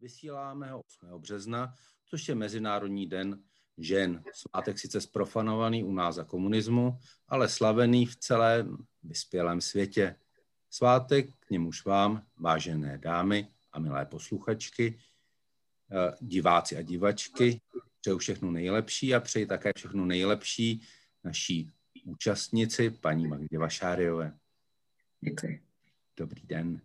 [0.00, 1.20] Vysíláme ho 8.
[1.20, 1.74] března,
[2.06, 3.42] což je Mezinárodní den
[3.78, 4.22] žen.
[4.32, 10.16] Svátek sice sprofanovaný u nás za komunismu, ale slavený v celém vyspělém světě.
[10.70, 14.98] Svátek k němuž vám, vážené dámy a milé posluchačky,
[15.92, 17.60] eh, diváci a divačky,
[18.00, 20.82] přeju všechno nejlepší a přeji také všechno nejlepší
[21.24, 21.70] naší
[22.04, 24.38] účastnici, paní Magdě Vašáriové.
[25.20, 25.62] Děkuji.
[26.16, 26.80] Dobrý den.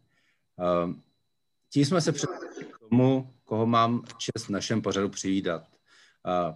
[0.59, 0.93] Eh,
[1.69, 2.29] tím jsme se před
[2.95, 5.67] tomu, koho mám čest v našem pořadu přivídat.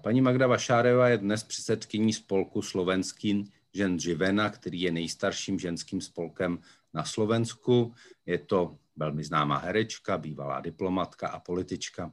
[0.01, 6.59] Paní Magda Vašáreva je dnes předsedkyní spolku slovenský žen Živena, který je nejstarším ženským spolkem
[6.93, 7.93] na Slovensku.
[8.25, 12.11] Je to velmi známá herečka, bývalá diplomatka a politička.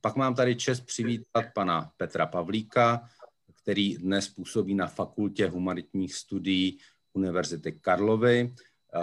[0.00, 3.08] Pak mám tady čest přivítat pana Petra Pavlíka,
[3.62, 6.78] který dnes působí na Fakultě humanitních studií
[7.12, 8.54] Univerzity Karlovy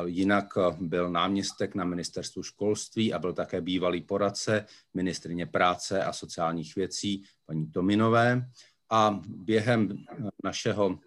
[0.06, 6.14] jinak eh, byl náměstek na ministerstvu školství a byl také bývalý poradce ministrině práce a
[6.14, 8.50] sociálních věcí paní Tominové.
[8.90, 11.00] A během eh, našeho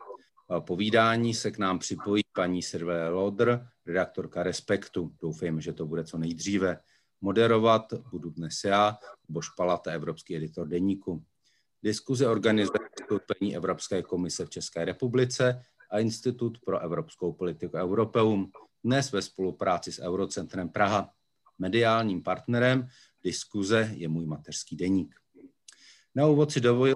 [0.61, 5.12] povídání se k nám připojí paní Sirve Lodr, redaktorka Respektu.
[5.22, 6.78] Doufejme, že to bude co nejdříve.
[7.20, 11.24] Moderovat budu dnes já, Bož Palata, evropský editor deníku.
[11.83, 18.50] Diskuze organizuje vystoupení Evropské komise v České republice a Institut pro evropskou politiku Europeum
[18.84, 21.11] dnes ve spolupráci s Eurocentrem Praha.
[21.58, 22.89] Mediálním partnerem
[23.22, 25.14] diskuze je můj mateřský deník.
[26.14, 26.94] Na úvod si dovolím,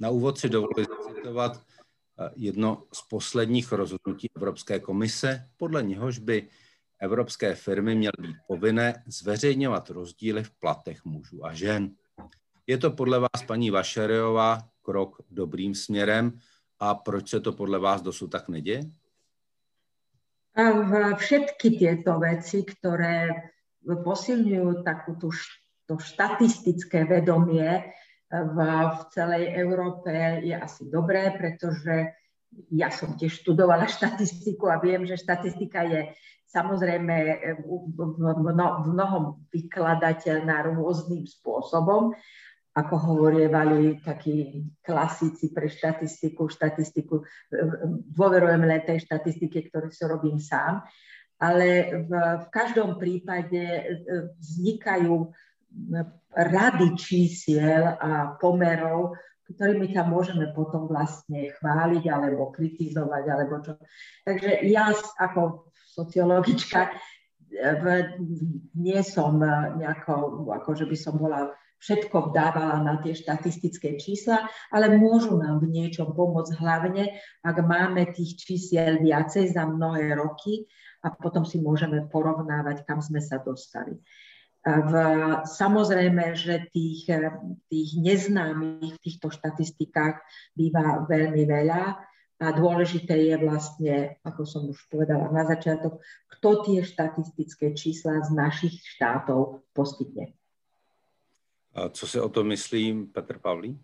[0.00, 6.48] na úvod si dovolím citovat eh, jedno z posledních rozhodnutí Evropské komise, podle něhož by
[6.98, 11.94] evropské firmy měly být povinné zveřejňovat rozdíly v platech mužů a žen.
[12.66, 16.38] Je to podle vás, paní Vašereová, krok dobrým směrem
[16.78, 18.82] a proč se to podle vás dosud tak neděje?
[21.20, 23.28] Všetky tieto veci, ktoré
[23.84, 25.20] posilňujú takú
[25.86, 27.92] to štatistické vedomie
[28.32, 28.58] v,
[28.90, 32.10] v celej Európe je asi dobré, pretože
[32.72, 36.10] ja som tiež študovala štatistiku a viem, že štatistika je
[36.46, 37.16] samozrejme
[37.68, 42.16] v mnohom vykladateľná rôznym spôsobom
[42.76, 47.24] ako hovorievali takí klasici pre štatistiku, štatistiku,
[48.12, 50.84] dôverujem len tej statistike, ktorú si robím sám,
[51.40, 53.82] ale v, v každom prípade e,
[54.40, 55.32] vznikajú
[56.32, 59.16] rady čísiel a pomerov,
[59.48, 63.72] ktorými sa môžeme potom vlastne chváliť alebo kritizovať, alebo čo.
[64.24, 66.92] Takže ja ako sociologička e,
[68.76, 69.40] nie som
[69.80, 75.60] nejako, ako že by som bola všetko dávala na tie štatistické čísla, ale môžu nám
[75.60, 80.66] v niečom pomôcť, hlavne ak máme tých čísiel viacej za mnohé roky
[81.04, 84.00] a potom si môžeme porovnávať, kam sme sa dostali.
[84.66, 84.92] V,
[85.46, 87.06] samozrejme, že tých,
[87.70, 90.18] tých neznámych v týchto štatistikách
[90.58, 91.82] býva veľmi veľa
[92.36, 93.94] a dôležité je vlastne,
[94.26, 96.02] ako som už povedala na začiatok,
[96.36, 100.34] kto tie štatistické čísla z našich štátov poskytne.
[101.76, 103.80] A co si o to myslím Petr Pavlík?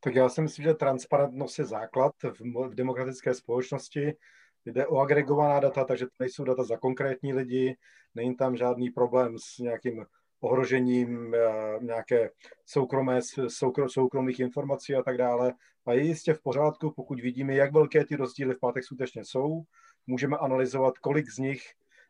[0.00, 4.16] Tak já si myslím, že transparentnost je základ v, v demokratické společnosti.
[4.64, 7.76] Jde o agregovaná data, takže to nejsou data za konkrétní lidi,
[8.14, 10.06] není tam žádný problém s nějakým
[10.40, 11.38] ohrožením eh,
[11.80, 12.30] nějaké
[12.66, 15.54] soukromé, soukro, soukromých informací a tak dále.
[15.86, 19.62] A je jistě v pořádku, pokud vidíme, jak velké ty rozdíly v pátech skutečně jsou.
[20.06, 21.62] Můžeme analyzovat, kolik z nich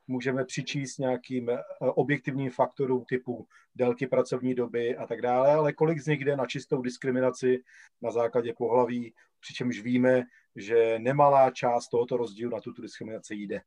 [0.06, 5.98] můžeme přičíst nějakým eh, objektivním faktorům typu délky pracovní doby a tak dále, ale kolik
[5.98, 7.62] z nich jde na čistou diskriminaci
[8.02, 10.22] na základě pohlaví, přičemž víme,
[10.56, 13.60] že nemalá část tohoto rozdílu na tuto diskriminaci jde.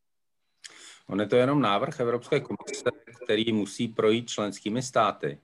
[1.09, 2.89] On je to jenom návrh Evropské komise,
[3.23, 5.41] který musí projít členskými státy.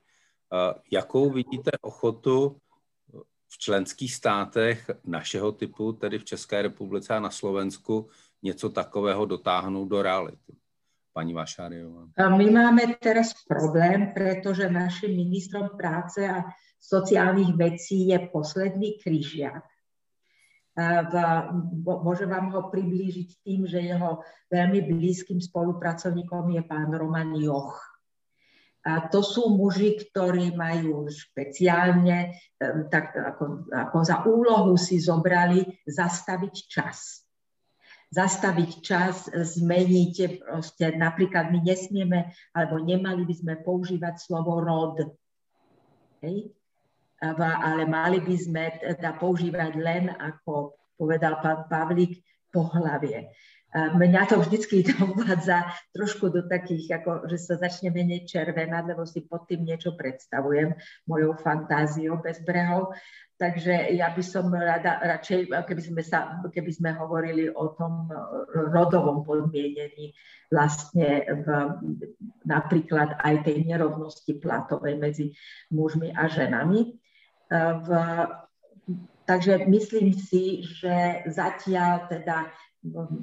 [0.53, 2.57] Eh, jakou vidíte ochotu
[3.49, 8.09] v členských státech našeho typu, tedy v České republice a na Slovensku,
[8.43, 10.62] něco takového dotáhnout do reality?
[11.13, 12.09] Pani Vašáriová?
[12.17, 16.41] My máme teraz problém, pretože našim ministrom práce a
[16.81, 19.63] sociálnych vecí je posledný kryžiak.
[21.85, 27.77] Môžem vám ho priblížiť tým, že jeho veľmi blízkym spolupracovníkom je pán Roman Joch.
[28.83, 32.35] A to sú muži, ktorí majú špeciálne,
[32.91, 37.22] tak ako, ako za úlohu si zobrali zastaviť čas
[38.13, 45.01] zastaviť čas, zmeniť, proste napríklad my nesmieme, alebo nemali by sme používať slovo rod.
[46.21, 46.53] Hej?
[47.25, 52.21] Ale mali by sme teda používať len, ako povedal pán Pavlik,
[52.53, 53.33] pohlavie.
[53.73, 55.65] Mňa to vždycky dovádza
[55.97, 60.77] trošku do takých, ako, že sa začne menej červenať, lebo si pod tým niečo predstavujem,
[61.09, 62.93] mojou fantáziou bez brehov.
[63.41, 68.05] Takže ja by som rada, radšej, keby sme, sa, keby sme hovorili o tom
[68.53, 70.13] rodovom podmienení
[70.53, 71.47] vlastne v,
[72.45, 75.25] napríklad aj tej nerovnosti platovej medzi
[75.73, 76.93] mužmi a ženami.
[77.49, 77.89] V,
[79.25, 82.53] takže myslím si, že zatiaľ teda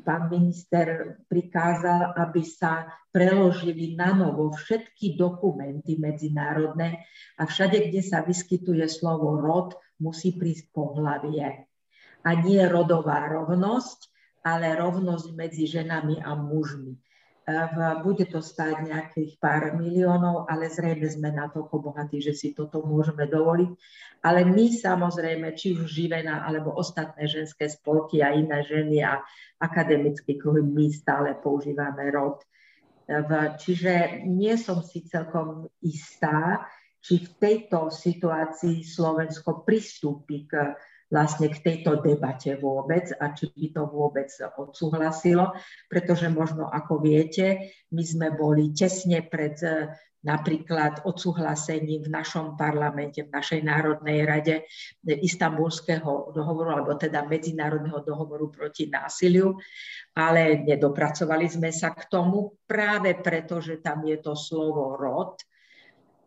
[0.05, 7.05] pán minister prikázal, aby sa preložili na novo všetky dokumenty medzinárodné
[7.37, 11.69] a všade, kde sa vyskytuje slovo rod, musí prísť pohlavie.
[12.25, 14.09] A nie rodová rovnosť,
[14.41, 16.97] ale rovnosť medzi ženami a mužmi
[18.05, 23.26] bude to stáť nejakých pár miliónov, ale zrejme sme natoľko bohatí, že si toto môžeme
[23.26, 23.70] dovoliť.
[24.26, 29.20] Ale my samozrejme, či už Živena alebo ostatné ženské spolky a iné ženy a
[29.61, 32.44] akademické kruhy, my stále používame rod.
[33.58, 36.62] Čiže nie som si celkom istá,
[37.00, 40.76] či v tejto situácii Slovensko pristúpi k
[41.11, 45.53] vlastne k tejto debate vôbec a či by to vôbec odsúhlasilo,
[45.91, 49.91] pretože možno ako viete, my sme boli tesne pred e,
[50.23, 54.55] napríklad odsúhlasením v našom parlamente, v našej Národnej rade
[55.03, 59.57] istambulského dohovoru, alebo teda Medzinárodného dohovoru proti násiliu,
[60.15, 65.41] ale nedopracovali sme sa k tomu práve preto, že tam je to slovo rod,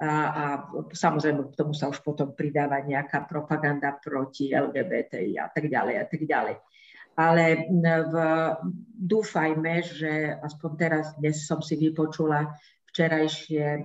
[0.04, 0.46] a,
[0.92, 6.06] samozrejme k tomu sa už potom pridáva nejaká propaganda proti LGBTI a tak ďalej a
[6.06, 6.56] tak ďalej.
[7.14, 7.70] Ale
[8.10, 8.16] v,
[8.98, 12.58] dúfajme, že aspoň teraz dnes som si vypočula
[12.94, 13.82] včerajšie e,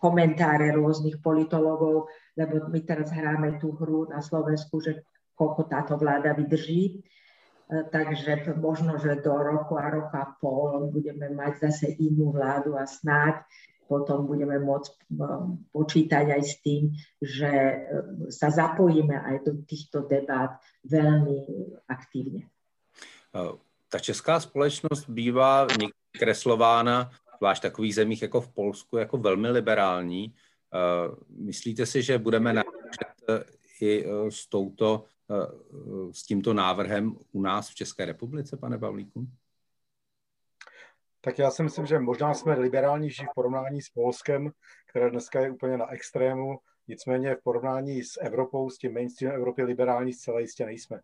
[0.00, 5.04] komentáre rôznych politologov, lebo my teraz hráme tú hru na Slovensku, že
[5.36, 6.82] koľko táto vláda vydrží.
[6.92, 12.76] E, takže možno, že do roku a roka a pol budeme mať zase inú vládu
[12.76, 13.44] a snáď
[13.92, 20.08] potom budeme môcť um, počítať aj s tým, že um, sa zapojíme aj do týchto
[20.08, 20.56] debát
[20.88, 21.36] veľmi
[21.84, 22.48] aktívne.
[23.36, 23.60] Uh,
[23.92, 25.68] ta česká společnost bývá
[26.16, 30.32] kreslována, zvlášť takových zemích jako v Polsku, jako velmi liberální.
[30.72, 33.44] Uh, myslíte si, že budeme narážet uh,
[33.82, 35.10] i s, touto,
[36.12, 39.26] s tímto návrhem u nás v České republice, pane Pavlíku?
[41.24, 44.50] Tak já si myslím, že možná jsme liberálnější v porovnání s Polskem,
[44.88, 46.58] které dneska je úplně na extrému,
[46.88, 51.00] nicméně v porovnání s Evropou, s tím mainstreamem Evropy liberální zcela jistě nejsme.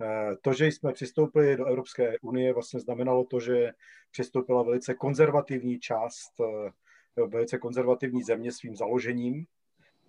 [0.00, 3.72] Eh, to, že jsme přistoupili do Evropské unie, vlastně znamenalo to, že
[4.10, 6.72] přistoupila velice konzervativní část, eh,
[7.26, 9.44] velice konzervativní země svým založením,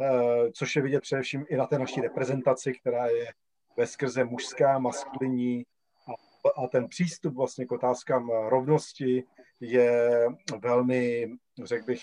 [0.01, 3.33] eh, což je vidět především i na té naší reprezentaci, která je
[3.77, 5.65] ve skrze mužská, maskulinní
[6.07, 9.23] a, a ten přístup vlastně k otázkám rovnosti,
[9.59, 10.25] je
[10.61, 11.31] velmi,
[11.63, 12.01] řekl bych,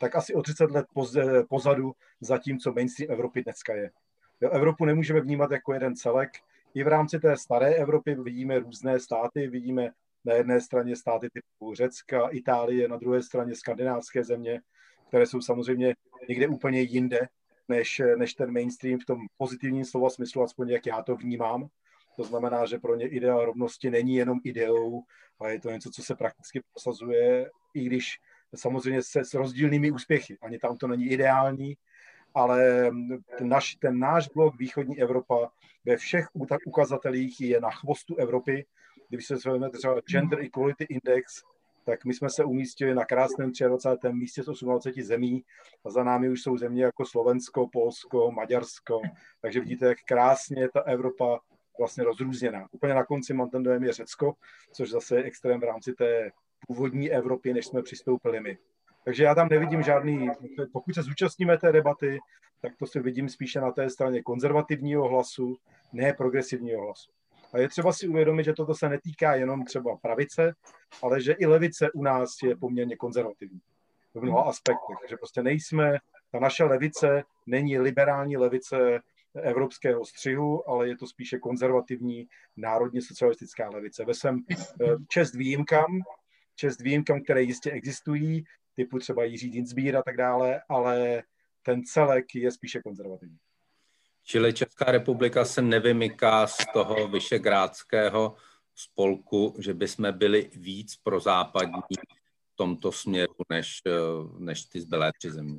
[0.00, 0.86] tak asi o 30 let
[1.48, 3.90] pozadu za tím, co mainstream Evropy dneska je.
[4.40, 6.30] Jo, Evropu nemůžeme vnímat jako jeden celek.
[6.74, 9.90] I v rámci té staré Evropy vidíme různé státy, vidíme
[10.24, 14.60] na jedné straně státy typu Řecka, Itálie, na druhé straně skandinávské země,
[15.08, 15.94] které jsou samozřejmě
[16.28, 17.28] někde úplně jinde,
[17.68, 21.68] než, než ten mainstream v tom pozitivním slova smyslu, aspoň jak já to vnímám.
[22.16, 25.02] To znamená, že pro ně idea rovnosti není jenom ideou,
[25.40, 28.18] ale je to něco, co se prakticky prosazuje, i když
[28.54, 30.38] samozřejmě se s rozdílnými úspěchy.
[30.42, 31.76] Ani tam to není ideální,
[32.34, 32.90] ale
[33.38, 35.50] ten, naš, ten náš blok Východní Evropa
[35.84, 36.26] ve všech
[36.66, 38.66] ukazatelích je na chvostu Evropy.
[39.08, 41.42] Když se vezmeme třeba Gender Equality Index,
[41.84, 44.08] tak my jsme se umístili na krásném 23.
[44.12, 45.44] místě z 28 zemí
[45.84, 49.00] a za námi už jsou země jako Slovensko, Polsko, Maďarsko.
[49.40, 51.40] Takže vidíte, jak krásně ta Evropa
[51.78, 52.68] vlastně rozrůzněná.
[52.72, 54.34] Úplně na konci mám ten dojem je Řecko,
[54.72, 56.30] což zase je extrém v rámci té
[56.66, 58.58] původní Evropy, než jsme přistoupili my.
[59.04, 60.30] Takže já tam nevidím žádný,
[60.72, 62.18] pokud se zúčastníme té debaty,
[62.60, 65.56] tak to si vidím spíše na té straně konzervativního hlasu,
[65.92, 67.10] ne progresivního hlasu.
[67.52, 70.54] A je třeba si uvědomit, že toto se netýká jenom třeba pravice,
[71.02, 73.60] ale že i levice u nás je poměrně konzervativní
[74.14, 74.96] v mnoha aspektech.
[75.00, 75.98] Takže prostě nejsme,
[76.32, 79.00] ta naše levice není liberální levice
[79.42, 84.04] evropského střihu, ale je to spíše konzervativní národně socialistická levice.
[84.04, 86.00] Ve svém eh, čest výjimkám,
[86.56, 91.22] čest výjimkám, které jistě existují, typu třeba Jiří Dinsbír a tak dále, ale
[91.62, 93.36] ten celek je spíše konzervativní.
[94.24, 98.36] Čili Česká republika se nevymyká z toho vyšegrádského
[98.74, 101.80] spolku, že by jsme byli víc pro západní
[102.52, 103.90] v tomto směru, než, eh,
[104.38, 105.56] než ty zbylé tři země.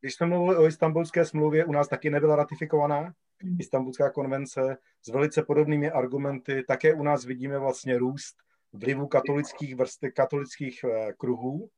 [0.00, 3.12] Když jsme mluvili o istambulské smlouvě, u nás taky nebyla ratifikovaná,
[3.58, 6.64] Istanbulská konvence s velice podobnými argumenty.
[6.68, 8.36] Také u nás vidíme vlastně růst
[8.72, 11.68] vlivu katolických vrstek, katolických eh, kruhů.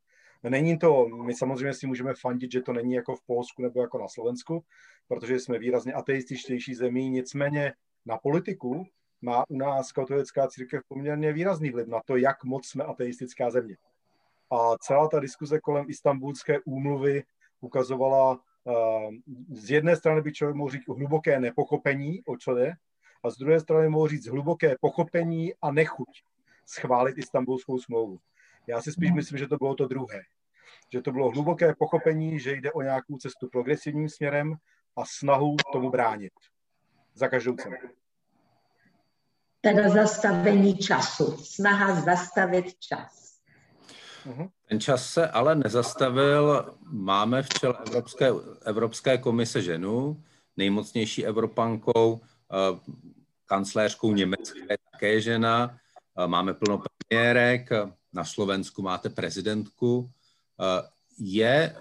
[0.42, 3.98] Není to, my samozřejmě si můžeme fandit, že to není jako v Polsku nebo jako
[3.98, 4.64] na Slovensku,
[5.08, 7.72] protože jsme výrazně ateističtější zemí, nicméně
[8.06, 8.86] na politiku
[9.20, 13.76] má u nás katolická církev poměrně výrazný vliv na to, jak moc jsme ateistická země.
[14.50, 17.22] A celá ta diskuze kolem istambulské úmluvy
[17.62, 19.14] ukazovala, uh,
[19.50, 22.72] z jedné strany by člověk mohl říct hluboké nepochopení, o co jde,
[23.24, 26.08] a z druhé strany mohl říct hluboké pochopení a nechuť
[26.66, 28.18] schválit istambulskou smlouvu.
[28.66, 29.16] Já si spíš no.
[29.16, 30.20] myslím, že to bylo to druhé.
[30.92, 34.54] Že to bylo hluboké pochopení, že jde o nějakou cestu progresivním směrem
[34.96, 36.32] a snahu tomu bránit.
[37.14, 37.76] Za každou cenu.
[39.60, 41.36] Teda zastavení času.
[41.36, 43.31] Snaha zastavit čas.
[44.26, 44.48] Mhm.
[44.68, 46.74] Ten čas se ale nezastavil.
[46.90, 48.30] Máme v čele Evropské,
[48.64, 50.22] Evropské komise ženu,
[50.56, 52.90] nejmocnější Evropankou, eh,
[53.46, 55.78] kancléřkou Německé také žena.
[56.18, 57.70] Eh, máme plno premiérek,
[58.12, 60.10] na Slovensku máte prezidentku.
[60.60, 60.88] Eh,
[61.18, 61.76] je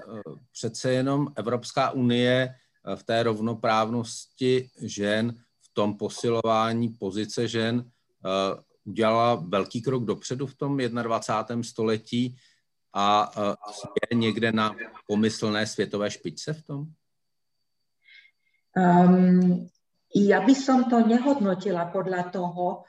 [0.52, 2.56] přece jenom Evropská unie
[2.96, 5.36] v té rovnoprávnosti žen
[5.74, 7.92] tom posilování pozice žen
[8.86, 11.64] udělala velký krok dopředu v tom 21.
[11.64, 12.36] století
[12.94, 13.56] a uh,
[14.12, 14.76] je někde na
[15.08, 16.86] pomyslné světové špičce v tom?
[18.72, 19.68] Um,
[20.16, 22.88] ja by som to nehodnotila podľa toho,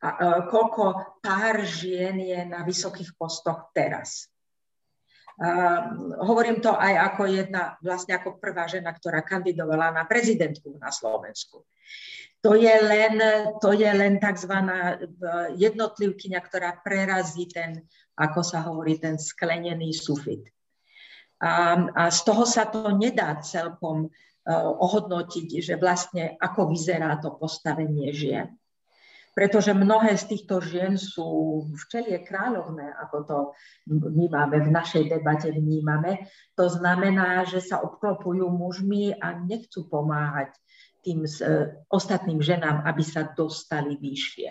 [0.00, 4.28] a, a, koľko pár žien je na vysokých postoch teraz.
[5.34, 10.94] Uh, hovorím to aj ako jedna, vlastne ako prvá žena, ktorá kandidovala na prezidentku na
[10.94, 11.66] Slovensku.
[12.44, 13.18] To je len,
[13.58, 14.52] to je len tzv.
[15.56, 20.44] jednotlivkyňa, ktorá prerazí ten, ako sa hovorí, ten sklenený sufit.
[21.40, 27.34] A, a z toho sa to nedá celkom uh, ohodnotiť, že vlastne ako vyzerá to
[27.34, 28.54] postavenie žien
[29.34, 33.38] pretože mnohé z týchto žien sú včelie kráľovné, ako to
[34.30, 36.30] máme v našej debate vnímame.
[36.54, 40.54] To znamená, že sa obklopujú mužmi a nechcú pomáhať
[41.02, 41.30] tým e,
[41.90, 44.48] ostatným ženám, aby sa dostali vyššie.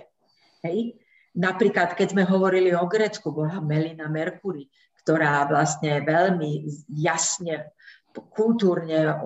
[0.68, 1.00] Hej?
[1.34, 4.70] Napríklad, keď sme hovorili o Grécku, bola Melina Mercury,
[5.02, 7.74] ktorá vlastne veľmi jasne
[8.13, 9.18] kultúrne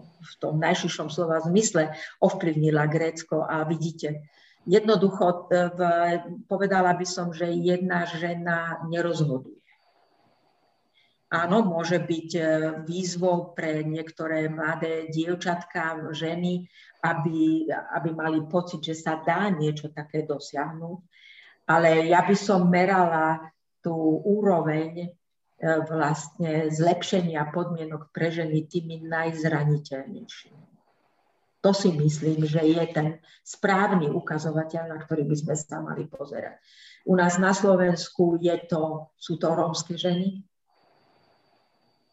[0.00, 1.92] v tom najširšom slova zmysle
[2.24, 4.24] ovplyvnila Grécko a vidíte,
[4.68, 5.80] Jednoducho e, v,
[6.44, 9.60] povedala by som, že jedna žena nerozhoduje.
[11.30, 12.42] Áno, môže byť e,
[12.84, 16.66] výzvou pre niektoré mladé dievčatka, ženy,
[17.06, 20.98] aby, aby mali pocit, že sa dá niečo také dosiahnuť.
[21.70, 23.46] Ale ja by som merala
[23.80, 23.94] tú
[24.26, 25.08] úroveň e,
[25.88, 30.69] vlastne zlepšenia podmienok pre ženy tými najzraniteľnejšími.
[31.60, 33.08] To si myslím, že je ten
[33.44, 36.56] správny ukazovateľ, na ktorý by sme sa mali pozerať.
[37.04, 40.40] U nás na Slovensku je to, sú to rómske ženy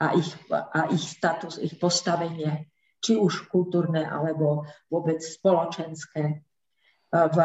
[0.03, 2.67] a ich, a ich status, ich postavenie,
[2.99, 6.43] či už kultúrne alebo vôbec spoločenské.
[7.07, 7.39] V,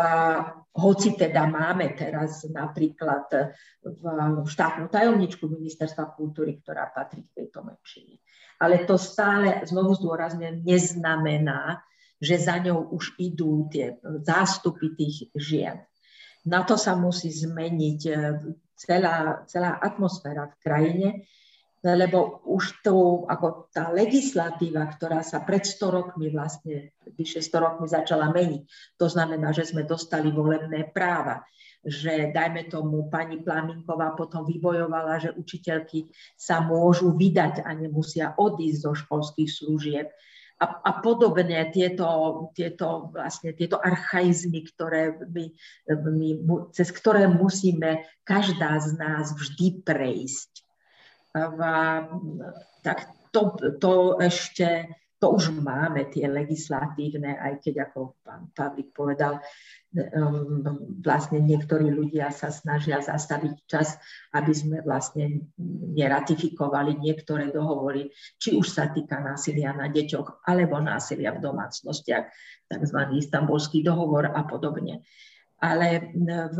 [0.74, 3.30] hoci teda máme teraz napríklad
[3.78, 8.18] v štátnu tajomničku ministerstva kultúry, ktorá patrí k tejto menšine.
[8.58, 11.78] Ale to stále, znovu zdôrazňujem, neznamená,
[12.22, 15.82] že za ňou už idú tie zástupy tých žien.
[16.46, 18.12] Na to sa musí zmeniť e,
[18.78, 21.08] celá, celá atmosféra v krajine,
[21.82, 27.90] lebo už to, ako tá legislatíva, ktorá sa pred 100 rokmi vlastne, vyše 100 rokmi
[27.90, 28.62] začala meniť,
[28.94, 31.42] to znamená, že sme dostali volebné práva,
[31.82, 36.06] že dajme tomu pani Plaminková potom vybojovala, že učiteľky
[36.38, 40.06] sa môžu vydať a nemusia odísť zo školských služieb
[40.60, 42.08] a, a podobne tieto,
[42.52, 45.44] tieto, vlastne, tieto archaizmy, ktoré my,
[45.88, 46.28] my,
[46.72, 50.50] cez ktoré musíme každá z nás vždy prejsť.
[51.32, 52.06] A,
[52.84, 59.38] tak to, to ešte to už máme, tie legislatívne, aj keď ako pán Pavlik povedal,
[59.94, 60.66] um,
[60.98, 64.02] vlastne niektorí ľudia sa snažia zastaviť čas,
[64.34, 65.46] aby sme vlastne
[65.94, 72.26] neratifikovali niektoré dohovory, či už sa týka násilia na deťoch, alebo násilia v domácnostiach,
[72.66, 72.98] tzv.
[73.14, 75.06] istambulský dohovor a podobne.
[75.62, 76.58] Ale v,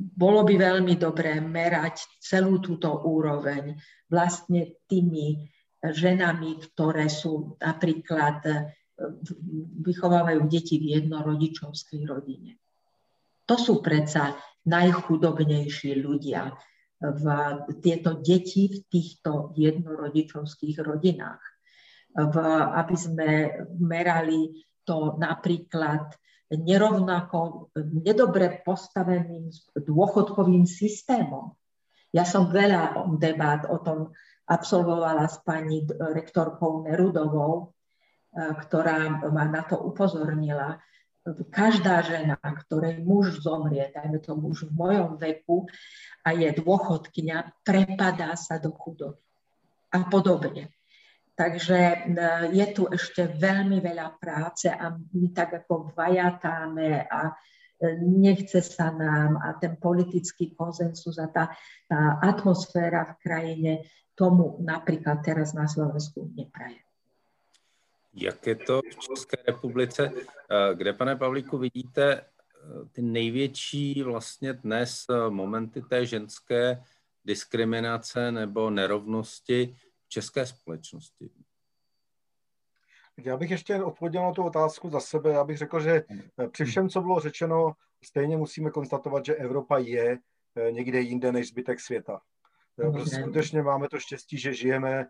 [0.00, 3.76] bolo by veľmi dobré merať celú túto úroveň
[4.08, 5.52] vlastne tými
[5.82, 8.54] ženami, ktoré sú napríklad e,
[9.82, 12.62] vychovávajú deti v jednorodičovskej rodine.
[13.50, 16.54] To sú predsa najchudobnejší ľudia
[17.02, 17.24] v
[17.82, 21.42] tieto deti v týchto jednorodičovských rodinách.
[22.12, 22.34] v,
[22.76, 23.28] aby sme
[23.80, 24.52] merali
[24.84, 26.12] to napríklad
[26.52, 31.56] nerovnako, nedobre postaveným dôchodkovým systémom.
[32.12, 34.12] Ja som veľa debát o tom
[34.46, 37.64] absolvovala s pani rektorkou Nerudovou, e,
[38.34, 40.82] ktorá ma na to upozornila.
[41.54, 45.70] Každá žena, ktorej muž zomrie, dajme to muž v mojom veku
[46.26, 49.22] a je dôchodkynia, prepadá sa do chudoby
[49.94, 50.72] a podobne.
[51.32, 51.96] Takže e,
[52.52, 57.32] je tu ešte veľmi veľa práce a my tak ako vajatáme a
[58.00, 61.50] nechce sa nám a ten politický konsensus a tá,
[61.90, 63.72] tá atmosféra v krajine
[64.14, 66.78] tomu napríklad teraz na Slovensku nepraje.
[68.14, 70.10] Jak je to v České republice?
[70.12, 72.24] E, kde, pane Pavlíku, vidíte
[72.92, 76.82] ty největší vlastně dnes momenty té ženské
[77.24, 79.76] diskriminace nebo nerovnosti
[80.08, 81.30] české společnosti?
[83.16, 85.30] Já bych ještě odpověděl na tu otázku za sebe.
[85.30, 86.02] Já bych řekl, že
[86.38, 87.72] eh, při všem, co bylo řečeno,
[88.04, 90.18] stejně musíme konstatovat, že Evropa je
[90.56, 92.20] eh, někde jinde než zbytek světa.
[92.80, 95.06] Eh, prostě skutečně máme to štěstí, že žijeme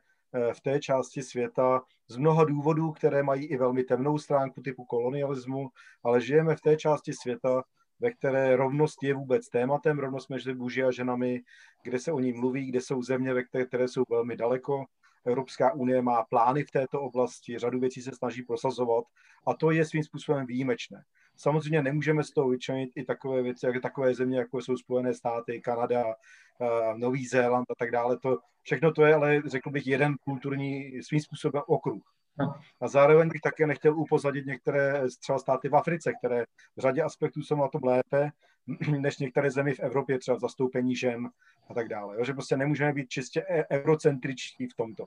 [0.53, 5.69] v té části světa z mnoha důvodů, které mají i velmi temnou stránku typu kolonialismu,
[6.05, 7.63] ale žijeme v té části světa,
[8.01, 11.41] ve které rovnost je vůbec tématem, rovnost mezi muži a ženami,
[11.83, 14.85] kde se o ní mluví, kde jsou země, ve které, které jsou velmi daleko.
[15.27, 19.05] Evropská unie má plány v této oblasti, řadu věcí se snaží prosazovat
[19.47, 21.03] a to je svým způsobem výjimečné.
[21.37, 25.61] Samozřejmě nemůžeme z toho vyčlenit i takové věci, jak takové země, jako jsou Spojené státy,
[25.61, 28.19] Kanada, eh, Nový Zéland a tak dále.
[28.19, 32.03] To, všechno to je, ale řekl bych, jeden kulturní svým způsobem okruh.
[32.39, 32.55] No.
[32.81, 36.45] A zároveň bych také nechtěl upozadit některé třeba státy v Africe, které
[36.77, 38.31] v řadě aspektů jsou na tom lépe
[38.99, 41.31] než některé zemi v Evropě, třeba v zastoupení žen
[41.69, 42.17] a tak dále.
[42.17, 42.25] Jo?
[42.25, 45.07] Že prostě nemůžeme být čistě e- eurocentričtí v tomto.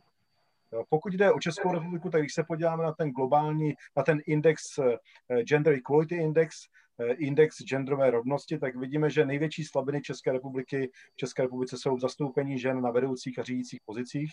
[0.89, 4.79] Pokud jde o Českou republiku, tak když se podíváme na ten globální, na ten index,
[4.79, 6.55] eh, Gender Equality Index,
[6.99, 11.95] eh, index genderové rovnosti, tak vidíme, že největší slabiny České republiky v České republice jsou
[11.95, 14.31] v zastoupení žen na vedoucích a řídících pozicích.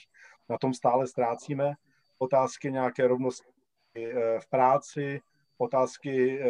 [0.49, 1.75] Na tom stále ztrácíme
[2.19, 3.47] otázky nějaké rovnosti
[3.97, 5.21] eh, v práci,
[5.59, 6.41] otázky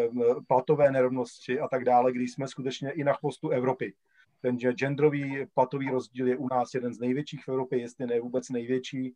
[0.49, 3.95] platové nerovnosti a tak dále, když jsme skutečně i na chvostu Evropy.
[4.43, 8.49] Ten genderový platový rozdíl je u nás jeden z největších v Evropě, jestli ne vůbec
[8.49, 9.14] největší.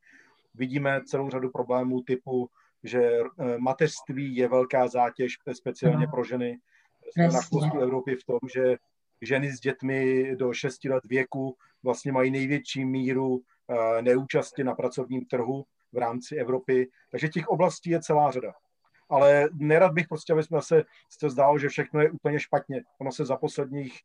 [0.57, 2.49] Vidíme celou řadu problémů typu,
[2.83, 6.59] že eh, mateřství je velká zátěž, speciálně pro ženy.
[7.11, 8.77] Jsme na chvostu Evropy v tom, že
[9.23, 13.43] ženy s dětmi do 6 let věku vlastně mají největší míru
[14.01, 16.89] neúčasti na pracovním trhu v rámci Evropy.
[17.11, 18.53] Takže těch oblastí je celá řada.
[19.09, 20.85] Ale nerad bych prostě, aby jsme se,
[21.19, 22.83] se zdálo, že všechno je úplně špatně.
[23.01, 24.01] Ono se za posledních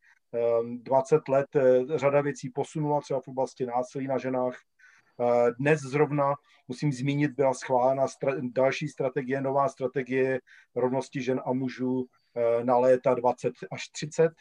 [0.78, 4.58] 20 ehm, let eh, řada věcí posunula třeba v oblasti násilí na ženách.
[5.21, 6.36] Eh, dnes zrovna,
[6.67, 8.05] musím zmínit, byla schválena
[8.41, 10.39] další strategie, nová strategie
[10.75, 12.05] rovnosti žen a mužů
[12.36, 14.31] eh, na léta 20 až 30,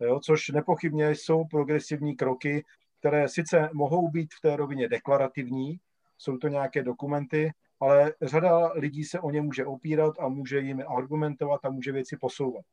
[0.00, 2.64] jo, což nepochybně jsou progresivní kroky,
[2.98, 5.80] které sice mohou být v té rovině deklarativní,
[6.18, 10.82] jsou to nějaké dokumenty, ale řada lidí se o ně může opírat a může jim
[10.96, 12.64] argumentovat a může věci posouvat.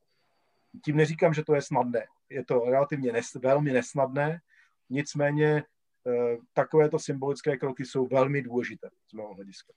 [0.85, 2.05] Tím neříkám, že to je snadné.
[2.29, 4.41] Je to relativně nes, velmi nesnadné,
[4.89, 5.63] nicméně
[6.53, 9.73] takovéto symbolické kroky jsou velmi důležité z mého hlediska.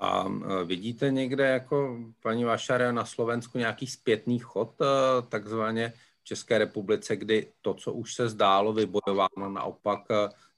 [0.00, 4.86] A eh, vidíte někde jako paní Vašare na Slovensku nějaký zpětný chod, eh,
[5.28, 10.00] takzvaně v České republice, kdy to, co už se zdálo vybojováno, naopak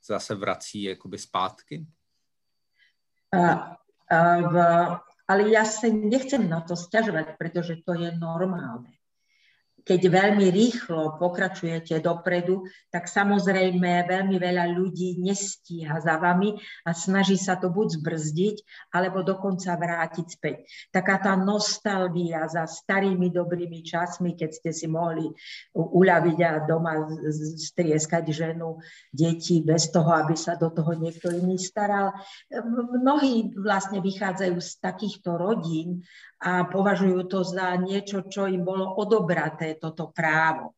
[0.04, 1.86] zase vrací jakoby zpátky?
[3.34, 3.58] Uh,
[4.12, 4.56] uh, v,
[5.26, 8.95] ale ja sa nechcem na to stiažovať, pretože to je normálne
[9.86, 17.38] keď veľmi rýchlo pokračujete dopredu, tak samozrejme veľmi veľa ľudí nestíha za vami a snaží
[17.38, 18.56] sa to buď zbrzdiť,
[18.90, 20.56] alebo dokonca vrátiť späť.
[20.90, 25.30] Taká tá nostalgia za starými dobrými časmi, keď ste si mohli
[25.78, 27.06] uľaviť a doma
[27.54, 28.82] strieskať ženu,
[29.14, 32.10] deti bez toho, aby sa do toho niekto iný staral.
[32.90, 36.02] Mnohí vlastne vychádzajú z takýchto rodín
[36.36, 40.76] a považujú to za niečo, čo im bolo odobraté, toto právo.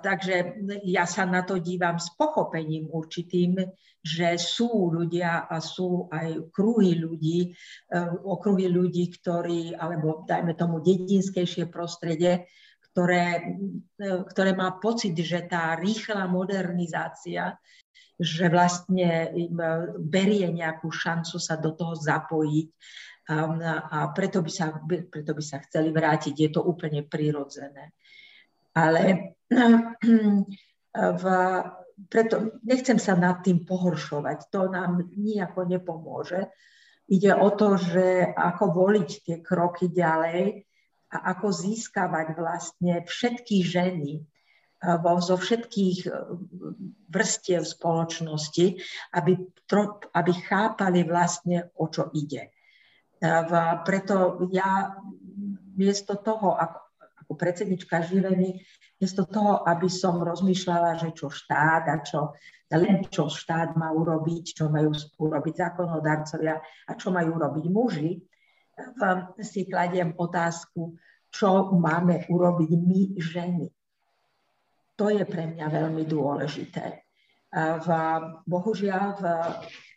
[0.00, 3.58] Takže ja sa na to dívam s pochopením určitým,
[4.00, 10.80] že sú ľudia a sú aj kruhy ľudí, e, okruhy ľudí, ktorí, alebo dajme tomu
[10.80, 12.48] dedinskejšie prostredie,
[12.80, 13.52] ktoré,
[14.00, 17.60] e, ktoré má pocit, že tá rýchla modernizácia,
[18.16, 19.56] že vlastne im
[20.00, 22.68] berie nejakú šancu sa do toho zapojiť
[23.30, 26.34] a preto by, sa, preto by sa chceli vrátiť.
[26.34, 27.94] Je to úplne prirodzené.
[28.74, 29.34] Ale
[31.22, 31.24] v,
[32.10, 32.34] preto
[32.66, 36.50] nechcem sa nad tým pohoršovať, to nám nijako nepomôže.
[37.10, 40.66] Ide o to, že ako voliť tie kroky ďalej
[41.10, 44.22] a ako získavať vlastne všetky ženy
[44.80, 46.06] vo, zo všetkých
[47.10, 48.66] vrstiev spoločnosti,
[49.12, 49.32] aby,
[50.14, 52.54] aby chápali vlastne, o čo ide.
[53.84, 54.96] Preto ja
[55.76, 56.80] miesto toho, ako,
[57.24, 58.56] ako predsednička Živeny,
[58.96, 62.32] miesto toho, aby som rozmýšľala, že čo štát a čo,
[62.72, 68.10] len čo štát má urobiť, čo majú urobiť zákonodarcovia a čo majú robiť muži,
[69.44, 70.96] si kladiem otázku,
[71.28, 73.68] čo máme urobiť my ženy.
[74.96, 77.04] To je pre mňa veľmi dôležité.
[77.56, 77.88] V,
[78.46, 79.24] bohužiaľ v,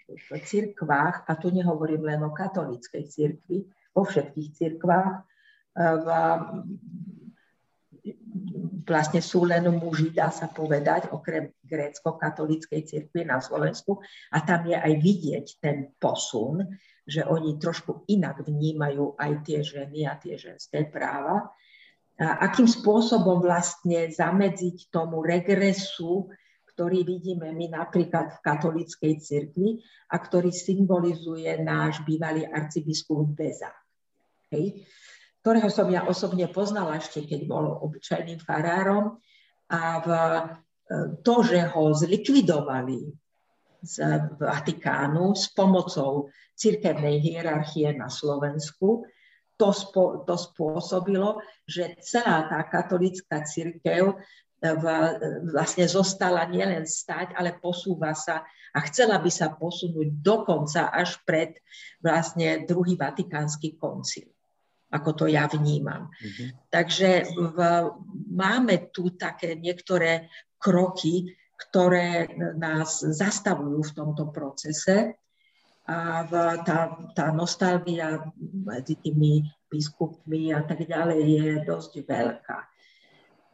[0.07, 3.63] v cirkvách, a tu nehovorím len o katolíckej cirkvi,
[3.93, 5.13] vo všetkých cirkvách,
[5.73, 6.07] v,
[8.83, 14.03] vlastne sú len muži, dá sa povedať, okrem grécko-katolíckej cirkvi na Slovensku.
[14.35, 16.67] A tam je aj vidieť ten posun,
[17.07, 21.51] že oni trošku inak vnímajú aj tie ženy a tie ženské práva.
[22.19, 26.29] A akým spôsobom vlastne zamedziť tomu regresu,
[26.73, 33.69] ktorý vidíme my napríklad v katolíckej cirkvi a ktorý symbolizuje náš bývalý arcibiskup Beza.
[34.49, 34.85] Hej
[35.43, 39.19] ktorého som ja osobne poznala ešte, keď bol obyčajným farárom.
[39.67, 40.43] A v, e,
[41.19, 43.11] to, že ho zlikvidovali
[43.83, 43.95] z
[44.39, 49.03] Vatikánu s pomocou cirkevnej hierarchie na Slovensku,
[49.59, 54.17] to, spo, to spôsobilo, že celá tá katolická cirkev e,
[54.52, 54.52] v,
[55.51, 61.59] vlastne zostala nielen stať, ale posúva sa a chcela by sa posunúť dokonca až pred
[61.99, 64.33] vlastne druhý vatikánsky koncil
[64.93, 66.13] ako to ja vnímam.
[66.13, 66.69] Mm-hmm.
[66.69, 67.57] Takže v,
[68.29, 70.29] máme tu také niektoré
[70.61, 75.17] kroky, ktoré nás zastavujú v tomto procese
[75.89, 82.57] a v, tá, tá nostalgia medzi tými biskupmi a tak ďalej je dosť veľká.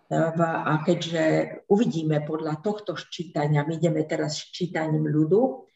[0.10, 1.24] A keďže
[1.70, 5.70] uvidíme podľa tohto ščítania, my ideme teraz ščítaním ľudu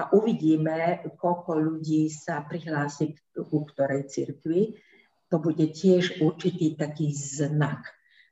[0.00, 4.80] a uvidíme, koľko ľudí sa prihlási ku ktorej cirkvi,
[5.28, 7.84] to bude tiež určitý taký znak.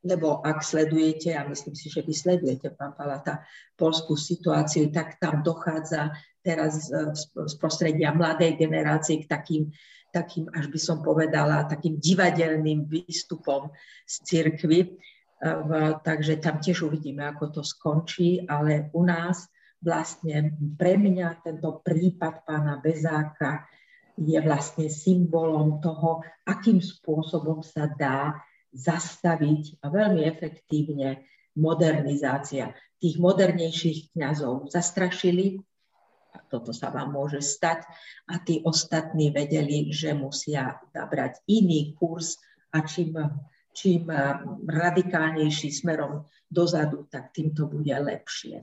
[0.05, 3.45] Lebo ak sledujete, a myslím si, že vy sledujete, pán Palata,
[3.77, 6.13] polskú situáciu, tak tam dochádza
[6.45, 9.73] teraz z prostredia mladej generácie k takým,
[10.13, 13.73] takým, až by som povedala, takým divadelným výstupom
[14.05, 14.93] z cirkvy.
[16.05, 19.51] Takže tam tiež uvidíme, ako to skončí, ale u nás
[19.85, 23.69] vlastne pre mňa tento prípad pána Bezáka
[24.17, 28.41] je vlastne symbolom toho, akým spôsobom sa dá
[28.73, 31.27] zastaviť a veľmi efektívne
[31.59, 32.73] modernizácia.
[32.99, 35.61] Tých modernejších kňazov zastrašili,
[36.35, 37.87] a toto sa vám môže stať,
[38.27, 42.41] a tí ostatní vedeli, že musia nabrať iný kurz
[42.75, 43.15] a čím,
[43.75, 44.07] čím
[44.71, 48.63] radikálnejší smerom dozadu, tak tým to bude lepšie.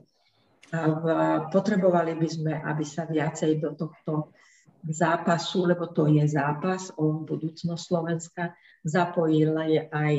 [1.52, 4.32] Potrebovali by sme, aby sa viacej do tohto
[4.88, 10.16] zápasu, lebo to je zápas o budúcnosť Slovenska, zapojila je aj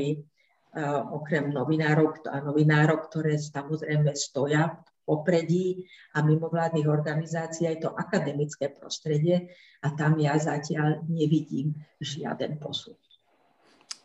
[1.09, 5.83] okrem novinárov a novinárov, ktoré samozrejme stoja v popredí
[6.15, 9.51] a mimovládnych organizácií aj to akademické prostredie
[9.83, 12.95] a tam ja zatiaľ nevidím žiaden posun.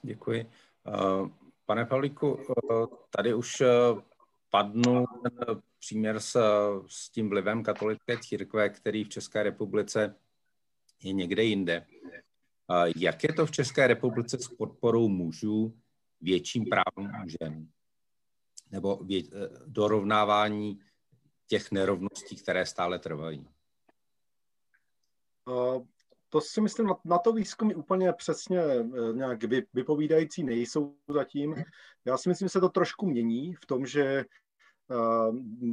[0.02, 0.46] Děkuji.
[1.66, 2.38] Pane Pavlíku,
[3.10, 3.62] tady už
[4.50, 6.40] padnul ten příměr s,
[6.86, 10.14] s tím vlivem katolické církve, který v České republice
[11.02, 11.86] je někde jinde.
[12.96, 15.78] Jak je to v České republice s podporou mužů
[16.20, 17.68] větším právům žen?
[18.70, 19.22] Nebo vě,
[19.66, 20.80] dorovnávání
[21.46, 23.48] těch nerovností, které stále trvají?
[26.28, 29.38] To si myslím, na to výzkumy úplně přesně e, nějak
[29.74, 31.54] vypovídající nejsou zatím.
[32.04, 34.24] Já si myslím, že se to trošku mění v tom, že e,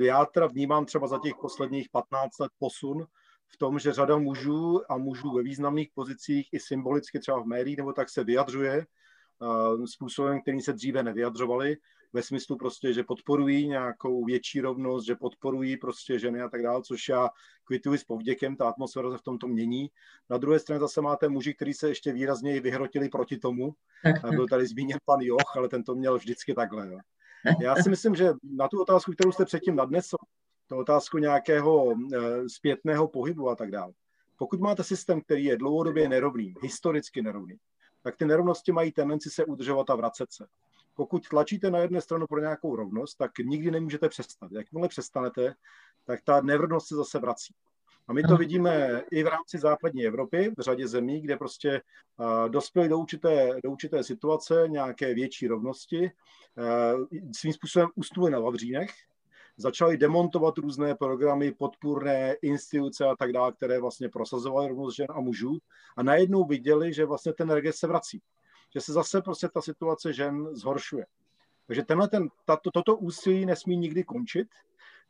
[0.05, 3.05] já teda vnímám třeba za těch posledních 15 let posun
[3.47, 7.77] v tom, že řada mužů a mužů ve významných pozicích i symbolicky třeba v médiích
[7.77, 8.85] nebo tak se vyjadřuje
[9.39, 11.77] uh, způsobem, který se dříve nevyjadřovali,
[12.15, 16.81] ve smyslu prostě, že podporují nějakou větší rovnost, že podporují prostě ženy a tak dále,
[16.83, 17.29] což já
[17.63, 19.91] kvituji s povděkem, ta atmosféra se v tomto mění.
[20.29, 23.75] Na druhé straně zase máte muži, kteří se ještě výrazněji vyhrotili proti tomu.
[24.29, 26.91] Byl tady zmíněn pan Joch, ale ten to měl vždycky takhle.
[26.91, 26.99] Jo.
[27.61, 30.17] Já si myslím, že na tu otázku, kterou jste předtím nadnesl,
[30.67, 31.95] to otázku nějakého e,
[32.49, 33.93] zpětného pohybu a tak dále.
[34.37, 37.55] Pokud máte systém, který je dlouhodobě nerovný, historicky nerovný,
[38.01, 40.45] tak ty nerovnosti mají tendenci se udržovat a vracet se.
[40.95, 44.51] Pokud tlačíte na jedné stranu pro nějakou rovnost, tak nikdy nemůžete přestat.
[44.51, 45.55] Jakmile přestanete,
[46.05, 47.53] tak ta nerovnost se zase vrací.
[48.07, 51.81] A my to vidíme i v rámci západní Evropy, v řadě zemí, kde prostě
[52.17, 56.11] uh, dospěli do určité, do určité situace, nějaké větší rovnosti,
[56.57, 57.05] uh,
[57.35, 58.91] svým způsobem ustuli na Vavřínech,
[59.57, 65.21] začali demontovat různé programy, podpůrné instituce a tak dále, které vlastně prosazovaly rovnost žen a
[65.21, 65.57] mužů
[65.97, 68.21] a najednou viděli, že vlastně ten regres se vrací.
[68.75, 71.05] Že se zase prostě ta situace žen zhoršuje.
[71.67, 74.47] Takže tenhle ten, tato, toto úsilí nesmí nikdy končit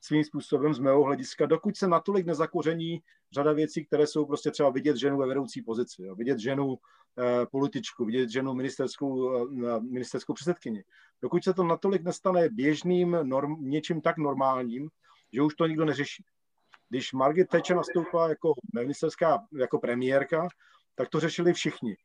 [0.01, 3.01] svým způsobem z mého hlediska, dokud se natolik nezakoření
[3.31, 6.77] řada věcí, které jsou prostě třeba vidět ženu ve vedoucí pozici, jo, vidět ženu
[7.19, 10.83] eh, političku, vidět ženu ministerskou, eh, ministerskou předsedkyni.
[11.21, 14.89] Dokud se to natolik nestane běžným norm, něčím tak normálním,
[15.33, 16.23] že už to nikdo neřeší.
[16.89, 20.47] Když Margit Thatcher nastoupila jako ministerská, jako premiérka,
[20.95, 21.95] tak to řešili všichni.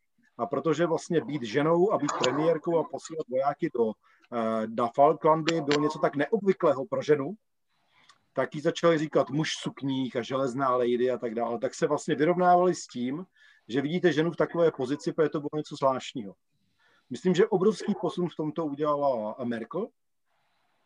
[0.41, 5.61] A protože vlastně být ženou a být premiérkou a posílat vojáky do, eh, na Falklandy
[5.61, 7.35] bylo něco tak neobvyklého pro ženu,
[8.33, 12.15] tak jí začali říkat muž sukních a železná lady a tak dále, tak se vlastně
[12.15, 13.27] vyrovnávali s tím,
[13.69, 16.35] že vidíte ženu v takové pozici, protože to bylo něco zvláštního.
[17.11, 19.89] Myslím, že obrovský posun v tomto udělala Merkel,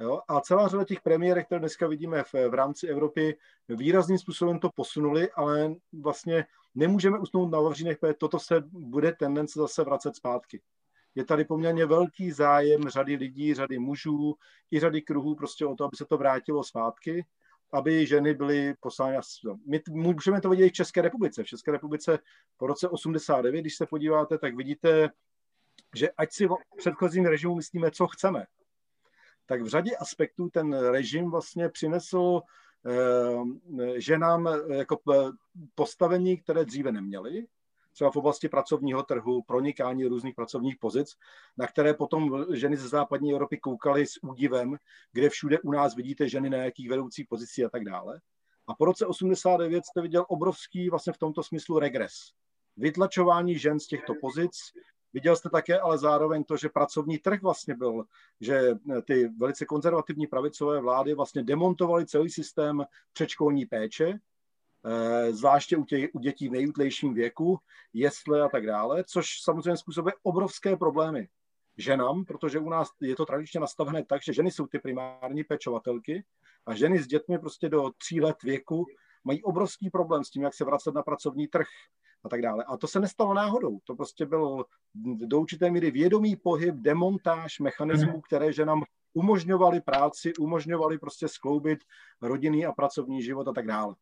[0.01, 0.21] Jo?
[0.29, 3.37] A celá řada těch premiérek, které dneska vidíme v, v rámci Evropy,
[3.69, 9.59] výrazným způsobem to posunuli, ale vlastně nemůžeme usnout na Vavřínech, protože toto se bude tendence
[9.59, 10.61] zase vracet zpátky.
[11.15, 14.35] Je tady poměrně velký zájem řady lidí, řady mužů
[14.71, 17.27] i řady kruhů prostě o to, aby se to vrátilo zpátky,
[17.73, 19.19] aby ženy byly poslány.
[19.67, 21.43] My můžeme to vidět i v České republice.
[21.43, 22.19] V České republice
[22.57, 25.11] po roce 89, když se podíváte, tak vidíte,
[25.97, 28.47] že ať si o předchozím režimu myslíme, co chceme,
[29.47, 32.41] tak v řadě aspektů ten režim vlastně přinesl
[32.87, 34.99] eh, ženám jako
[35.75, 37.47] postavení, které dříve neměly,
[37.95, 41.17] třeba v oblasti pracovního trhu, pronikání různých pracovních pozic,
[41.57, 44.77] na které potom ženy ze západní Evropy koukaly s údivem,
[45.13, 48.21] kde všude u nás vidíte ženy na jakých vedoucích pozicích a tak dále.
[48.67, 52.13] A po roce 89 jste viděl obrovský vlastně v tomto smyslu regres.
[52.77, 54.53] Vytlačování žen z těchto pozic,
[55.15, 58.05] Viděl jste také ale zároveň to, že pracovní trh vlastně byl,
[58.41, 58.61] že
[59.05, 64.19] ty velice konzervativní pravicové vlády vlastně demontovaly celý systém předškolní péče,
[64.85, 67.59] eh, zvláště u, tě, u dětí v nejútlejším věku,
[67.93, 71.29] jesle a tak dále, což samozřejmě způsobuje obrovské problémy
[71.77, 76.25] ženám, protože u nás je to tradičně nastavené tak, že ženy jsou ty primární pečovatelky
[76.67, 78.87] a ženy s dětmi prostě do tří let věku
[79.25, 81.67] mají obrovský problém s tím, jak se vracet na pracovní trh
[82.25, 82.65] a tak dále.
[82.65, 83.79] A to se nestalo náhodou.
[83.85, 84.65] To prostě byl
[85.05, 88.21] do určité míry vědomý pohyb, demontáž mechanismů, mhm.
[88.21, 88.83] které že nám
[89.15, 91.79] umožňovaly práci, umožňovaly prostě skloubit
[92.23, 93.95] rodinný a pracovní život a tak dále.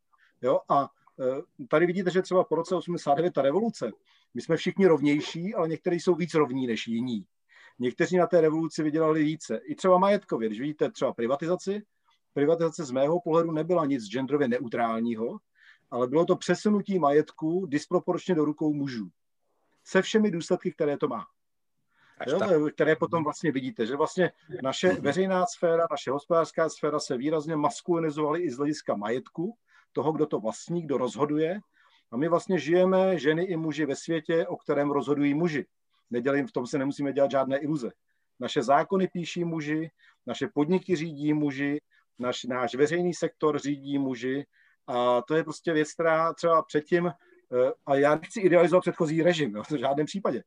[0.43, 0.61] Jo?
[0.69, 3.93] A e, tady vidíte, že třeba po roce 89 ta revoluce,
[4.35, 7.25] my jsme všichni rovnější, ale někteří jsou víc rovní než jiní.
[7.79, 9.61] Někteří na té revoluci vydělali více.
[9.65, 11.83] I třeba majetkově, když vidíte třeba privatizaci,
[12.35, 15.39] privatizace z mého pohledu nebyla nic genderově neutrálního,
[15.93, 19.09] ale bylo to přesunutí majetku disproporčně do rukou mužů.
[19.85, 21.27] Se všemi důsledky, které to má.
[22.27, 27.57] Jo, které potom vlastně vidíte, že vlastně naše veřejná sféra, naše hospodářská sféra se výrazně
[27.57, 29.57] maskulinizovaly i z hlediska majetku,
[29.93, 31.61] toho, kdo to vlastní, kdo rozhoduje.
[32.11, 35.67] A my vlastně žijeme, ženy i muži, ve světě, o kterém rozhodují muži.
[36.11, 37.91] Nedělím, v tom se nemusíme dělat žádné iluze.
[38.41, 39.91] Naše zákony píší muži,
[40.27, 41.81] naše podniky řídí muži,
[42.19, 44.47] naš, náš veřejný sektor řídí muži
[44.87, 49.57] a to je prostě věc, která třeba předtím, eh, a já nechci idealizovat předchozí režim,
[49.57, 50.45] jo, v žádném případě,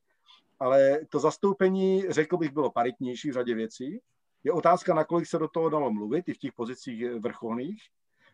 [0.60, 4.00] ale to zastoupení, řekl bych, bylo paritnější v řadě věcí.
[4.44, 7.82] Je otázka, nakolik se do toho dalo mluvit, i v těch pozicích vrcholných,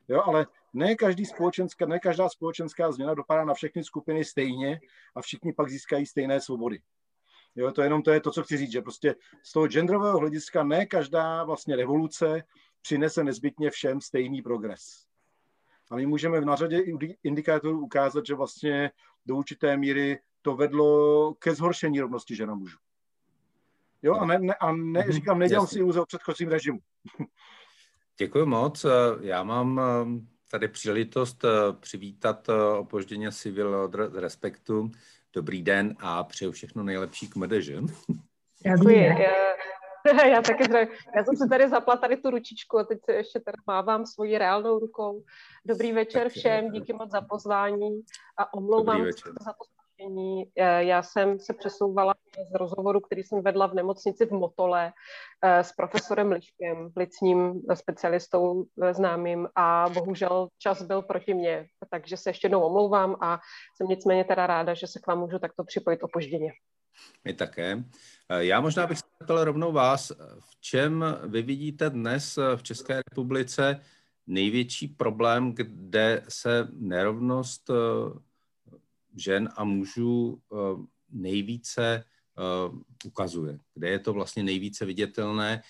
[0.09, 4.81] jo, ale ne, každý společenská, ne každá společenská změna dopadá na všechny skupiny stejně
[5.15, 6.81] a všichni pak získají stejné svobody.
[7.57, 10.65] Jo, to jenom to je to, co chci říct, že prostě z toho genderového hlediska
[10.65, 12.43] ne každá vlastně revoluce
[12.83, 15.12] přinese nezbytně všem stejný progres.
[15.93, 16.83] A my můžeme v nářadě
[17.23, 18.91] indikátorů ukázat, že vlastně
[19.27, 22.77] do určité míry to vedlo ke zhoršení rovnosti žena mužů.
[24.03, 25.13] Jo, a, ne, ne, a ne, mhm.
[25.13, 26.79] říkám, nedělám si iluze o předchozím režimu.
[28.19, 28.87] Děkuji moc.
[29.21, 29.83] Já mám eh,
[30.51, 31.49] tady příležitost eh,
[31.81, 34.91] přivítat eh, opožděně Civil od Respektu.
[35.33, 37.81] Dobrý den a přeju všechno nejlepší k mdeži.
[38.63, 39.09] Děkuji.
[40.31, 40.89] Já taky zdravím.
[41.17, 44.39] Já jsem si tady zapla tady tu ručičku a teď se ještě tady mávám svojí
[44.39, 45.23] reálnou rukou.
[45.65, 48.03] Dobrý večer tak, všem, díky moc za pozvání
[48.37, 50.45] a omlouvám se za to spoždění.
[50.79, 52.15] Já jsem se přesouvala
[52.51, 54.93] z rozhovoru, který jsem vedla v nemocnici v Motole
[55.43, 62.17] eh, s profesorem Liškem, plicním specialistou eh, známým a bohužel čas byl proti mně, takže
[62.17, 63.39] se ještě jednou omlouvám a
[63.77, 66.53] jsem nicméně teda ráda, že se k vám můžu takto připojit opožděně.
[67.25, 67.85] My také.
[68.39, 73.81] Já možná bych se zeptal rovnou vás, v čem vy vidíte dnes v České republice
[74.27, 77.71] největší problém, kde se nerovnost
[79.17, 80.43] žen a mužů
[81.11, 82.05] nejvíce
[83.05, 83.59] ukazuje?
[83.75, 85.63] Kde je to vlastně nejvíce viditelné?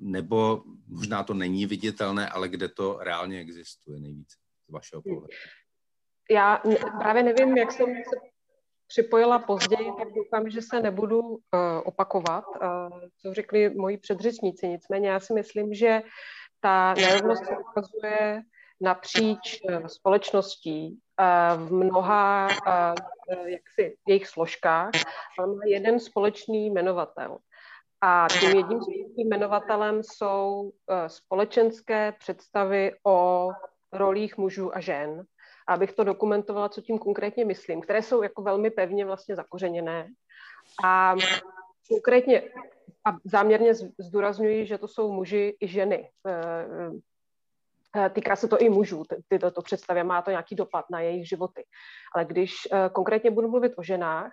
[0.00, 4.36] Nebo možná to není viditelné, ale kde to reálně existuje nejvíce
[4.68, 5.26] z vašeho pohledu?
[6.30, 6.62] Já
[6.98, 8.31] právě nevím, jak jsem se
[8.92, 11.38] připojila později, tak doufám, že se nebudu uh,
[11.84, 14.68] opakovat, uh, co řekli moji předřečníci.
[14.68, 16.02] Nicméně já si myslím, že
[16.60, 18.42] ta nerovnost se ukazuje
[18.80, 20.98] napříč uh, společností
[21.56, 22.48] v mnoha
[23.46, 24.90] jaksi, jejich složkách,
[25.38, 27.38] ale má jeden společný jmenovatel.
[28.00, 30.72] A tím jedním společným jmenovatelem jsou
[31.06, 33.48] společenské představy o
[33.92, 35.24] rolích mužů a žen
[35.68, 40.08] abych to dokumentovala, co tím konkrétně myslím, které jsou jako velmi pevně vlastně zakořeněné.
[40.84, 41.14] A
[41.88, 42.42] konkrétně
[43.06, 46.10] a záměrně zdůrazňuji, že to jsou muži i ženy.
[46.26, 46.90] Eh,
[47.96, 51.28] eh, týká se to i mužů, tyto to představě, má to nějaký dopad na jejich
[51.28, 51.64] životy.
[52.14, 54.32] Ale když eh, konkrétně budu mluvit o ženách,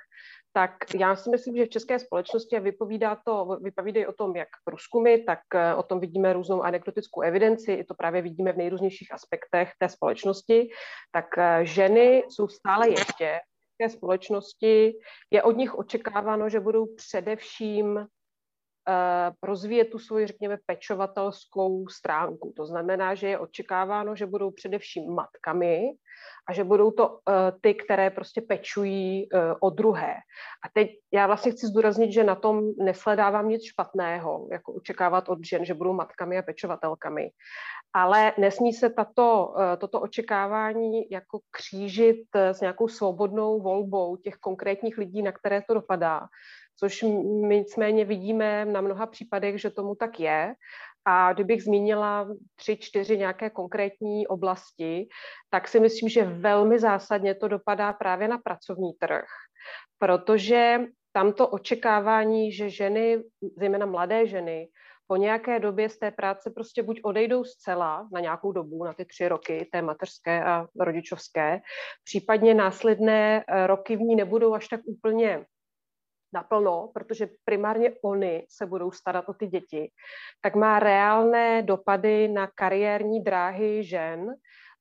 [0.54, 5.18] tak já si myslím, že v české společnosti vypovídá to, vypovídají o tom, jak průzkumy,
[5.18, 9.72] tak eh, o tom vidíme různou anekdotickou evidenci, i to právě vidíme v nejrůznějších aspektech
[9.80, 10.70] té společnosti,
[11.12, 13.40] tak eh, ženy jsou stále ještě
[13.74, 14.94] v té společnosti,
[15.32, 18.08] je od nich očekáváno, že budou především
[19.44, 22.54] rozvíjet tu svoji, řekněme, pečovatelskou stránku.
[22.58, 25.92] To znamená, že je očekáváno, že budou především matkami
[26.50, 30.14] a že budou to eh, ty, které prostě pečují eh, o druhé.
[30.66, 35.40] A teď já vlastně chci zdůraznit, že na tom nesledávám nic špatného, jako očekávat od
[35.46, 37.30] žen, že budou matkami a pečovatelkami.
[37.94, 45.22] Ale nesmí se tato, toto očekávání jako křížit s nějakou svobodnou volbou těch konkrétních lidí,
[45.22, 46.28] na které to dopadá
[46.80, 47.02] což
[47.48, 50.54] my nicméně vidíme na mnoha případech, že tomu tak je.
[51.06, 55.08] A kdybych zmínila tři, čtyři nějaké konkrétní oblasti,
[55.50, 59.26] tak si myslím, že velmi zásadně to dopadá právě na pracovní trh,
[59.98, 60.80] protože
[61.12, 63.24] tam to očekávání, že ženy,
[63.58, 64.68] zejména mladé ženy,
[65.08, 69.06] po nějaké době z té práce prostě buď odejdou zcela na nějakou dobu, na ty
[69.06, 71.60] tři roky, té mateřské a rodičovské,
[72.04, 75.46] případně následné eh, roky v ní nebudou až tak úplně
[76.34, 79.92] naplno, protože primárně oni se budou starat o ty děti,
[80.42, 84.36] tak má reálné dopady na kariérní dráhy žen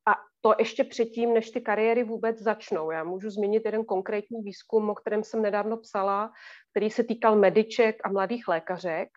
[0.09, 2.91] a to ještě předtím, než ty kariéry vůbec začnou.
[2.91, 6.33] Já můžu zmínit jeden konkrétní výzkum, o kterém jsem nedávno psala,
[6.71, 9.09] který se týkal mediček a mladých lékařek.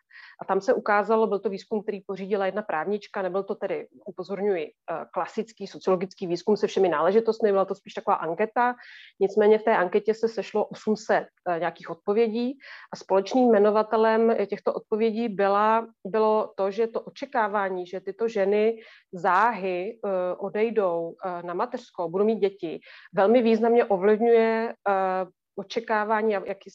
[0.41, 4.67] A tam se ukázalo, byl to výzkum, který pořídila jedna právnička, nebyl to tedy, upozorňuji,
[4.67, 8.75] eh, klasický sociologický výzkum se všemi náležitostmi, byla to spíš taková anketa.
[9.19, 12.57] Nicméně v té anketě se sešlo 800 eh, nějakých odpovědí
[12.93, 18.79] a společným jmenovatelem těchto odpovědí byla, bylo to, že to očekávání, že tyto ženy
[19.13, 22.79] záhy eh, odejdou na mateřskou, budou mít děti,
[23.13, 24.73] velmi významně ovlivňuje
[25.56, 26.70] očekávání a jaký,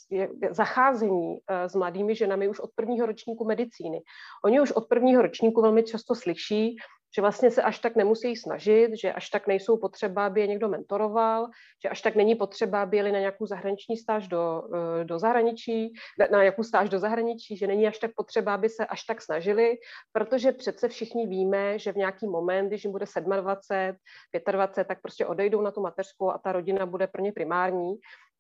[0.50, 4.00] zacházení eh, s mladými ženami už od prvního ročníku medicíny.
[4.44, 6.76] Oni už od prvního ročníku velmi často slyší,
[7.16, 10.68] že vlastně se až tak nemusí snažit, že až tak nejsou potřeba, aby je někdo
[10.68, 11.48] mentoroval,
[11.82, 15.92] že až tak není potřeba, aby jeli na nějakou zahraniční stáž do, eh, do zahraničí,
[16.30, 19.76] na nějakou stáž do zahraničí, že není až tak potřeba, aby se až tak snažili,
[20.12, 23.06] protože přece všichni víme, že v nějaký moment, když jim bude
[23.40, 27.94] 27, 25, tak prostě odejdou na tu mateřskou a ta rodina bude pro ně primární.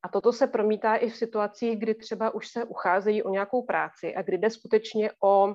[0.06, 4.14] A toto se promítá i v situacích, kdy třeba už se ucházejí o nějakou práci
[4.14, 5.54] a kdy jde skutečně o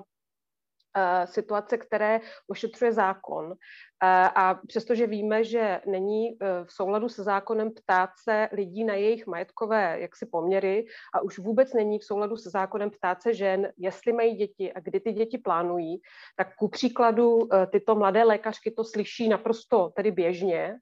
[0.96, 3.52] eh, situace, které ošetřuje zákon.
[3.52, 8.94] Eh, a přestože víme, že není eh, v souladu se zákonem ptát se lidí na
[8.94, 13.72] jejich majetkové jaksi poměry a už vůbec není v souladu se zákonem ptát se žen,
[13.78, 16.00] jestli mají děti a kdy ty děti plánují,
[16.36, 20.74] tak ku příkladu tyto mladé lékařky to slyší naprosto tedy běžně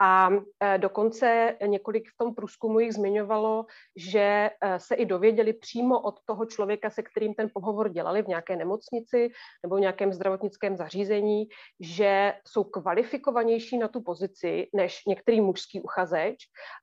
[0.00, 6.00] a e, dokonce několik v tom průzkumu jich zmiňovalo, že e, se i dověděli přímo
[6.00, 9.30] od toho člověka, se kterým ten pohovor dělali v nějaké nemocnici
[9.62, 11.44] nebo v nějakém zdravotnickém zařízení,
[11.80, 16.36] že jsou kvalifikovanější na tu pozici než některý mužský uchazeč,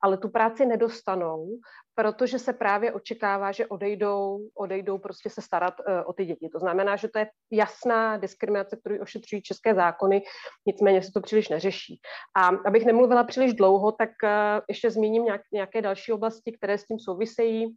[0.03, 1.47] ale tu práci nedostanou,
[1.99, 6.49] protože se právě očekává, že odejdou, odejdou prostě se starat uh, o ty děti.
[6.49, 10.23] To znamená, že to je jasná diskriminace, kterou ošetřují české zákony,
[10.65, 11.99] nicméně se to příliš neřeší.
[12.35, 14.29] A abych nemluvila příliš dlouho, tak uh,
[14.69, 17.75] ještě zmíním nějak, nějaké další oblasti, které s tím souvisejí.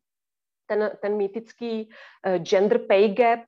[0.67, 3.41] ten, ten mýtický uh, gender pay gap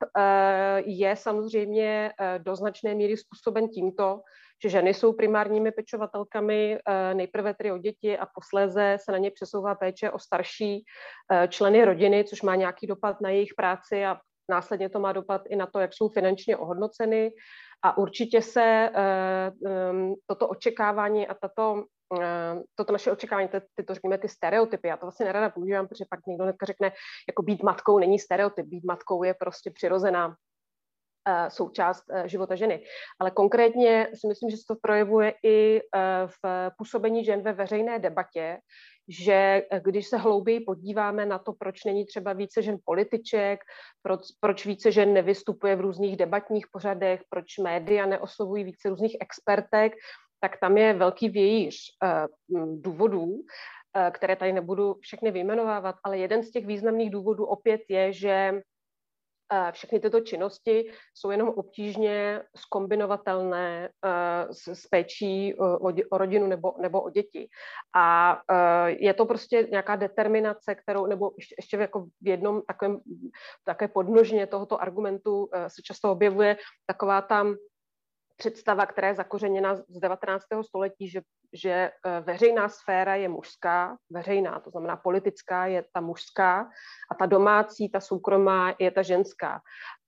[0.85, 4.21] je samozřejmě do značné míry způsoben tímto,
[4.63, 9.31] že ženy jsou primárními pečovatelkami, uh, nejprve tedy o děti a posléze se na ně
[9.31, 10.83] přesouvá péče o starší
[11.31, 14.17] uh, členy rodiny, což má nějaký dopad na jejich práci a
[14.49, 17.31] následně to má dopad i na to, jak jsou finančně ohodnoceny.
[17.83, 21.83] A určitě se uh, um, toto očekávání a tato
[22.21, 25.87] Eh, toto naše očekávání, ty, ty to řekněme, ty stereotypy, já to vlastně nerada používám,
[25.87, 26.91] protože pak někdo řekne,
[27.27, 30.35] jako být matkou není stereotyp, být matkou je prostě přirozená
[31.47, 32.83] součást uh, života ženy.
[33.19, 37.99] Ale konkrétně si myslím, že se to projevuje i uh, v působení žen ve veřejné
[37.99, 38.57] debatě,
[39.09, 43.59] že když se hlouběji podíváme na to, proč není třeba více žen političek,
[44.01, 49.93] proč, proč více žen nevystupuje v různých debatních pořadech, proč média neoslovují více různých expertek,
[50.39, 51.77] tak tam je velký vějíř
[52.75, 53.27] důvodů,
[54.11, 58.61] které tady nebudu všechny vyjmenovávat, ale jeden z těch významných důvodů opět je, že
[59.71, 63.89] všechny tyto činnosti jsou jenom obtížně skombinovatelné
[64.51, 67.47] s, s péčí o, o rodinu nebo, nebo o děti.
[67.95, 68.37] A
[68.87, 72.99] je to prostě nějaká determinace, kterou, nebo ještě, ještě jako v jednom takovém,
[73.63, 77.55] také podnožně tohoto argumentu se často objevuje taková tam
[78.37, 80.43] představa, která je zakořeněna z 19.
[80.61, 81.21] století, že,
[81.55, 86.69] že eh, veřejná sféra je mužská, veřejná, to znamená politická je ta mužská
[87.11, 89.61] a ta domácí, ta soukromá je ta ženská.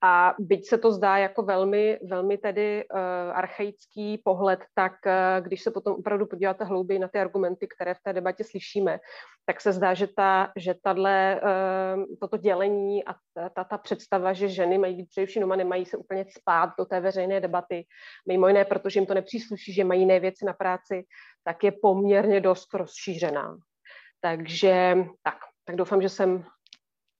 [0.04, 3.00] A byť se to zdá jako velmi, velmi tedy uh,
[3.34, 8.00] archaický pohled, tak uh, když se potom opravdu podíváte hlouběji na ty argumenty, které v
[8.04, 9.00] té debatě slyšíme,
[9.46, 14.50] tak se zdá, že, ta, že uh, toto dělení a ta, ta, ta představa, že
[14.50, 17.86] ženy mají být především doma, nemají se úplně spát do té veřejné debaty,
[18.28, 21.04] mimo jiné, protože jim to nepřísluší, že mají jiné věci na práci,
[21.44, 23.58] tak je poměrně dost rozšířená.
[24.22, 26.46] Takže tak, tak doufám, že jsem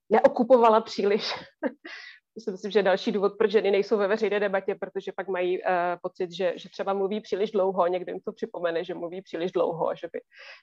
[0.10, 1.34] neokupovala příliš
[2.40, 5.66] si myslím, že další důvod, proč ženy nejsou ve veřejné debatě, protože pak mají uh,
[6.02, 9.96] pocit, že, že třeba mluví příliš dlouho, někdo jim to připomene, že mluví příliš dlouho,
[9.96, 10.20] že by,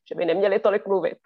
[0.08, 1.18] že by neměli tolik mluvit.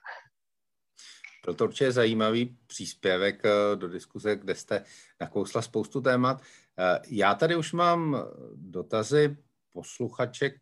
[1.45, 4.85] Proto určitě zajímavý příspěvek eh, do diskuze, kde jste
[5.21, 6.41] nakousla spoustu témat.
[6.79, 8.25] Eh, já tady už mám
[8.55, 9.37] dotazy
[9.73, 10.55] posluchaček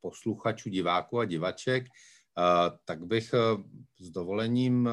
[0.00, 1.86] posluchačů, diváků a divaček,
[2.84, 3.34] tak bych
[4.00, 4.88] s dovolením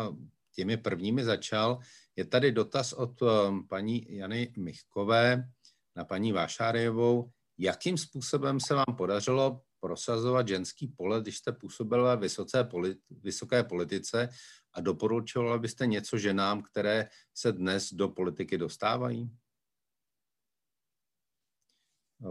[0.56, 1.80] těmi prvními začal.
[2.16, 3.24] Je tady dotaz od
[3.70, 5.50] paní Jany Michkové
[5.96, 7.32] na paní Vášárejovou.
[7.58, 13.64] Jakým způsobem se vám podařilo prosazovat ženský pole, když jste působila ve vysoké, politi- vysoké
[13.64, 14.30] politice
[14.74, 19.32] a doporučovala byste něco ženám, které se dnes do politiky dostávají?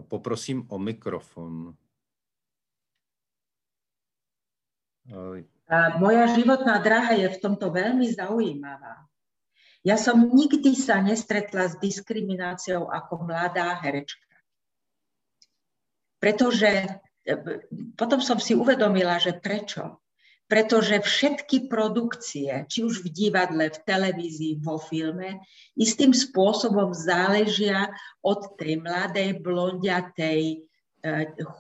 [0.09, 1.77] Poprosím o mikrofon.
[5.99, 9.07] Moja životná dráha je v tomto veľmi zaujímavá.
[9.87, 14.27] Ja som nikdy sa nestretla s diskrimináciou ako mladá herečka.
[16.19, 16.91] Pretože
[17.23, 17.35] e,
[17.95, 20.03] potom som si uvedomila, že prečo.
[20.51, 25.43] Pretože všetky produkcie, či už v divadle, v televízii, vo filme,
[25.79, 27.91] istým spôsobom záležia
[28.27, 30.67] od tej mladej, blondiatej,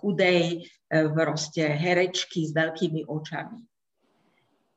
[0.00, 3.62] chudej proste herečky s veľkými očami.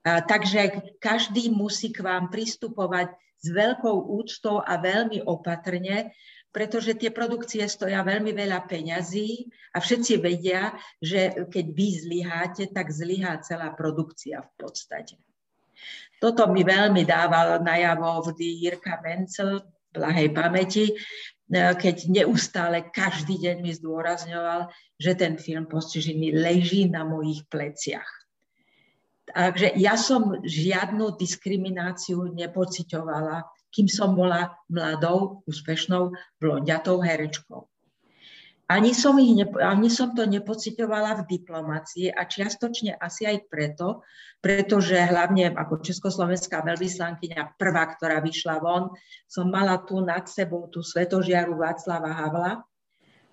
[0.04, 6.12] Takže každý musí k vám pristupovať s veľkou úctou a veľmi opatrne,
[6.50, 9.46] pretože tie produkcie stoja veľmi veľa peňazí
[9.76, 15.22] a všetci vedia, že keď vy zlyháte, tak zlyhá celá produkcia v podstate.
[16.18, 19.62] Toto mi veľmi dával najavo vždy Jirka Mencel,
[19.94, 20.92] blahej pamäti,
[21.50, 24.70] keď neustále každý deň mi zdôrazňoval,
[25.02, 28.06] že ten film postižený leží na mojich pleciach.
[29.30, 37.69] Takže ja som žiadnu diskrimináciu nepocitovala, kým som bola mladou, úspešnou, blondiatou herečkou.
[38.70, 44.06] Ani som, ich nepo, ani som to nepocitovala v diplomácii a čiastočne asi aj preto,
[44.38, 48.94] pretože hlavne ako československá veľvyslankyňa prvá, ktorá vyšla von,
[49.26, 52.62] som mala tu nad sebou tú svetožiaru Václava Havla,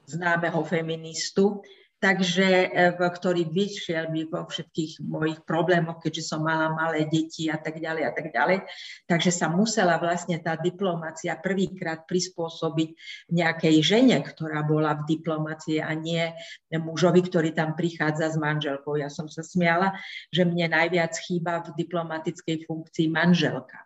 [0.09, 1.61] známeho feministu,
[1.97, 7.57] takže, e, ktorý vyšiel mi vo všetkých mojich problémoch, keďže som mala malé deti a
[7.57, 8.68] tak ďalej a tak ďalej.
[9.09, 12.90] Takže sa musela vlastne tá diplomácia prvýkrát prispôsobiť
[13.32, 16.28] nejakej žene, ktorá bola v diplomácii a nie
[16.74, 19.01] mužovi, ktorý tam prichádza s manželkou.
[19.01, 19.97] Ja som sa smiala,
[20.28, 23.86] že mne najviac chýba v diplomatickej funkcii manželka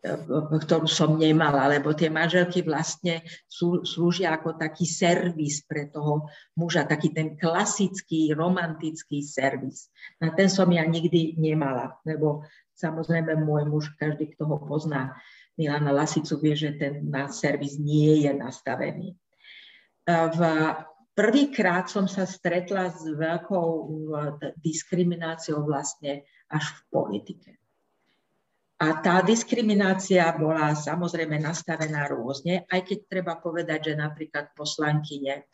[0.00, 6.24] ktorú som nemala, lebo tie manželky vlastne sú, slúžia ako taký servis pre toho
[6.56, 9.92] muža, taký ten klasický romantický servis.
[10.24, 12.48] A ten som ja nikdy nemala, lebo
[12.80, 15.12] Samozrejme, môj muž, každý, kto ho pozná,
[15.60, 19.12] Milana Lasicu vie, že ten na servis nie je nastavený.
[20.08, 20.40] V
[21.12, 23.68] prvýkrát som sa stretla s veľkou
[24.56, 27.59] diskrimináciou vlastne až v politike.
[28.80, 35.44] A tá diskriminácia bola samozrejme nastavená rôzne, aj keď treba povedať, že napríklad poslankyne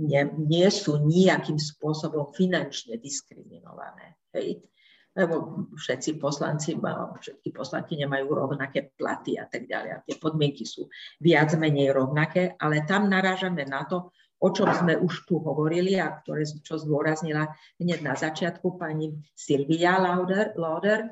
[0.00, 4.16] nie, nie sú nejakým spôsobom finančne diskriminované.
[4.32, 4.64] Hej
[5.10, 6.78] lebo všetci poslanci,
[7.18, 9.90] všetky poslanky nemajú rovnaké platy a tak ďalej.
[9.90, 10.86] A tie podmienky sú
[11.18, 16.14] viac menej rovnaké, ale tam narážame na to, o čom sme už tu hovorili a
[16.14, 21.10] ktoré, čo zdôraznila hneď na začiatku pani Silvia Lauder, Lauder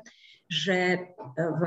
[0.49, 1.61] že v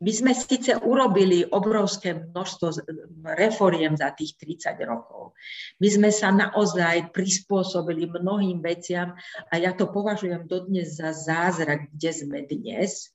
[0.00, 2.86] my sme síce urobili obrovské množstvo
[3.36, 5.36] reforiem za tých 30 rokov.
[5.76, 9.12] My sme sa naozaj prispôsobili mnohým veciam
[9.52, 13.12] a ja to považujem dodnes za zázrak, kde sme dnes,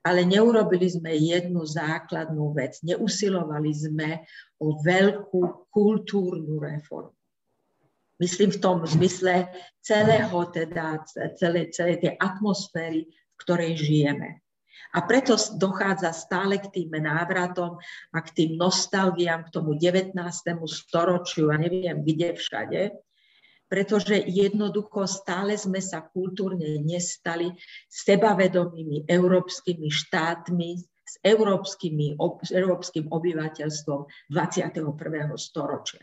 [0.00, 2.80] ale neurobili sme jednu základnú vec.
[2.80, 4.24] Neusilovali sme
[4.56, 7.12] o veľkú kultúrnu reformu.
[8.20, 9.48] Myslím v tom zmysle
[9.80, 11.04] celého teda,
[11.40, 13.08] celé, celé tej atmosféry,
[13.40, 14.44] ktorej žijeme.
[14.90, 17.78] A preto dochádza stále k tým návratom
[18.10, 20.18] a k tým nostalgiám, k tomu 19.
[20.66, 22.82] storočiu a neviem kde všade,
[23.70, 27.54] pretože jednoducho stále sme sa kultúrne nestali
[27.86, 30.70] sebavedomými európskymi štátmi,
[31.06, 32.18] s, európskymi,
[32.50, 34.74] európskym obyvateľstvom 21.
[35.38, 36.02] storočia.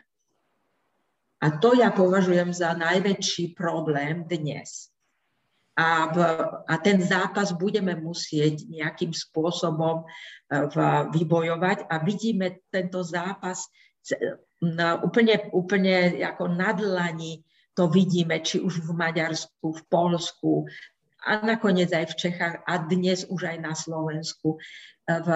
[1.44, 4.96] A to ja považujem za najväčší problém dnes
[5.78, 6.18] a, v,
[6.66, 10.06] a ten zápas budeme musieť nejakým spôsobom e,
[10.74, 10.76] v,
[11.14, 11.86] vybojovať.
[11.86, 13.70] A vidíme tento zápas
[14.58, 17.46] na, úplne, úplne ako na dlani
[17.78, 20.66] to vidíme, či už v Maďarsku, v Polsku
[21.22, 25.30] a nakoniec aj v Čechách a dnes už aj na Slovensku, e, v,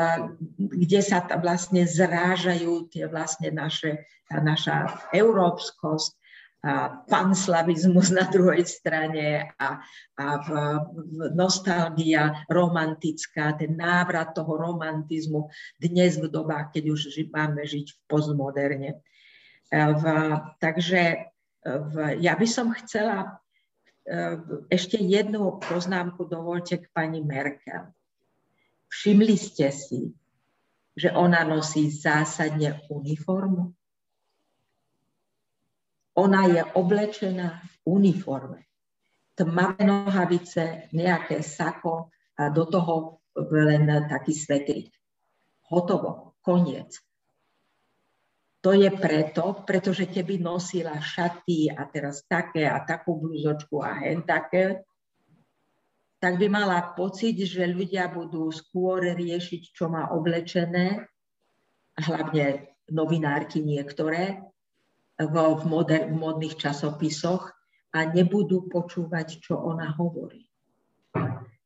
[0.57, 6.17] kde sa vlastne zrážajú tie vlastne naše, tá naša európskosť
[6.61, 9.81] a panslavizmus na druhej strane a,
[10.13, 10.49] a v,
[10.93, 15.49] v nostalgia romantická, ten návrat toho romantizmu
[15.81, 17.01] dnes v dobách, keď už
[17.33, 18.91] máme žiť v postmoderne.
[18.93, 18.97] E,
[19.73, 20.03] v,
[20.61, 21.33] takže
[21.65, 23.41] v, ja by som chcela
[24.05, 24.37] e,
[24.69, 27.89] ešte jednu poznámku dovolte k pani Merkel.
[28.85, 30.13] Všimli ste si,
[30.93, 33.73] že ona nosí zásadne uniformu?
[36.19, 38.67] Ona je oblečená v uniforme.
[39.31, 44.91] Tmavé nohavice, nejaké sako a do toho len taký svetrik.
[45.71, 46.99] Hotovo, koniec.
[48.61, 54.21] To je preto, pretože keby nosila šaty a teraz také a takú blúzočku a hen
[54.21, 54.85] také,
[56.21, 61.01] tak by mala pocit, že ľudia budú skôr riešiť, čo má oblečené,
[61.97, 64.37] hlavne novinárky niektoré,
[65.29, 67.51] v, moder, v modných časopisoch
[67.91, 70.47] a nebudú počúvať, čo ona hovorí.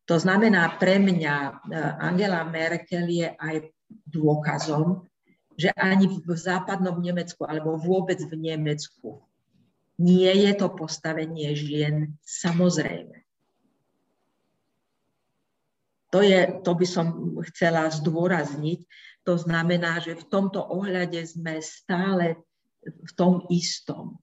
[0.05, 1.51] To znamená, pre mňa e,
[2.01, 3.73] Angela Merkel je aj
[4.05, 5.05] dôkazom,
[5.57, 9.23] že ani v západnom Nemecku alebo vôbec v Nemecku
[9.95, 13.23] nie je to postavenie žien samozrejme.
[16.11, 17.05] To, je, to by som
[17.51, 18.87] chcela zdôrazniť.
[19.27, 22.39] To znamená, že v tomto ohľade sme stále
[22.85, 24.21] v tom istom.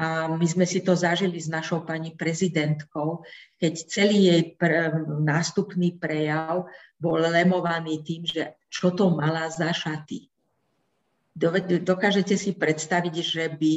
[0.00, 3.22] A my sme si to zažili s našou pani prezidentkou,
[3.60, 6.66] keď celý jej pr- nástupný prejav
[6.98, 10.26] bol lemovaný tým, že čo to mala za šaty.
[11.86, 13.72] Dokážete si predstaviť, že by,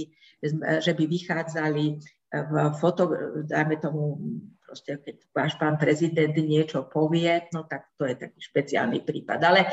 [0.82, 1.86] že by vychádzali
[2.32, 3.12] v foto,
[3.48, 4.20] dáme tomu,
[4.66, 9.40] proste keď váš pán prezident niečo povie, no tak to je taký špeciálny prípad.
[9.40, 9.70] Ale e,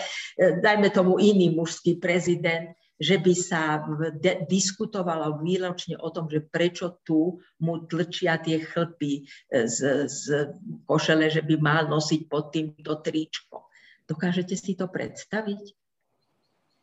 [0.62, 3.82] dajme tomu iný mužský prezident, že by sa
[4.46, 10.22] diskutovalo výročne o tom, že prečo tu mu tlčia tie chlpy e, z, z
[10.86, 13.72] košele, že by mal nosiť pod týmto tričko.
[14.06, 15.64] Dokážete si to predstaviť?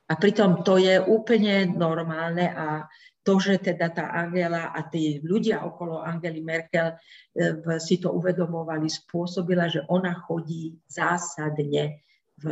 [0.09, 2.89] A pritom to je úplne normálne a
[3.21, 6.97] to, že teda tá Angela a tí ľudia okolo Angely Merkel
[7.37, 12.01] e, si to uvedomovali, spôsobila, že ona chodí zásadne
[12.39, 12.45] v,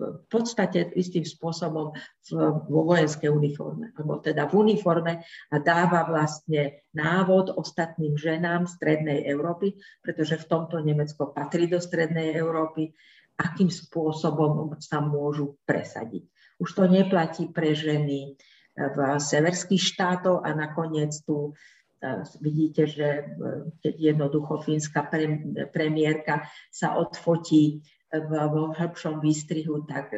[0.00, 2.30] v podstate istým spôsobom v,
[2.64, 5.12] vo vojenskej uniforme, alebo teda v uniforme
[5.52, 12.32] a dáva vlastne návod ostatným ženám strednej Európy, pretože v tomto Nemecko patrí do strednej
[12.32, 12.88] Európy,
[13.36, 16.24] akým spôsobom sa môžu presadiť.
[16.58, 18.34] Už to neplatí pre ženy
[18.74, 21.54] v severských štátoch a nakoniec tu
[22.38, 23.34] vidíte, že
[23.82, 25.10] keď jednoducho fínska
[25.74, 27.82] premiérka sa odfotí
[28.28, 30.12] vo hĺbšom výstrihu, tak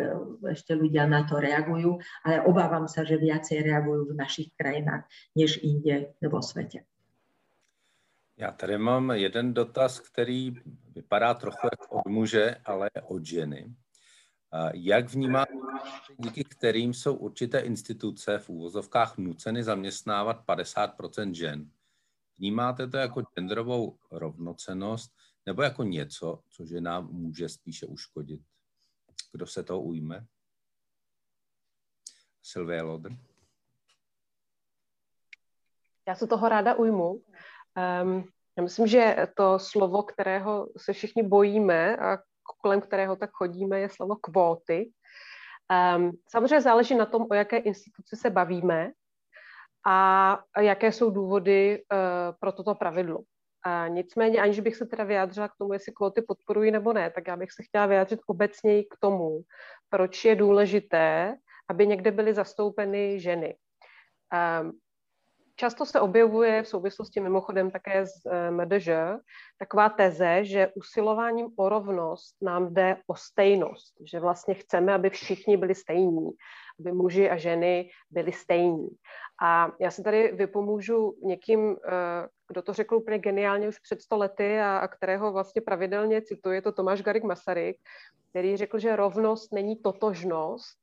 [0.47, 5.59] ešte ľudia na to reagujú, ale obávam sa, že viacej reagujú v našich krajinách, než
[5.63, 6.87] inde vo svete.
[8.37, 10.55] Já tady mám jeden dotaz, který
[10.95, 13.75] vypadá trochu jako od muže, ale od ženy.
[14.75, 15.47] Jak vnímá,
[16.19, 21.71] díky kterým jsou určité instituce v úvozovkách nuceny zaměstnávat 50% žen?
[22.39, 25.13] Vnímáte to jako genderovou rovnocenost
[25.47, 28.41] nebo jako něco, co ženám může spíše uškodit?
[29.33, 30.27] Kdo se toho ujme?
[32.43, 33.13] Sylvie Lodr.
[36.09, 37.11] Já se toho ráda ujmu.
[37.13, 42.19] Um, já myslím, že to slovo, kterého se všichni bojíme a
[42.63, 44.93] kolem kterého tak chodíme, je slovo kvóty.
[45.97, 48.91] Um, samozřejmě záleží na tom, o jaké instituci se bavíme
[49.87, 51.99] a jaké jsou důvody uh,
[52.41, 53.21] pro toto pravidlo.
[53.63, 57.29] A nicméně, aniž bych se teda vyjádřila k tomu, jestli kvóty podporují nebo ne, tak
[57.29, 59.41] já bych se chtěla vyjádřit obecněji k tomu,
[59.89, 61.37] proč je důležité,
[61.71, 63.57] aby někde byly zastoupeny ženy.
[64.63, 64.73] Um,
[65.61, 68.89] Často se objevuje v souvislosti mimochodem také s eh, MDŽ
[69.59, 75.57] taková teze, že usilováním o rovnost nám jde o stejnost, že vlastně chceme, aby všichni
[75.57, 76.31] byli stejní,
[76.81, 78.89] aby muži a ženy byli stejní.
[79.43, 84.17] A já se tady vypomůžu někým, eh, kdo to řekl úplně geniálně už před sto
[84.17, 87.77] lety a, a kterého vlastně pravidelně cituje, to Tomáš Garik Masaryk,
[88.31, 90.80] který řekl, že rovnost není totožnost,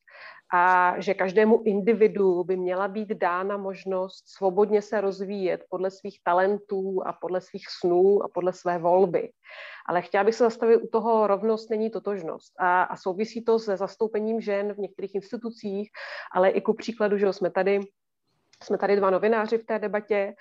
[0.54, 7.02] a že každému individu by měla být dána možnost svobodně se rozvíjet podle svých talentů
[7.06, 9.32] a podle svých snů a podle své volby.
[9.86, 12.54] Ale chtěla bych se zastavit u toho rovnost není totožnost.
[12.60, 15.90] A, a souvisí to se zastoupením žen v některých institucích,
[16.36, 17.80] ale i ku příkladu, že jsme tady
[18.64, 20.34] jsme tady dva novináři v té debatě,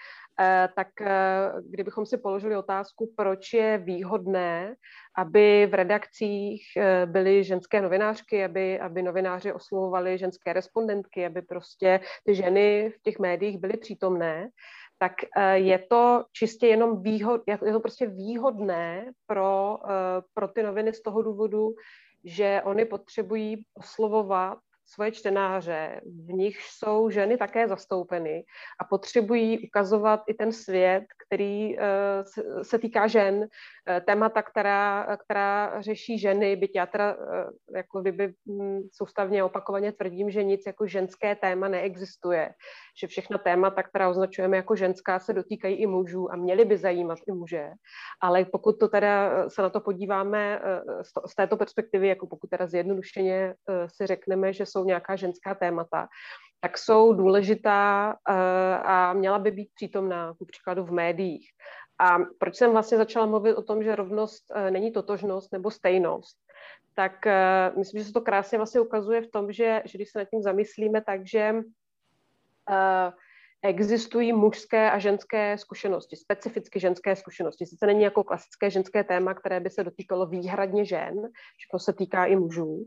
[0.75, 4.75] tak eh, kdybychom si položili otázku, proč je výhodné,
[5.17, 12.01] aby v redakcích eh, byly ženské novinářky, aby, aby novináři oslovovali ženské respondentky, aby prostě
[12.27, 14.49] ty ženy v těch médiích byly přítomné,
[14.99, 15.13] tak
[15.55, 19.79] je to čistě jenom výhod, je to prostě výhodné pro,
[20.35, 21.75] pro ty noviny z toho důvodu,
[22.25, 28.45] že oni potřebují oslovovat svoje čtenáře, v nich jsou ženy také zastoupeny
[28.81, 31.83] a potřebují ukazovat i ten svět, který uh,
[32.63, 33.47] se týká žen, uh,
[34.07, 37.25] témata, která, která řeší ženy, byť já teda uh,
[37.77, 42.51] jako kdyby um, soustavně opakovaně tvrdím, že nic jako ženské téma neexistuje,
[43.01, 47.19] že všechna témata, která označujeme jako ženská, se dotýkají i mužů a měly by zajímat
[47.29, 47.71] i muže,
[48.23, 50.61] ale pokud to teda se na to podíváme
[51.27, 53.55] z této perspektivy, jako pokud teda zjednodušeně
[53.87, 56.09] si řekneme, že jsou nějaká ženská témata,
[56.61, 58.35] tak jsou důležitá uh,
[58.85, 61.51] a měla by být přítomná, ku příkladu v médiích.
[61.99, 66.37] A proč jsem vlastně začala mluvit o tom, že rovnost uh, není totožnost nebo stejnost,
[66.95, 70.19] tak uh, myslím, že se to krásně vlastně ukazuje v tom, že, že když se
[70.19, 71.53] nad tím zamyslíme, takže
[72.69, 73.13] uh,
[73.67, 77.67] existují mužské a ženské zkušenosti, specificky ženské zkušenosti.
[77.67, 81.15] Sice není jako klasické ženské téma, které by se dotýkalo výhradně žen,
[81.57, 82.87] všechno se týká i mužů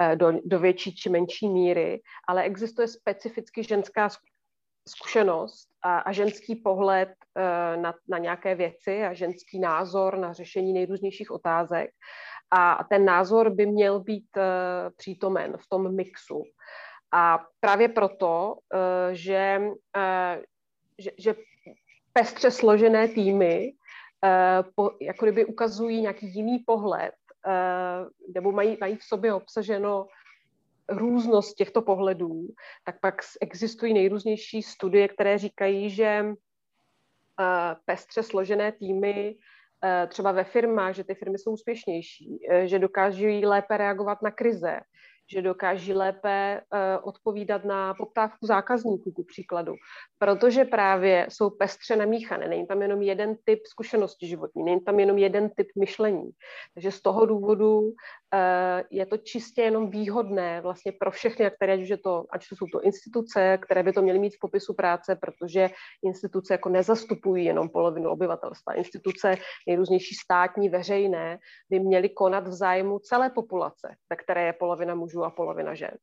[0.00, 4.08] eh, do, do větší či menší míry, ale existuje specificky ženská
[4.88, 10.72] zkušenost a, a ženský pohled eh, na, na nějaké věci a ženský názor na řešení
[10.72, 11.90] nejrůznějších otázek.
[12.50, 14.42] A ten názor by měl být eh,
[14.96, 16.42] přítomen v tom mixu.
[17.12, 19.60] A právě proto, eh, že,
[19.96, 20.42] eh,
[20.98, 21.34] že, že
[22.12, 23.72] pestře složené týmy
[24.24, 24.64] eh,
[25.00, 27.12] jako kdyby ukazují nějaký jiný pohled,
[28.34, 30.06] nebo mají, mají v sobě obsaženo
[30.88, 32.46] různost těchto pohledů,
[32.84, 36.26] tak pak existují nejrůznější studie, které říkají, že
[37.84, 39.36] pestře složené týmy
[40.08, 44.80] třeba ve firmách, že ty firmy jsou úspěšnější, že dokáží lépe reagovat na krize,
[45.32, 49.74] že dokáží lépe uh, odpovídat na poptávku zákazníků, ku příkladu.
[50.18, 52.48] Protože právě jsou pestře namíchané.
[52.48, 56.30] Není tam jenom jeden typ zkušenosti životní, není tam jenom jeden typ myšlení.
[56.74, 57.92] Takže z toho důvodu uh,
[58.90, 63.58] je to čistě jenom výhodné vlastně pro všechny, které, ať, to, ať jsou to instituce,
[63.62, 65.70] které by to měly mít v popisu práce, protože
[66.04, 68.72] instituce jako nezastupují jenom polovinu obyvatelstva.
[68.72, 71.38] Instituce nejrůznější státní, veřejné
[71.70, 75.96] by měly konat v zájmu celé populace, ve které je polovina mužů a polovina žen.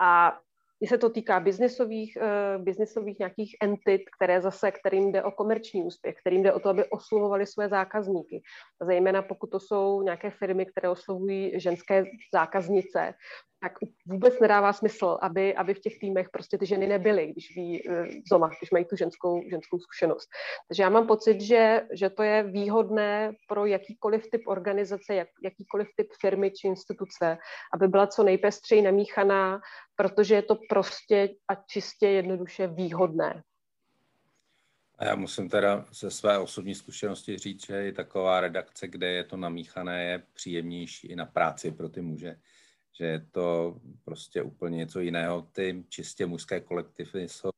[0.00, 0.38] A
[0.78, 5.82] když se to týká biznesových, uh, biznesových nějakých entit, které zase, kterým jde o komerční
[5.82, 8.42] úspěch, kterým jde o to, aby oslovovali své zákazníky.
[8.82, 12.04] Zejména pokud to jsou nějaké firmy, které oslovují ženské
[12.34, 13.14] zákaznice,
[13.60, 13.72] tak
[14.06, 18.06] vůbec nedává smysl, aby, aby v těch týmech prostě ty ženy nebyly, když ví eh,
[18.30, 20.28] doma, když mají tu ženskou, ženskou zkušenost.
[20.68, 25.88] Takže já mám pocit, že, že to je výhodné pro jakýkoliv typ organizace, jak, jakýkoliv
[25.96, 27.38] typ firmy či instituce,
[27.74, 29.60] aby byla co nejpestřeji namíchaná,
[29.96, 33.42] protože je to prostě a čistě jednoduše výhodné.
[34.98, 39.24] A já musím teda ze své osobní zkušenosti říct, že i taková redakce, kde je
[39.24, 42.36] to namíchané, je příjemnější i na práci pro ty muže
[42.98, 45.42] že je to prostě úplně něco jiného.
[45.52, 47.50] Ty čistě mužské kolektivy jsou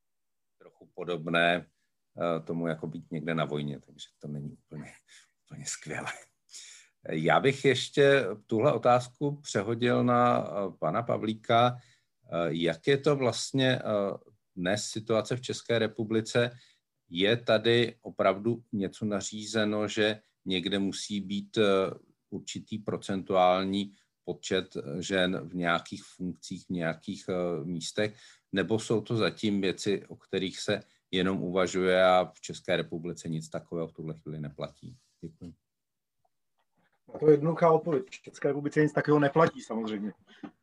[0.59, 4.93] trochu podobné eh, tomu, jako být někde na vojně, takže to není úplně,
[5.47, 6.13] úplně skvělé.
[7.11, 11.77] Já bych ještě tuhle otázku přehodil na eh, pana Pavlíka.
[11.77, 13.83] Eh, jak je to vlastně
[14.57, 16.51] dnes situace v České republice?
[17.09, 21.59] Je tady opravdu něco nařízeno, že někde musí být
[22.31, 23.93] určitý procentuální
[24.25, 28.17] počet eh, žen v nějakých funkcích, v nějakých uh, místech,
[28.53, 33.49] nebo jsou to zatím věci, o kterých se jenom uvažuje a v České republice nic
[33.49, 34.97] takového v tuhle chvíli neplatí?
[35.21, 35.55] Děkuji.
[37.19, 38.07] To je jednoduchá odpověď.
[38.07, 40.13] V České republice nic takového neplatí samozřejmě.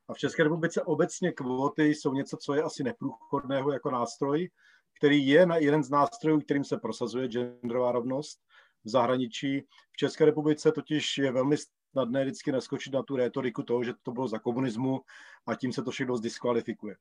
[0.07, 4.49] A v České republice obecně kvóty jsou něco, co je asi neprůchodného jako nástroj,
[4.97, 8.39] který je na jeden z nástrojů, kterým se prosazuje genderová rovnost
[8.83, 9.61] v zahraničí.
[9.91, 11.55] V České republice totiž je velmi
[11.97, 15.01] snadné vždycky naskočit na tu rétoriku toho, že to bylo za komunismu
[15.47, 16.95] a tím se to všechno zdiskvalifikuje.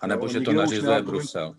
[0.00, 1.54] A nebo, no, že to nařizuje Brusel.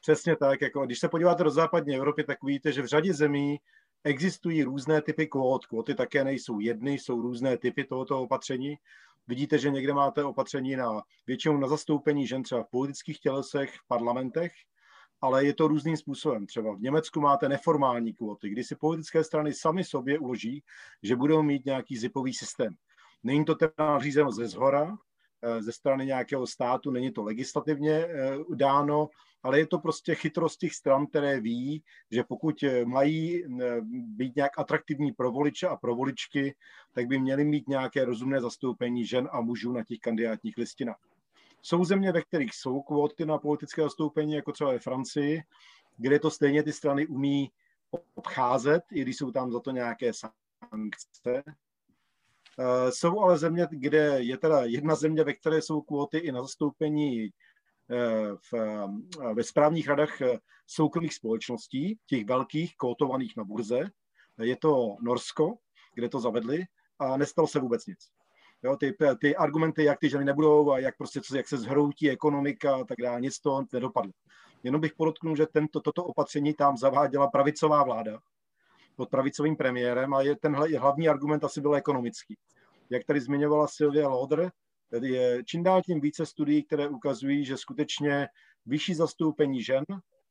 [0.00, 0.60] Přesně tak.
[0.60, 3.60] Jako, když se podíváte do západní Evropy, tak vidíte, že v řadě zemí
[4.04, 5.66] existují různé typy kvót.
[5.66, 8.76] Kvóty také nejsou jedny, jsou různé typy tohoto opatření.
[9.26, 13.86] Vidíte, že někde máte opatření na většinou na zastoupení žen třeba v politických tělesech, v
[13.88, 14.52] parlamentech,
[15.20, 16.46] ale je to různým způsobem.
[16.46, 20.62] Třeba v Německu máte neformální kvóty, kdy si politické strany sami sobě uloží,
[21.02, 22.74] že budou mít nějaký zipový systém.
[23.22, 24.96] Není to teda řízeno ze zhora,
[25.42, 29.08] eh, ze strany nějakého státu, není to legislativně eh, dáno,
[29.42, 33.44] ale je to prostě chytrost těch stran, které ví, že pokud eh, mají
[33.90, 36.54] být nějak atraktivní pro voliče a pro voličky,
[36.92, 41.13] tak by měly mít nějaké rozumné zastoupení žen a mužů na těch kandidátních listinách.
[41.66, 45.42] Jsou země, ve kterých jsou kvóty na politické zastoupení, jako třeba ve Francii,
[45.96, 47.52] kde to stejně ty strany umí
[48.14, 51.42] obcházet, i když jsou tam za to nějaké sankce.
[52.58, 56.42] Eh, jsou ale země, kde je teda jedna země, ve které jsou kvóty i na
[56.42, 57.30] zastoupení eh,
[58.50, 60.18] v, eh, ve správních radách
[60.66, 63.90] soukromých společností, těch velkých kotovaných na burze.
[64.42, 65.54] Je to Norsko,
[65.94, 66.64] kde to zavedli
[66.98, 67.98] a nestalo se vůbec nic.
[68.64, 72.76] Jo, ty, ty argumenty, jak ty ženy nebudou a jak, prostě, jak se zhroutí ekonomika
[72.76, 74.12] a tak dále, nic to nedopadlo.
[74.62, 78.18] Jenom bych podotknul, že tento, toto opatření tam zaváděla pravicová vláda
[78.96, 82.36] pod pravicovým premiérem a je, tenhle hlavní argument asi byl ekonomický.
[82.90, 84.52] Jak tady zmiňovala Sylvia Loder,
[85.02, 88.28] je čím dál tím více studií, které ukazují, že skutečně
[88.66, 89.84] vyšší zastoupení žen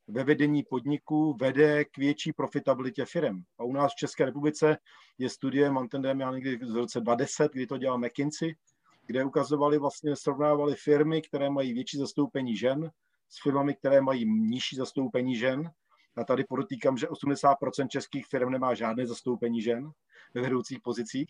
[0.07, 3.41] ve vedení podniků vede k větší profitabilitě firm.
[3.59, 4.77] A u nás v České republice
[5.17, 8.55] je studie, ten já někdy z roce 2010, kdy to dělal McKinsey,
[9.05, 12.91] kde ukazovali vlastně, srovnávali firmy, které mají větší zastoupení žen
[13.29, 15.71] s firmami, které mají nižší zastoupení žen.
[16.15, 19.91] A tady podotýkám, že 80% českých firm nemá žádné zastoupení žen
[20.33, 21.29] ve vedoucích pozicích.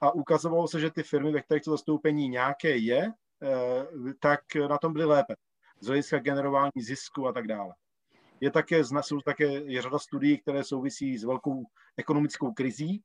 [0.00, 3.12] A ukazovalo se, že ty firmy, ve kterých to zastoupení nějaké je,
[3.42, 3.86] eh,
[4.20, 5.34] tak na tom byly lépe.
[5.80, 7.74] Z hlediska generování zisku a tak dále.
[8.44, 11.66] Je také, jsou také je řada studií, které souvisí s velkou
[11.96, 13.02] ekonomickou krizí,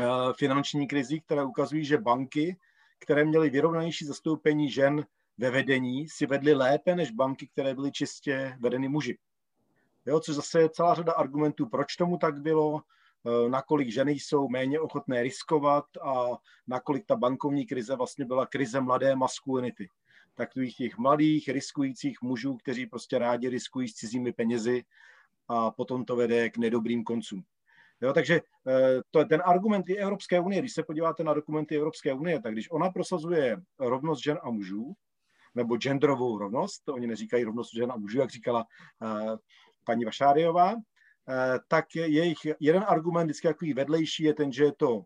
[0.00, 0.04] eh,
[0.38, 2.56] finanční krizí, které ukazují, že banky,
[2.98, 5.06] které měly vyrovnanější zastoupení žen
[5.38, 9.18] ve vedení, si vedly lépe než banky, které byly čistě vedeny muži.
[10.06, 12.82] Jo, což zase je celá řada argumentů, proč tomu tak bylo,
[13.26, 18.80] eh, nakolik ženy jsou méně ochotné riskovat a nakolik ta bankovní krize vlastně byla krize
[18.80, 19.88] mladé maskulinity
[20.38, 24.84] takových těch mladých, riskujících mužů, kteří prostě rádi riskují s cizími penězi
[25.48, 27.42] a potom to vede k nedobrým koncům.
[28.00, 30.60] Jo, takže eh, to ten argument i Evropské unie.
[30.60, 34.92] Když se podíváte na dokumenty Evropské unie, tak když ona prosazuje rovnost žen a mužů,
[35.54, 38.64] nebo genderovou rovnost, to oni neříkají rovnost žen a mužů, jak říkala
[39.02, 39.36] uh,
[39.84, 40.80] paní Vašáriová, uh,
[41.68, 45.04] tak jejich jeden argument vždycky takový vedlejší je ten, že je to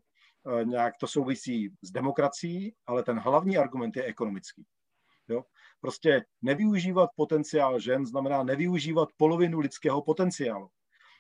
[0.65, 4.65] nějak to souvisí s demokracií, ale ten hlavní argument je ekonomický.
[5.83, 10.69] Prostě nevyužívat potenciál žen znamená nevyužívat polovinu lidského potenciálu.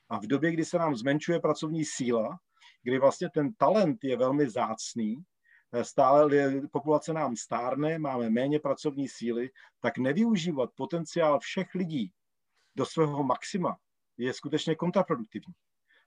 [0.08, 2.38] A v době, kdy se nám zmenšuje pracovní síla,
[2.82, 5.16] kdy vlastně ten talent je velmi zácný,
[5.72, 6.30] eh, stále
[6.72, 9.50] populace nám stárne, máme méně pracovní síly,
[9.80, 12.12] tak nevyužívat potenciál všech lidí
[12.76, 13.76] do svého maxima
[14.16, 15.54] je skutečně kontraproduktivní.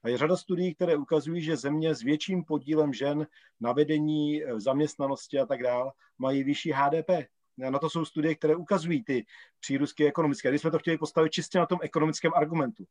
[0.04, 3.28] A je řada studií, které ukazují, že země s větším podílem žen
[3.60, 7.35] na vedení eh, zaměstnanosti a tak dále mají vyšší HDP.
[7.58, 9.26] Na to jsou studie, které ukazují ty
[9.60, 10.50] přírůstky ekonomické.
[10.50, 12.86] Když jsme to chtěli postavit čistě na tom ekonomickém argumentu,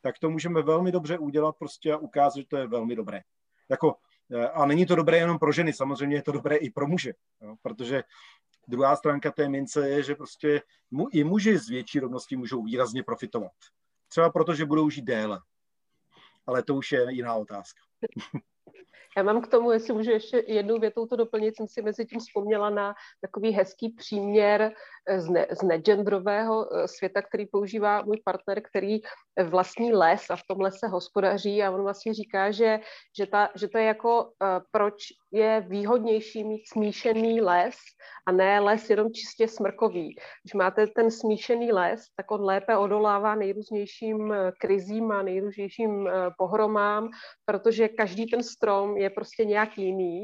[0.00, 3.20] tak to můžeme velmi dobře udělat prostě a ukázat, že to je velmi dobré.
[3.68, 3.96] Jako,
[4.30, 7.12] eh, a není to dobré jenom pro ženy, samozřejmě je to dobré i pro muže,
[7.40, 8.04] jo, protože
[8.68, 10.62] druhá stránka té mince je, že prostě
[11.12, 13.52] i muži z větší rovnosti můžou výrazně profitovat.
[14.08, 15.40] Třeba proto, že budou žít déle.
[16.46, 17.80] Ale to už je jiná otázka.
[19.16, 22.20] Já mám k tomu, jestli můžu ještě jednou větou to doplnit, jsem si mezi tím
[22.20, 24.72] vzpomněla na takový hezký příměr
[25.18, 29.00] z, ne, z negendrového eh, světa, který používá můj partner, který
[29.44, 32.80] vlastní les a v tom lese hospodaří a on vlastně říká, že,
[33.18, 34.28] že, ta, že to je jako, uh,
[34.70, 34.94] proč
[35.32, 37.74] je výhodnější mít smíšený les
[38.28, 40.16] a ne les jenom čistě smrkový.
[40.44, 46.10] Když máte ten smíšený les, tak on lépe odolává nejrůznějším eh, krizím a nejrůznějším uh,
[46.38, 47.08] pohromám,
[47.44, 50.20] protože každý ten strom je prostě nějak jiný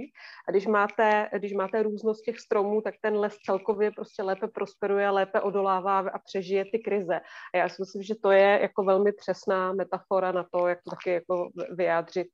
[0.49, 5.11] a když máte, když máte různost těch stromů, tak ten les celkově prostě lépe prosperuje,
[5.11, 7.21] lépe odolává a přežije ty krize.
[7.55, 10.91] A já si myslím, že to je jako velmi přesná metafora na to, jak to
[10.91, 12.29] taky jako vyjádřit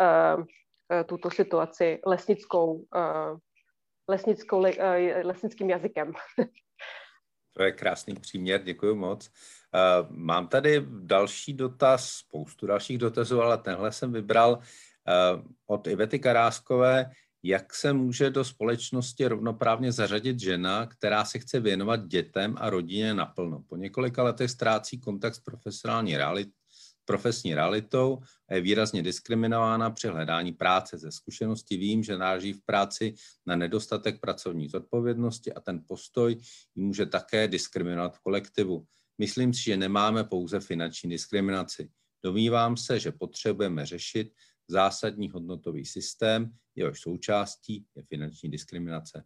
[0.00, 0.44] uh,
[1.06, 3.38] tuto situaci lesnickou, uh,
[4.08, 4.66] lesnickou, uh,
[5.22, 6.12] lesnickým jazykem.
[7.56, 9.30] To je krásný příměr, děkuji moc.
[10.08, 14.58] Mám tady další dotaz, spoustu dalších dotazů, ale tenhle jsem vybral
[15.66, 17.10] od Ivety Karáskové
[17.42, 23.14] jak se může do společnosti rovnoprávně zařadit žena, která se chce věnovat dětem a rodině
[23.14, 23.64] naplno.
[23.68, 26.48] Po několika letech ztrácí kontakt s profesionální realit,
[27.04, 28.18] profesní realitou
[28.48, 30.98] a je výrazně diskriminována při hledání práce.
[30.98, 33.14] Ze zkušenosti vím, že náží v práci
[33.46, 36.36] na nedostatek pracovní zodpovědnosti a ten postoj
[36.74, 38.86] může také diskriminovat v kolektivu.
[39.18, 41.90] Myslím si, že nemáme pouze finanční diskriminaci.
[42.24, 44.32] Domývám se, že potřebujeme řešit
[44.72, 49.24] zásadní hodnotový systém, jehož součástí je finanční diskriminace.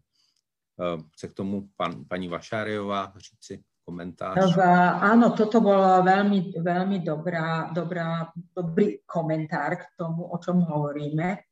[0.76, 4.57] Eh, chce k tomu pan, paní Vašáriová říci komentář?
[4.57, 4.61] V,
[5.01, 11.49] áno, toto bol veľmi, veľmi dobrá, dobrá, dobrý komentár k tomu, o čom hovoríme,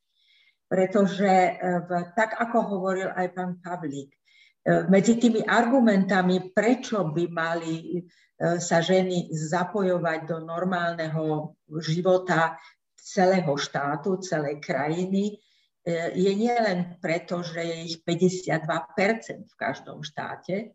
[0.68, 7.24] pretože eh, v, tak, ako hovoril aj pán Pavlík, eh, medzi tými argumentami, prečo by
[7.30, 12.58] mali sa ženy zapojovať do normálneho života
[13.04, 15.36] celého štátu, celej krajiny,
[15.84, 20.72] E, je nielen preto, že je ich 52% v každom štáte,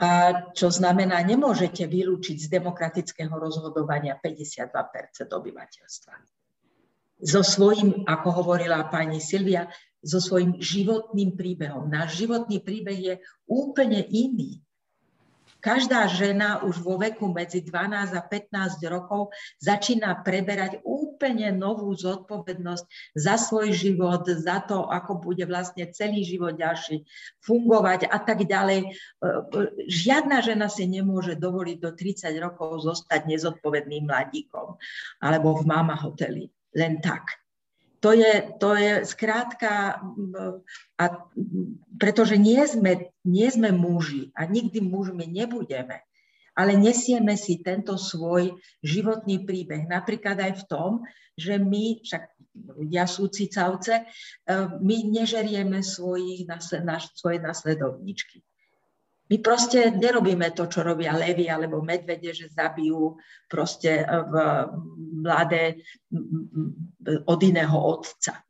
[0.00, 4.72] a čo znamená, nemôžete vylúčiť z demokratického rozhodovania 52%
[5.28, 6.14] obyvateľstva.
[7.20, 9.68] So svojím, ako hovorila pani Silvia,
[10.00, 11.92] so svojím životným príbehom.
[11.92, 13.14] Náš životný príbeh je
[13.44, 14.64] úplne iný.
[15.60, 19.28] Každá žena už vo veku medzi 12 a 15 rokov
[19.60, 20.80] začína preberať
[21.20, 27.04] úplne novú zodpovednosť za svoj život, za to, ako bude vlastne celý život ďalší
[27.44, 28.96] fungovať a tak ďalej.
[29.84, 34.80] Žiadna žena si nemôže dovoliť do 30 rokov zostať nezodpovedným mladíkom
[35.20, 36.48] alebo v mama hoteli.
[36.72, 37.36] Len tak.
[38.00, 40.00] To je, to je skrátka,
[40.96, 41.04] a
[42.00, 46.00] pretože nie sme, nie sme muži a nikdy mužmi nebudeme,
[46.54, 49.86] ale nesieme si tento svoj životný príbeh.
[49.86, 50.92] Napríklad aj v tom,
[51.38, 52.22] že my, však
[52.76, 54.04] ľudia sú cicavce, e,
[54.82, 58.44] my nežerieme svojich, naš, svoje nasledovničky.
[59.30, 63.14] My proste nerobíme to, čo robia levy alebo medvede, že zabijú
[63.46, 64.34] proste v
[65.22, 65.78] mladé
[67.30, 68.42] od iného otca.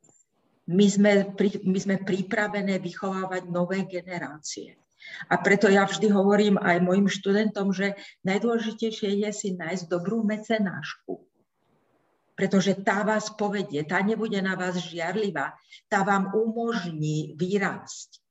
[0.73, 1.37] My sme,
[1.69, 4.81] my sme pripravené vychovávať nové generácie.
[5.29, 11.21] A preto ja vždy hovorím aj mojim študentom, že najdôležitejšie je si nájsť dobrú mecenášku.
[12.33, 15.53] Pretože tá vás povedie, tá nebude na vás žiarlivá,
[15.91, 18.21] tá vám umožní vyrásť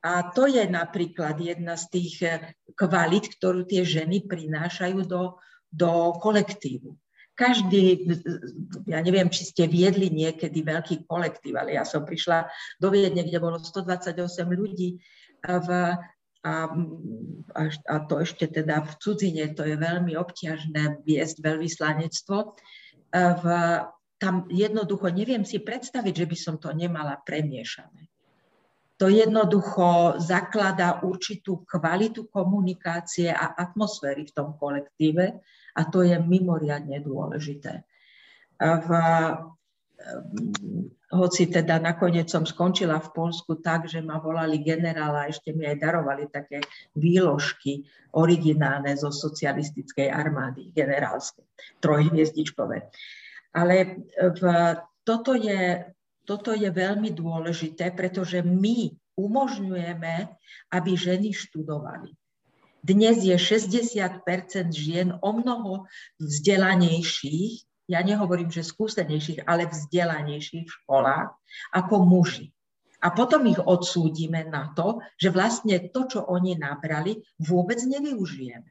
[0.00, 5.36] a to je napríklad jedna z tých eh, kvalit, ktorú tie ženy prinášajú do,
[5.68, 6.96] do kolektívu.
[7.36, 8.04] Každý,
[8.84, 12.44] ja neviem, či ste viedli niekedy veľký kolektív, ale ja som prišla
[12.76, 14.20] do Viedne, kde bolo 128
[14.52, 15.00] ľudí
[15.44, 15.68] v,
[16.40, 16.52] a,
[17.56, 22.36] a, a to ešte teda v cudzine, to je veľmi obťažné viesť veľvyslanectvo.
[23.12, 23.44] V,
[24.20, 28.10] tam jednoducho neviem si predstaviť, že by som to nemala premiešané
[29.00, 35.40] to jednoducho zakladá určitú kvalitu komunikácie a atmosféry v tom kolektíve
[35.72, 37.80] a to je mimoriadne dôležité.
[38.60, 38.88] V,
[41.10, 45.66] hoci teda nakoniec som skončila v Polsku tak, že ma volali generála a ešte mi
[45.66, 46.62] aj darovali také
[46.94, 47.82] výložky
[48.14, 51.42] originálne zo socialistickej armády, generálske,
[51.82, 52.94] trojhviezdičkové.
[53.50, 54.42] Ale v,
[55.02, 55.82] toto, je,
[56.22, 60.14] toto je veľmi dôležité, pretože my umožňujeme,
[60.70, 62.14] aby ženy študovali.
[62.80, 64.24] Dnes je 60%
[64.72, 65.84] žien o mnoho
[66.16, 71.34] vzdelanejších, ja nehovorím, že skúsenejších, ale vzdelanejších v školách
[71.74, 72.54] ako muži.
[73.02, 78.70] A potom ich odsúdime na to, že vlastne to, čo oni nabrali, vôbec nevyužijeme.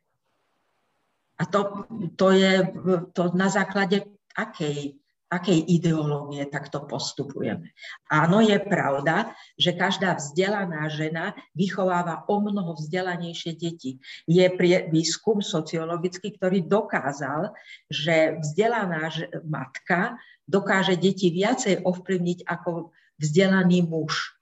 [1.39, 2.67] A to, to je
[3.15, 4.05] to na základe
[4.35, 4.95] akej
[5.29, 7.69] akej ideológie takto postupujeme.
[8.09, 14.01] Áno, je pravda, že každá vzdelaná žena vychováva o mnoho vzdelanejšie deti.
[14.25, 14.49] Je
[14.89, 17.53] výskum sociologický, ktorý dokázal,
[17.93, 19.13] že vzdelaná
[19.45, 20.17] matka
[20.49, 22.89] dokáže deti viacej ovplyvniť ako
[23.21, 24.33] vzdelaný muž.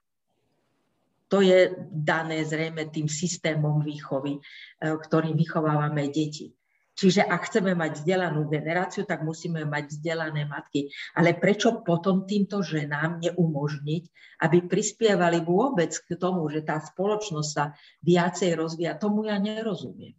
[1.27, 6.55] To je dané zrejme tým systémom výchovy, eh, ktorým vychovávame deti.
[6.97, 10.89] Čiže ak chceme mať vzdelanú generáciu, tak musíme mať vzdelané matky.
[11.13, 14.03] Ale prečo potom týmto ženám neumožniť,
[14.41, 18.97] aby prispievali vôbec k tomu, že tá spoločnosť sa viacej rozvíja?
[18.97, 20.17] Tomu ja nerozumiem.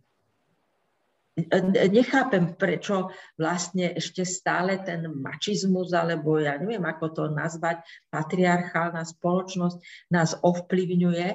[1.90, 10.10] Nechápem, prečo vlastne ešte stále ten mačizmus, alebo ja neviem, ako to nazvať, patriarchálna spoločnosť
[10.10, 11.28] nás ovplyvňuje,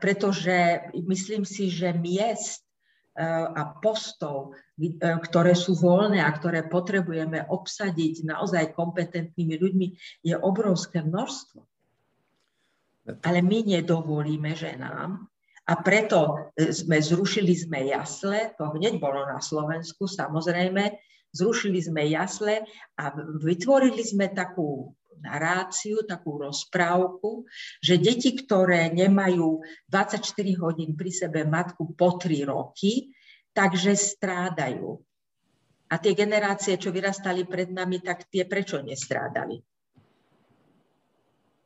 [0.00, 2.64] pretože myslím si, že miest
[3.20, 9.86] a postov, e, ktoré sú voľné a ktoré potrebujeme obsadiť naozaj kompetentnými ľuďmi,
[10.24, 11.60] je obrovské množstvo.
[13.20, 15.28] Ale my nedovolíme ženám
[15.68, 20.96] a preto e, sme zrušili sme jasle, to hneď bolo na Slovensku samozrejme,
[21.36, 22.64] zrušili sme jasle
[22.96, 23.12] a
[23.44, 27.46] vytvorili sme takú naráciu, takú rozprávku,
[27.78, 30.20] že deti, ktoré nemajú 24
[30.58, 33.14] hodín pri sebe matku po 3 roky,
[33.54, 34.98] takže strádajú.
[35.92, 39.60] A tie generácie, čo vyrastali pred nami, tak tie prečo nestrádali?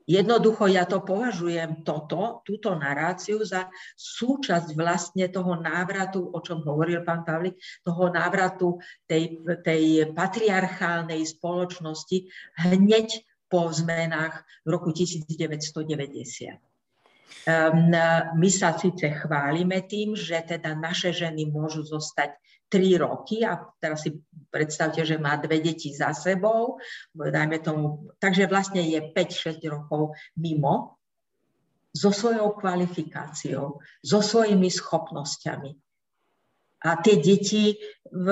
[0.07, 3.67] Jednoducho ja to považujem toto, túto naráciu za
[3.99, 8.79] súčasť vlastne toho návratu, o čom hovoril pán Pavlik, toho návratu
[9.11, 16.59] tej, tej patriarchálnej spoločnosti hneď po zmenách v roku 1990.
[17.47, 17.95] Um,
[18.43, 22.35] my sa síce chválime tým, že teda naše ženy môžu zostať
[22.67, 24.19] 3 roky a teraz si
[24.51, 26.83] predstavte, že má dve deti za sebou,
[27.15, 30.99] dajme tomu, takže vlastne je 5-6 rokov mimo
[31.95, 35.86] so svojou kvalifikáciou, so svojimi schopnosťami.
[36.87, 37.75] A tie deti,
[38.07, 38.29] v,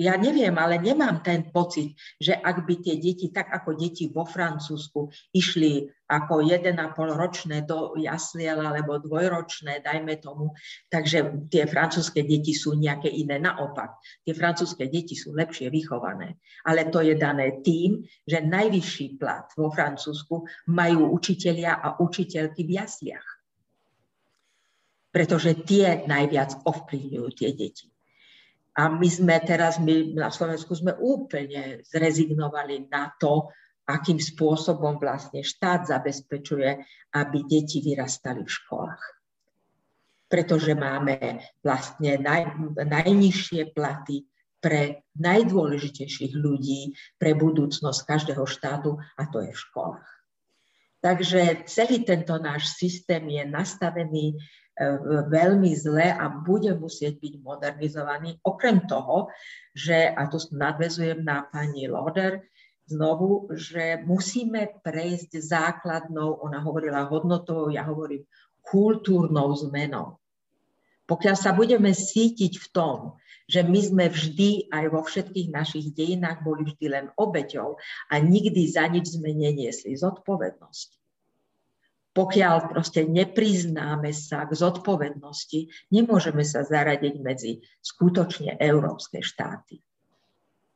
[0.00, 4.24] ja neviem, ale nemám ten pocit, že ak by tie deti, tak ako deti vo
[4.24, 6.72] Francúzsku, išli ako 1,5
[7.12, 10.56] ročné do jasliel alebo dvojročné, dajme tomu,
[10.88, 13.36] takže tie francúzske deti sú nejaké iné.
[13.36, 16.40] Naopak, tie francúzske deti sú lepšie vychované.
[16.64, 22.80] Ale to je dané tým, že najvyšší plat vo Francúzsku majú učitelia a učiteľky v
[22.80, 23.35] jasliach
[25.16, 27.88] pretože tie najviac ovplyvňujú tie deti.
[28.76, 33.48] A my sme teraz, my na Slovensku sme úplne zrezignovali na to,
[33.88, 36.84] akým spôsobom vlastne štát zabezpečuje,
[37.16, 39.02] aby deti vyrastali v školách.
[40.28, 44.28] Pretože máme vlastne naj, najnižšie platy
[44.60, 50.08] pre najdôležitejších ľudí, pre budúcnosť každého štátu a to je v školách.
[51.00, 54.36] Takže celý tento náš systém je nastavený
[55.32, 58.36] veľmi zle a bude musieť byť modernizovaný.
[58.44, 59.32] Okrem toho,
[59.72, 62.44] že, a tu nadvezujem na pani Loder,
[62.86, 68.28] znovu, že musíme prejsť základnou, ona hovorila hodnotovou, ja hovorím
[68.62, 70.20] kultúrnou zmenou.
[71.06, 72.98] Pokiaľ sa budeme sítiť v tom,
[73.46, 77.78] že my sme vždy aj vo všetkých našich dejinách boli vždy len obeťou
[78.10, 81.05] a nikdy za nič sme neniesli zodpovednosť
[82.16, 89.84] pokiaľ proste nepriznáme sa k zodpovednosti, nemôžeme sa zaradiť medzi skutočne európske štáty.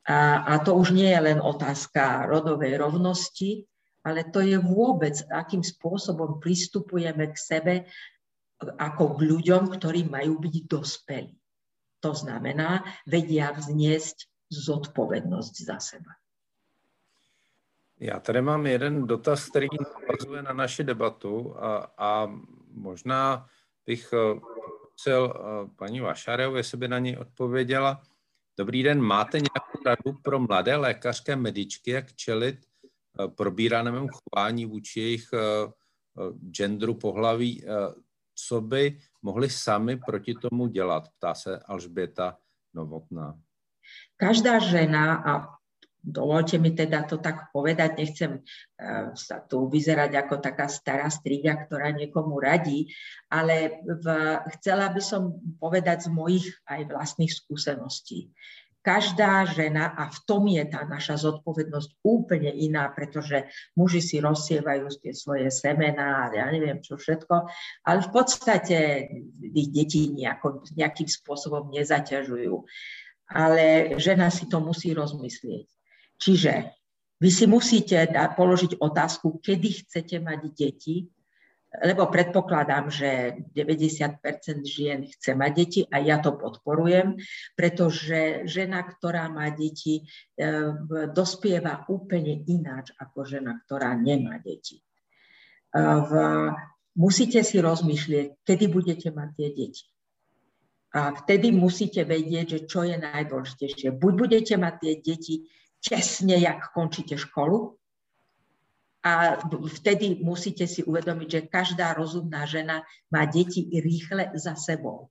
[0.05, 3.64] A, a to už nie je len otázka rodovej rovnosti,
[4.05, 7.74] ale to je vôbec, akým spôsobom pristupujeme k sebe
[8.61, 11.32] ako k ľuďom, ktorí majú byť dospelí.
[12.05, 16.12] To znamená, vedia vzniesť zodpovednosť za seba.
[18.01, 22.32] Já tady mám jeden dotaz, který navazuje na naši debatu a, a
[22.72, 23.46] možná
[23.86, 24.14] bych
[25.01, 28.03] chtěl eh, eh, paní Vašarev, jestli by na něj odpověděla.
[28.59, 35.01] Dobrý den, máte nějakou radu pro mladé lékařské medičky, jak čelit eh, probíranému chování vůči
[35.01, 35.28] jejich
[36.51, 37.64] genderu, pohlaví,
[38.34, 42.38] co by mohli sami proti tomu dělat, ptá se Alžběta
[42.74, 43.38] Novotná.
[44.16, 45.59] Každá žena a
[46.01, 48.40] dovolte mi teda to tak povedať, nechcem
[49.14, 52.88] sa tu vyzerať ako taká stará striga, ktorá niekomu radí,
[53.28, 54.07] ale v,
[54.59, 58.32] chcela by som povedať z mojich aj vlastných skúseností
[58.80, 63.44] každá žena, a v tom je tá naša zodpovednosť úplne iná, pretože
[63.76, 67.34] muži si rozsievajú tie svoje semená a ja neviem čo všetko,
[67.84, 68.76] ale v podstate
[69.53, 72.64] ich deti nejako, nejakým spôsobom nezaťažujú.
[73.30, 75.68] Ale žena si to musí rozmyslieť.
[76.21, 76.77] Čiže
[77.21, 81.09] vy si musíte položiť otázku, kedy chcete mať deti,
[81.71, 84.18] lebo predpokladám, že 90%
[84.66, 87.14] žien chce mať deti a ja to podporujem,
[87.55, 90.03] pretože žena, ktorá má deti,
[90.35, 90.45] e,
[91.14, 94.83] dospieva úplne ináč ako žena, ktorá nemá deti.
[95.71, 95.83] E,
[96.99, 99.87] musíte si rozmýšľať, kedy budete mať tie deti.
[100.91, 103.95] A vtedy musíte vedieť, že čo je najdôležitejšie.
[103.95, 105.35] Buď budete mať tie deti
[105.81, 107.81] tesne, jak končíte školu,
[109.01, 109.41] a
[109.81, 115.09] vtedy musíte si uvedomiť, že každá rozumná žena má deti i rýchle za sebou.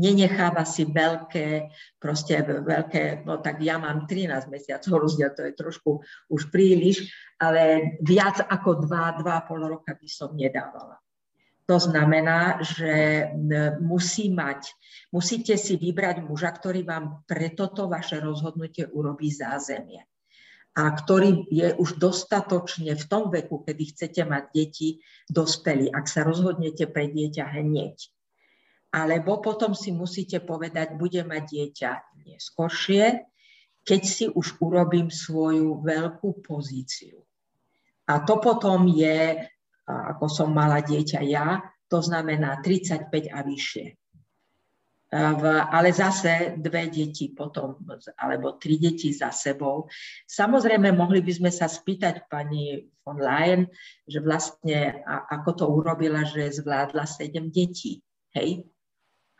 [0.00, 1.68] Nenecháva si veľké,
[2.00, 6.00] proste veľké, no tak ja mám 13 mesiacov rozdiel, to je trošku
[6.32, 10.96] už príliš, ale viac ako 2, 2,5 roka by som nedávala.
[11.70, 13.30] To znamená, že
[13.78, 14.74] musí mať,
[15.14, 20.02] musíte si vybrať muža, ktorý vám pre toto vaše rozhodnutie urobí zázemie
[20.74, 24.88] a ktorý je už dostatočne v tom veku, kedy chcete mať deti,
[25.30, 27.98] dospelí, ak sa rozhodnete pre dieťa hneď.
[28.90, 31.90] Alebo potom si musíte povedať, bude mať dieťa
[32.26, 33.22] neskôršie,
[33.86, 37.22] keď si už urobím svoju veľkú pozíciu.
[38.10, 39.46] A to potom je,
[40.16, 41.60] ako som mala dieťa ja,
[41.90, 44.00] to znamená 35 a vyššie
[45.10, 45.42] v,
[45.74, 47.82] ale zase dve deti potom,
[48.14, 49.90] alebo tri deti za sebou.
[50.30, 53.66] Samozrejme, mohli by sme sa spýtať pani von Leyen,
[54.06, 55.02] že vlastne
[55.34, 57.98] ako to urobila, že zvládla sedem detí.
[58.38, 58.62] Hej?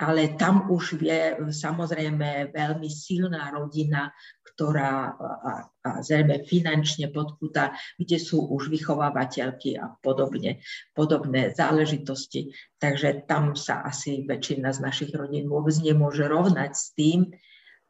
[0.00, 4.08] Ale tam už je samozrejme veľmi silná rodina,
[4.40, 5.52] ktorá a,
[5.84, 10.64] a zrejme finančne podkúta, kde sú už vychovávateľky a podobne,
[10.96, 12.48] podobné záležitosti.
[12.80, 17.28] Takže tam sa asi väčšina z našich rodín vôbec nemôže rovnať s tým,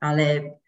[0.02, 0.58] ale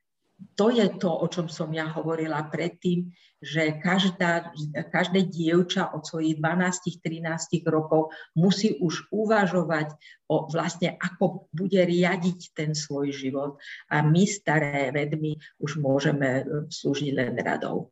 [0.54, 3.10] to je to, o čom som ja hovorila predtým,
[3.42, 4.54] že každá,
[4.94, 9.90] každé dievča od svojich 12-13 rokov musí už uvažovať
[10.30, 13.58] o vlastne, ako bude riadiť ten svoj život.
[13.90, 17.90] A my, staré vedmy, už môžeme slúžiť len radou.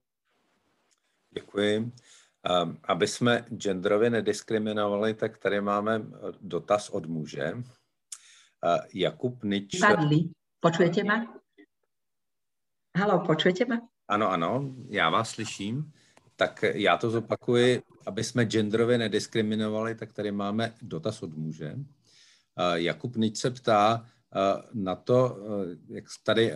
[1.35, 1.93] Děkuji.
[2.85, 6.03] Aby jsme genderově nediskriminovali, tak tady máme
[6.41, 7.53] dotaz od muže.
[8.95, 9.79] Jakub Nič...
[9.81, 10.31] Padli.
[10.61, 11.40] Počujete ma?
[12.99, 13.89] Halo, počujete ma?
[14.09, 15.93] Ano, ano, já vás slyším.
[16.37, 21.75] Tak já to zopakuji, aby jsme genderově nediskriminovali, tak tady máme dotaz od muže.
[22.75, 24.07] Jakub Nič se ptá
[24.75, 25.39] na to,
[25.89, 26.55] jak tady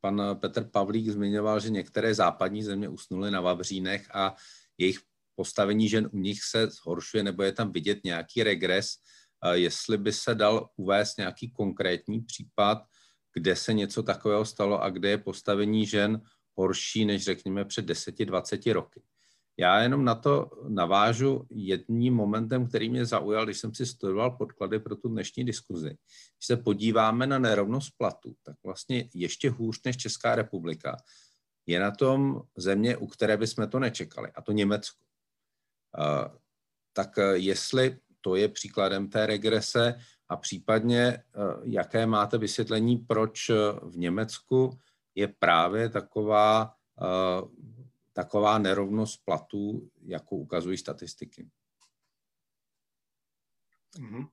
[0.00, 4.34] pan Petr Pavlík zmiňoval, že některé západní země usnuly na Vavřínech a
[4.78, 4.98] jejich
[5.34, 8.94] postavení žen u nich se zhoršuje, nebo je tam vidět nějaký regres,
[9.52, 12.78] jestli by se dal uvést nějaký konkrétní případ,
[13.34, 16.22] kde se něco takového stalo a kde je postavení žen
[16.54, 19.02] horší než řekněme před 10-20 roky.
[19.56, 24.78] Já jenom na to navážu jedním momentem, který mě zaujal, když jsem si studoval podklady
[24.78, 25.88] pro tu dnešní diskuzi.
[25.88, 30.96] Když se podíváme na nerovnost platu, tak vlastně ještě hůř než Česká republika
[31.66, 35.04] je na tom země, u které bychom to nečekali, a to Německo.
[36.92, 39.94] Tak jestli to je příkladem té regrese,
[40.28, 41.22] a případně eh,
[41.62, 44.78] jaké máte vysvětlení, proč eh, v Německu
[45.14, 47.48] je právě taková, eh,
[48.12, 51.48] taková nerovnost platů, jako ukazují statistiky.
[53.98, 54.28] Mm-hmm.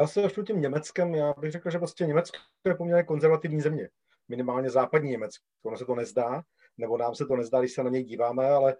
[0.00, 3.88] Já se ještě tím Německem, já bych řekl, že prostě Německo je poměrně konzervativní země,
[4.28, 5.44] minimálně západní Německo.
[5.62, 6.42] Ono se to nezdá,
[6.78, 8.76] nebo nám se to nezdá, když se na něj díváme, ale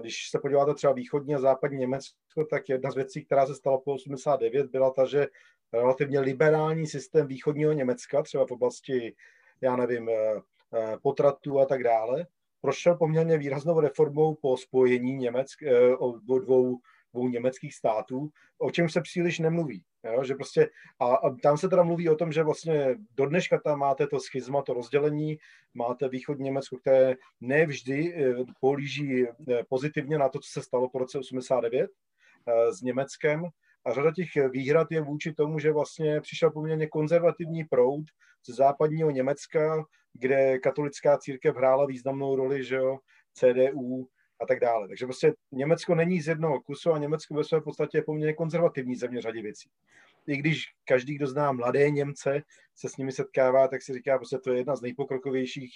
[0.00, 3.78] když se podíváte třeba východní a západní Německo, tak jedna z věcí, která se stala
[3.78, 5.26] po 89, byla ta, že
[5.72, 9.14] relativně liberální systém východního Německa, třeba v oblasti,
[9.60, 10.40] já nevím, eh,
[10.74, 12.26] eh, potratů a tak dále,
[12.60, 15.70] prošel poměrně výraznou reformou po spojení Německ, eh,
[16.22, 16.80] dvou,
[17.12, 19.84] dvou německých států, o čem se příliš nemluví.
[20.04, 20.24] Jo?
[20.24, 23.78] Že prostě, a, a tam se teda mluví o tom, že vlastně do dneška tam
[23.78, 25.38] máte to schizma, to rozdělení,
[25.74, 28.14] máte východní Německo, které nevždy
[28.60, 29.26] políží
[29.68, 31.90] pozitivně na to, co se stalo po roce 89
[32.70, 33.50] s Německem,
[33.84, 38.04] a řada těch výhrad je vůči tomu, že vlastně přišel poměrně konzervativní proud
[38.46, 42.98] z západního Německa, kde katolická církev hrála významnou roli, že jo,
[43.34, 44.08] CDU
[44.42, 44.88] a tak dále.
[44.88, 48.96] Takže prostě Německo není z jednoho kusu a Německo ve své podstatě je poměrně konzervativní
[48.96, 49.70] země řadě věcí.
[50.26, 52.42] I když každý, kdo zná mladé Němce,
[52.74, 55.74] se s nimi setkává, tak si říká, prostě to je jedna z nejpokrokovějších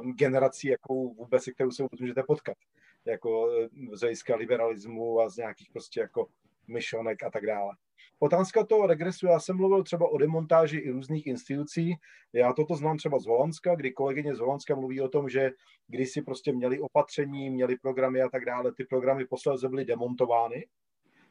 [0.00, 2.56] um, generací, jakou vůbec, se kterou se můžete potkat.
[3.04, 3.48] Jako
[3.92, 6.28] z hlediska liberalismu a z nějakých prostě jako
[6.68, 7.72] myšlenek a tak dále.
[8.18, 11.94] Otázka toho regresu, já jsem mluvil třeba o demontáži i různých institucí.
[12.32, 15.50] Já toto znám třeba z Holandska, kdy kolegyně z Holandska mluví o tom, že
[15.88, 20.66] když si prostě měli opatření, měli programy a tak dále, ty programy posledně byly demontovány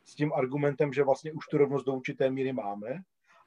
[0.05, 2.99] s tím argumentem, že vlastně už tu rovnost do určité míry máme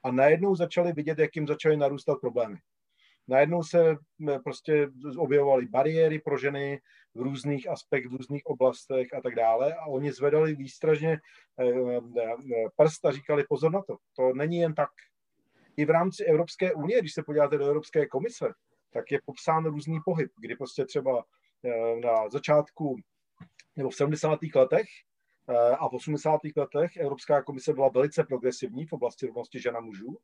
[0.02, 2.58] a najednou začali vidět, jak jim začaly narůstat problémy
[3.28, 3.96] najednou se
[4.44, 4.88] prostě
[5.18, 6.80] objevovaly bariéry pro ženy
[7.14, 11.20] v různých aspektech, v různých oblastech a tak dále a oni zvedali výstražně
[11.58, 12.34] eh, eh,
[12.76, 14.90] prst a říkali pozor na to, to není jen tak.
[15.76, 18.52] I v rámci Evropské unie, když se podíváte do Evropské komise,
[18.90, 21.24] tak je popsán různý pohyb, kdy prostě třeba
[21.64, 22.96] eh, na začátku
[23.76, 24.38] nebo v 70.
[24.54, 24.86] letech
[25.78, 26.40] a v 80.
[26.56, 30.18] letech Evropská komise byla velice progresivní v oblasti rovnosti žena mužů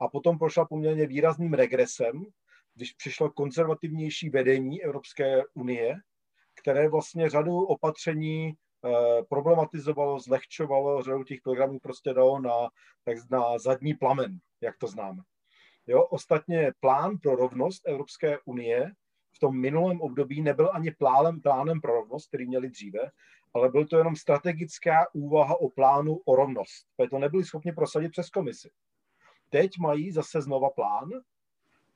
[0.00, 2.24] a potom prošla poměrně výrazným regresem,
[2.74, 5.96] když přišlo konzervativnější vedení Evropské unie,
[6.62, 12.68] které vlastně řadu opatření eh, problematizovalo, zlehčovalo, řadu těch programů prostě dalo na,
[13.04, 15.22] tak na zadní plamen, jak to známe.
[15.86, 18.92] Jo, ostatně plán pro rovnost Evropské unie
[19.36, 23.10] v tom minulém období nebyl ani plánem, plánem pro rovnost, který měli dříve,
[23.54, 26.86] ale byl to jenom strategická úvaha o plánu o rovnost.
[27.10, 28.70] To nebyli schopni prosadit přes komisi.
[29.52, 31.10] Teď mají zase znova plán,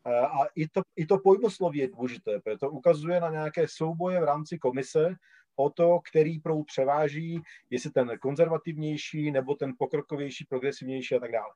[0.06, 4.24] a i to, i to pojmosloví je důležité, protože to ukazuje na nějaké souboje v
[4.24, 5.14] rámci komise
[5.56, 11.52] o to, který proud převáží, jestli ten konzervativnější nebo ten pokrokovější, progresivnější a tak dále.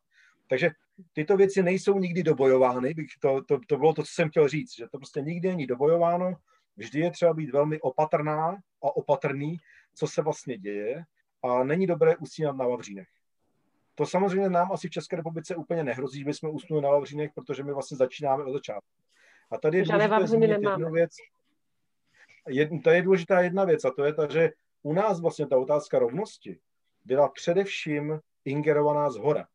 [0.48, 0.70] Takže
[1.12, 4.76] tyto věci nejsou nikdy dobojovány, bych to, to, to bylo to, co jsem chtěl říct,
[4.76, 6.34] že to prostě nikdy není dobojováno,
[6.76, 9.56] vždy je třeba být velmi opatrná a opatrný,
[9.94, 11.04] co se vlastně děje
[11.42, 13.08] a není dobré usínat na vavřínech.
[13.94, 17.64] To samozřejmě nám asi v České republice úplně nehrozí, že bychom usnuli na Vavřínech, protože
[17.64, 18.90] my vlastně začínáme od začátku.
[19.50, 21.10] A tady je důležité zmínit jednu věc.
[22.48, 24.50] Jed, to je důležitá jedna věc a to je ta, že
[24.82, 26.58] u nás vlastně ta otázka rovnosti
[27.04, 29.46] byla především ingerovaná z hora.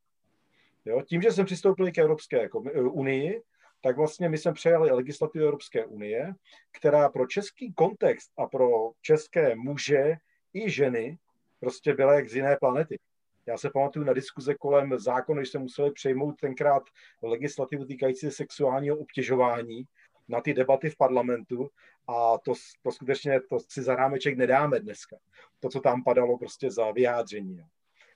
[0.85, 1.01] Jo?
[1.01, 2.49] Tím, že jsme přistoupili k Evropské
[2.91, 3.41] unii,
[3.81, 6.33] tak vlastně my jsme přejali legislativu Evropské unie,
[6.71, 10.15] která pro český kontext a pro české muže
[10.53, 11.17] i ženy
[11.59, 12.99] prostě byla jak z jiné planety.
[13.47, 16.83] Já se pamatuju na diskuze kolem zákonu, když jsme museli přejmout tenkrát
[17.23, 19.83] legislativu týkající se sexuálního obtěžování
[20.27, 21.69] na ty debaty v parlamentu
[22.07, 25.17] a to, to skutečně to si za rámeček nedáme dneska.
[25.59, 27.63] To, co tam padalo prostě za vyjádření.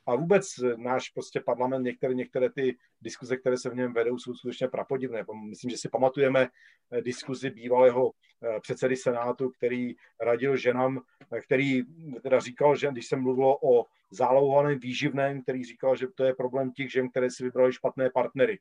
[0.10, 0.46] A vůbec
[0.76, 5.26] náš prostě parlament, některé, některé ty diskuze, které se v něm vedou, jsou skutečně prapodivné.
[5.50, 6.48] Myslím, že si pamatujeme
[6.92, 8.12] eh, diskuzi bývalého
[8.44, 11.84] eh, předsedy Senátu, který radil ženám, eh, který
[12.24, 16.72] teda říkal, že když se mluvilo o zálohovaném výživném, který říkal, že to je problém
[16.72, 18.60] těch žen, které si vybrali špatné partnery.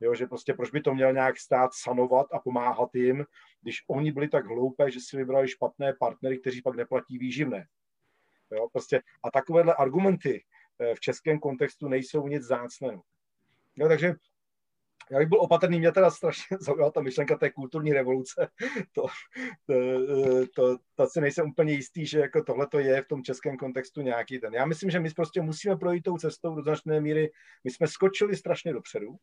[0.00, 3.24] Jo, že prostě proč by to měl nějak stát sanovat a pomáhat jim,
[3.62, 7.66] když oni byli tak hloupé, že si vybrali špatné partnery, kteří pak neplatí výživné.
[8.50, 10.57] Jo, prostě, a takovéhle argumenty eh,
[10.94, 13.02] v českém kontextu nejsou nic zácného.
[13.76, 14.14] Jo, takže
[15.10, 18.48] já bych byl opatrný, mě teda strašně zaujala ta myšlenka té kulturní revoluce.
[18.92, 19.06] To,
[19.66, 19.74] to,
[20.54, 24.00] to, to si nejsem úplně jistý, že jako tohle to je v tom českém kontextu
[24.00, 24.54] nějaký ten.
[24.54, 27.30] Já myslím, že my prostě musíme projít tou cestou do značné míry.
[27.64, 29.16] My jsme skočili strašně dopředu,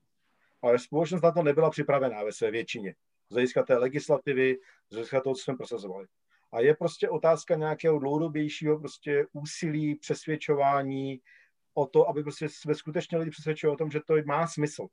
[0.62, 2.96] ale společnost na to nebyla připravená ve své většině.
[3.30, 4.58] Z hlediska té legislativy,
[4.90, 6.08] z hlediska toho, co jsme prosazovali.
[6.52, 11.22] A je prostě otázka nějakého dlouhodobějšího prostě úsilí, přesvědčování
[11.76, 14.88] o to, aby prostě jsme skutečně lidi přesvědčili o tom, že to má smysl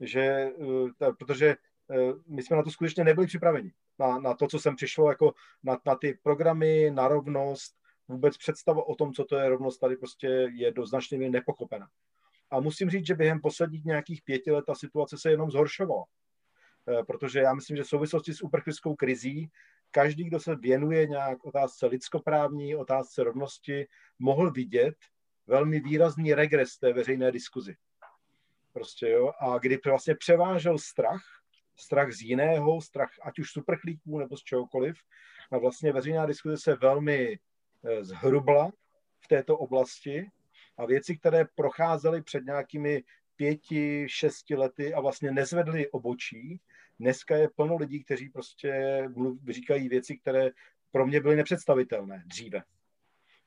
[0.00, 1.56] že, eh, protože
[1.90, 3.72] eh, my jsme na to skutečně nebyli připraveni.
[3.98, 7.76] Na, na to, co jsem přišlo, jako na, na ty programy, na rovnost,
[8.08, 11.88] vůbec představa o tom, co to je rovnost, tady prostě je do značné nepochopena.
[12.50, 16.04] A musím říct, že během posledních nějakých pěti let ta situace se jenom zhoršovala.
[16.88, 19.50] Eh, protože já myslím, že v souvislosti s uprchlickou krizí
[19.90, 23.86] každý, kdo se věnuje nějak otázce lidskoprávní, otázce rovnosti,
[24.18, 24.94] mohl vidět
[25.46, 27.76] velmi výrazný regres té veřejné diskuzi.
[28.72, 31.22] Prostě, jo, a kdy vlastně převážel strach,
[31.76, 34.96] strach z jiného, strach ať už superchlíků nebo z čehokoliv,
[35.52, 37.38] a vlastně veřejná diskuze se velmi
[37.84, 38.70] eh, zhrubla
[39.20, 40.30] v této oblasti
[40.76, 43.02] a věci, které procházely před nějakými
[43.36, 46.60] pěti, šesti lety a vlastně nezvedly obočí,
[47.00, 49.02] dneska je plno lidí, kteří prostě
[49.48, 50.50] říkají věci, které
[50.90, 52.62] pro mě byly nepředstavitelné dříve.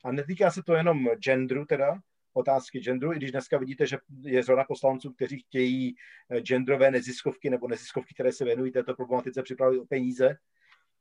[0.04, 2.00] A netýká se to jenom genderu teda,
[2.32, 5.94] otázky genderu, i když dneska vidíte, že je řada poslanců, kteří chtějí
[6.30, 10.36] eh, genderové neziskovky nebo neziskovky, které se věnují této problematice, připravit o peníze,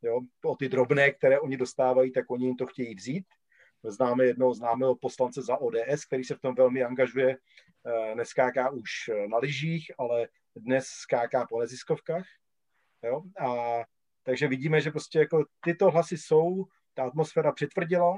[0.02, 3.26] jo, o ty drobné, které oni dostávají, tak oni jim to chtějí vzít.
[3.84, 7.38] Známe jednoho známého poslance za ODS, který se v tom velmi angažuje,
[7.86, 8.90] eh, neskáká už
[9.28, 12.26] na lyžích, ale dnes skáká po neziskovkách.
[13.04, 13.22] Jo?
[13.40, 13.84] A,
[14.24, 18.18] takže vidíme, že prostě jako tyto hlasy jsou, ta atmosféra přitvrdila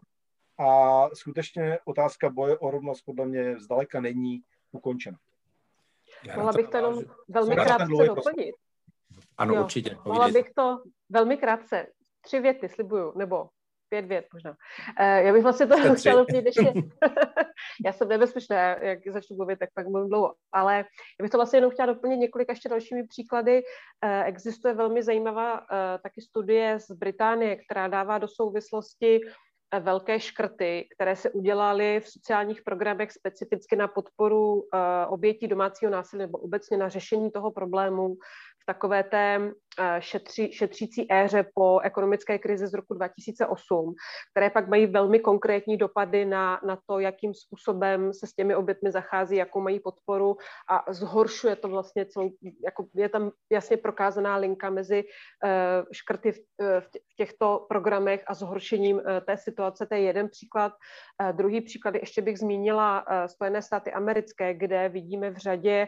[0.60, 4.42] a skutečně otázka boje o rovnost podle mě zdaleka není
[4.72, 5.18] ukončena.
[6.36, 8.56] Mohla bych to jenom velmi krátce doplnit.
[9.38, 9.98] Ano, jo, určitě.
[10.06, 10.78] Mohla bych to
[11.10, 11.88] velmi krátce.
[12.22, 13.50] Tři věty, slibuju, nebo
[13.90, 14.52] pět vět možná.
[14.52, 16.74] Uh, já bych vlastně to chtěla doplnit ještě.
[17.86, 20.36] já jsem nebezpečná, jak začnu mluvit, tak pak mluvím dlouho.
[20.52, 23.64] Ale já bych to vlastně jenom chtěla doplnit několika ještě dalšími příklady.
[24.06, 25.66] Uh, existuje velmi zajímavá uh,
[26.04, 29.20] taky studie z Británie, která dává do souvislosti
[29.80, 34.62] velké škrty, které se udělaly v sociálních programech specificky na podporu uh,
[35.08, 38.18] obětí domácího násilí nebo obecně na řešení toho problému
[38.70, 39.52] takové té
[39.82, 43.96] Eh, šetří, šetřící éře po ekonomické krizi z roku 2008,
[44.32, 48.92] které pak mají velmi konkrétní dopady na, na to, jakým způsobem se s těmi obětmi
[48.92, 50.38] zachází, jakou mají podporu
[50.70, 52.30] a zhoršuje to vlastně celou,
[52.66, 58.34] jako je tam jasně prokázaná linka mezi uh, škrty v, eh, v těchto programech a
[58.34, 59.86] zhoršením té situace.
[59.86, 60.74] To je jeden příklad.
[61.24, 65.88] Uh, druhý příklad ještě bych zmínila Spojené státy americké, kde vidíme v řadě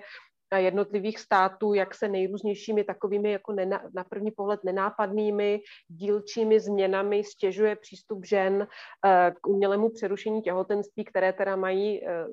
[0.58, 7.76] jednotlivých států, jak se nejrůznějšími takovými jako nena, na první pohled nenápadnými dílčími změnami stěžuje
[7.76, 8.68] přístup žen
[9.06, 12.26] eh, k umělému přerušení těhotenství, které teda mají eh,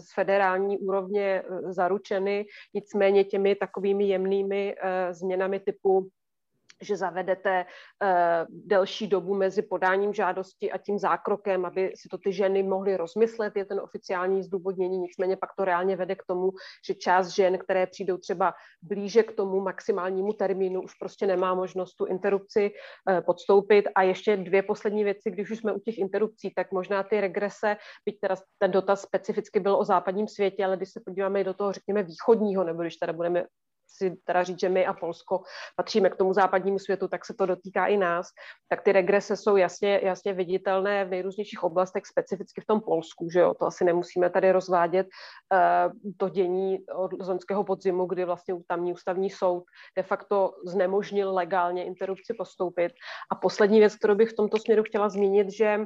[0.00, 4.76] z federální úrovně eh, zaručeny, nicméně těmi takovými jemnými
[5.10, 6.10] změnami typu
[6.82, 8.08] že zavedete uh,
[8.48, 13.56] delší dobu mezi podáním žádosti a tím zákrokem, aby si to ty ženy mohly rozmyslet,
[13.56, 16.50] je ten oficiální zdůvodnění, nicméně pak to reálně vede k tomu,
[16.86, 21.94] že část žen, které přijdou třeba blíže k tomu maximálnímu termínu, už prostě nemá možnost
[21.94, 23.84] tu interrupci uh, podstoupit.
[23.94, 27.76] A ještě dvě poslední věci, když už jsme u těch interrupcí, tak možná ty regrese,
[28.04, 31.72] byť teda ten dotaz specificky byl o západním světě, ale když se podíváme do toho,
[31.72, 33.44] řekněme, východního, nebo když teda budeme
[33.88, 35.42] si teda říct, že my a Polsko
[35.76, 38.26] patříme k tomu západnímu světu, tak se to dotýká i nás,
[38.68, 43.40] tak ty regrese jsou jasně, jasně viditelné v nejrůznějších oblastech, specificky v tom Polsku, že
[43.40, 48.92] jo, to asi nemusíme tady rozvádět uh, to dění od loňského podzimu, kdy vlastně tamní
[48.92, 49.64] ústavní soud
[49.96, 52.92] de facto znemožnil legálně interrupci postoupit.
[53.32, 55.78] A poslední věc, kterou bych v tomto směru chtěla zmínit, že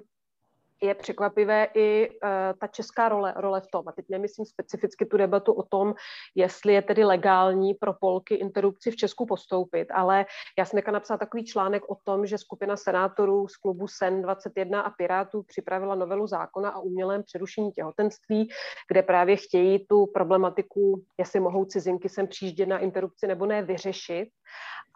[0.81, 2.29] je překvapivé i uh,
[2.59, 3.89] ta česká role, role v tom.
[3.89, 5.95] A teď nemyslím specificky tu debatu o tom,
[6.35, 10.27] jestli je tedy legální pro Polky interrupci v Česku postoupit, ale
[10.59, 14.91] já jsem napsat takový článek o tom, že skupina senátorů z klubu SEN 21 a
[14.91, 18.49] Pirátů připravila novelu zákona o umělém přerušení těhotenství,
[18.89, 24.29] kde právě chtějí tu problematiku, jestli mohou cizinky sem přijíždět na interrupci nebo ne, vyřešit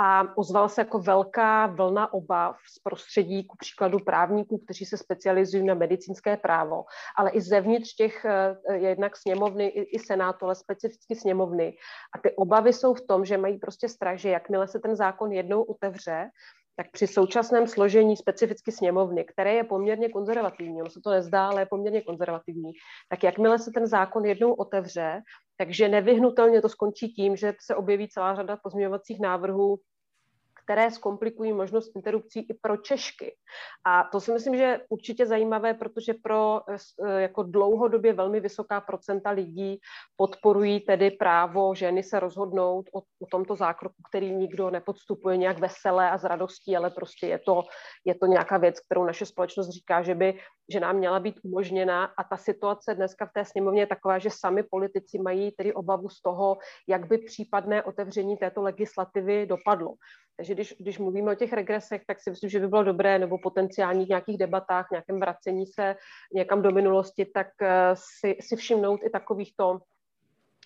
[0.01, 5.65] a ozvala se jako velká vlna obav z prostředí, ku příkladu právníků, kteří se specializují
[5.65, 6.84] na medicínské právo,
[7.18, 11.76] ale i zevnitř těch eh, jednak sněmovny, i, i senátu, ale specificky sněmovny.
[12.14, 15.32] A ty obavy jsou v tom, že mají prostě strach, že jakmile se ten zákon
[15.32, 16.30] jednou otevře,
[16.76, 21.62] tak při současném složení specificky sněmovny, které je poměrně konzervativní, ono se to nezdá, ale
[21.62, 22.72] je poměrně konzervativní,
[23.09, 25.22] tak jakmile se ten zákon jednou otevře,
[25.56, 29.78] takže nevyhnutelně to skončí tím, že se objeví celá řada pozměňovacích návrhů,
[30.65, 33.36] které zkomplikují možnost interrupcí i pro Češky.
[33.86, 38.81] A to si myslím, že je určitě zajímavé, protože pro eh, jako dlouhodobě velmi vysoká
[38.81, 39.78] procenta lidí
[40.16, 46.11] podporují tedy právo ženy se rozhodnout o, o tomto zákroku, který nikdo nepodstupuje nějak veselé
[46.11, 47.62] a s radostí, ale prostě je to,
[48.05, 50.39] je to nějaká věc, kterou naše společnost říká, že by
[50.73, 54.31] že nám měla být umožněna a ta situace dneska v té sněmovně je taková, že
[54.31, 56.57] sami politici mají tedy obavu z toho,
[56.89, 59.95] jak by případné otevření této legislativy dopadlo.
[60.36, 63.39] Takže když, když mluvíme o těch regresech, tak si myslím, že by bylo dobré, nebo
[63.39, 65.97] potenciálních nějakých debatách, nějakém vracení se
[66.35, 69.81] někam do minulosti, tak eh, si, si všimnout i takovýchto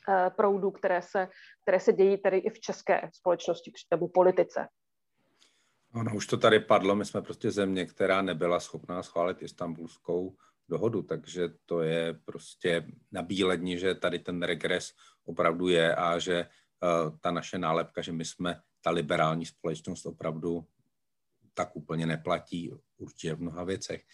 [0.09, 1.29] eh, proudů, které se,
[1.63, 4.69] které se dějí tady i v české společnosti nebo politice.
[5.95, 10.37] Ono už to tady padlo, my jsme prostě země, která nebyla schopná schválit istambulskou
[10.69, 14.93] dohodu, takže to je prostě nabílední, že tady ten regres
[15.25, 16.47] opravdu je a že
[17.21, 20.67] ta naše nálepka, že my jsme ta liberální společnost opravdu
[21.55, 24.05] tak úplně neplatí určitě v mnoha věcech.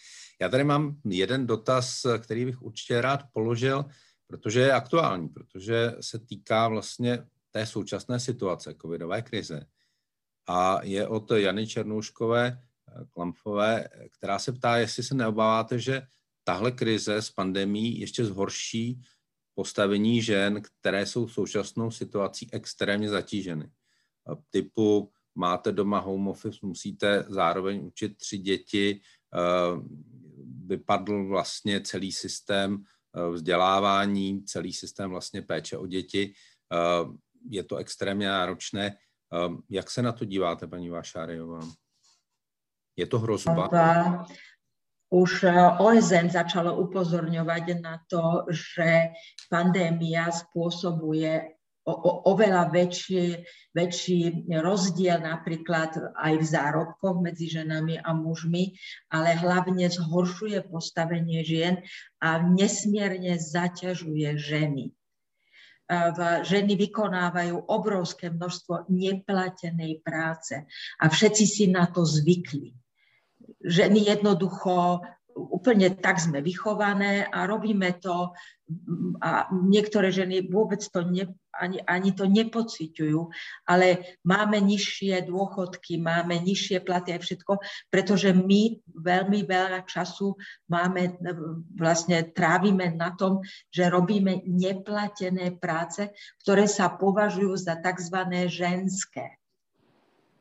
[0.41, 3.85] Já tady mám jeden dotaz, který bych určitě rád položil,
[4.27, 9.65] protože je aktuální, protože se týká vlastně té současné situace, covidové krize.
[10.47, 12.61] A je od Jany Černouškové
[13.09, 13.87] Klamfové,
[14.17, 16.01] která se ptá, jestli se neobáváte, že
[16.43, 19.01] tahle krize s pandemí ještě zhorší
[19.55, 23.71] postavení žen, které jsou v současnou situací extrémně zatíženy.
[24.49, 29.01] Typu máte doma home office, musíte zároveň učit tři děti,
[30.65, 32.83] vypadl vlastně celý systém
[33.31, 36.33] vzdělávání, celý systém vlastně péče o děti.
[37.49, 38.97] Je to extrémně náročné.
[39.69, 41.59] Jak se na to díváte, paní Vášáriová?
[42.95, 43.69] Je to hrozba?
[45.15, 49.15] Už e, OSN začalo upozorňovať na to, že
[49.47, 51.55] pandémia spôsobuje
[51.87, 53.39] o, o, oveľa väčší,
[53.71, 58.75] väčší rozdiel napríklad aj v zárobkoch medzi ženami a mužmi,
[59.07, 61.79] ale hlavne zhoršuje postavenie žien
[62.19, 64.91] a nesmierne zaťažuje ženy.
[66.43, 70.65] Ženy vykonávajú obrovské množstvo neplatenej práce
[70.97, 72.73] a všetci si na to zvykli
[73.65, 75.01] ženy jednoducho
[75.35, 78.31] úplne tak sme vychované a robíme to
[79.19, 83.19] a niektoré ženy vôbec to ne, ani, ani to nepociťujú,
[83.67, 87.61] ale máme nižšie dôchodky, máme nižšie platy a všetko,
[87.93, 90.33] pretože my veľmi veľa času
[90.71, 91.19] máme,
[91.77, 96.09] vlastne trávime na tom, že robíme neplatené práce,
[96.41, 98.17] ktoré sa považujú za tzv.
[98.49, 99.44] ženské.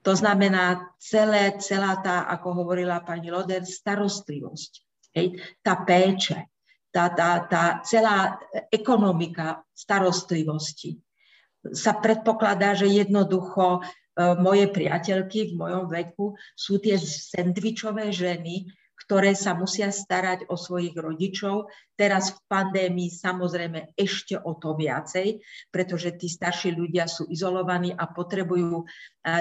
[0.04, 4.72] To znamená celé, celá tá, ako hovorila pani Loder, starostlivosť,
[5.16, 6.52] hej, tá péče,
[6.92, 8.36] tá, tá, tá celá
[8.68, 11.00] ekonomika starostlivosti.
[11.72, 13.82] Sa predpokladá, že jednoducho e,
[14.36, 18.68] moje priateľky v mojom veku sú tie sendvičové ženy,
[19.04, 21.68] ktoré sa musia starať o svojich rodičov.
[21.92, 28.08] Teraz v pandémii samozrejme ešte o to viacej, pretože tí starší ľudia sú izolovaní a
[28.08, 28.84] potrebujú e,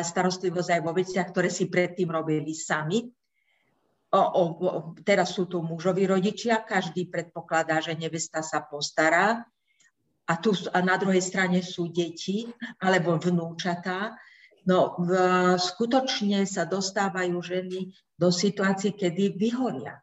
[0.03, 3.07] starostlivosť aj vo veciach, ktoré si predtým robili sami.
[4.13, 4.43] O, o,
[5.01, 9.47] teraz sú tu mužoví rodičia, každý predpokladá, že nevesta sa postará.
[10.23, 12.47] A, tu, a na druhej strane sú deti
[12.79, 14.15] alebo vnúčatá,
[14.63, 15.11] No, v,
[15.59, 19.99] skutočne sa dostávajú ženy do situácie, kedy vyhoria.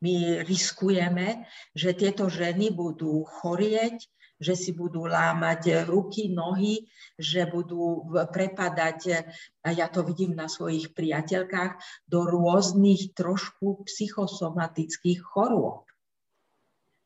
[0.00, 1.46] My riskujeme,
[1.76, 4.02] že tieto ženy budú chorieť,
[4.40, 6.88] že si budú lámať ruky, nohy,
[7.20, 9.28] že budú prepadať,
[9.60, 11.76] a ja to vidím na svojich priateľkách,
[12.08, 15.84] do rôznych trošku psychosomatických chorôb.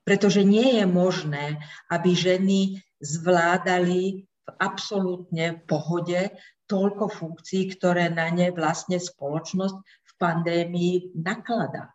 [0.07, 1.59] Pretože nie je možné,
[1.91, 6.33] aby ženy zvládali v absolútne pohode
[6.69, 11.93] toľko funkcií, ktoré na ne vlastne spoločnosť v pandémii nakladá.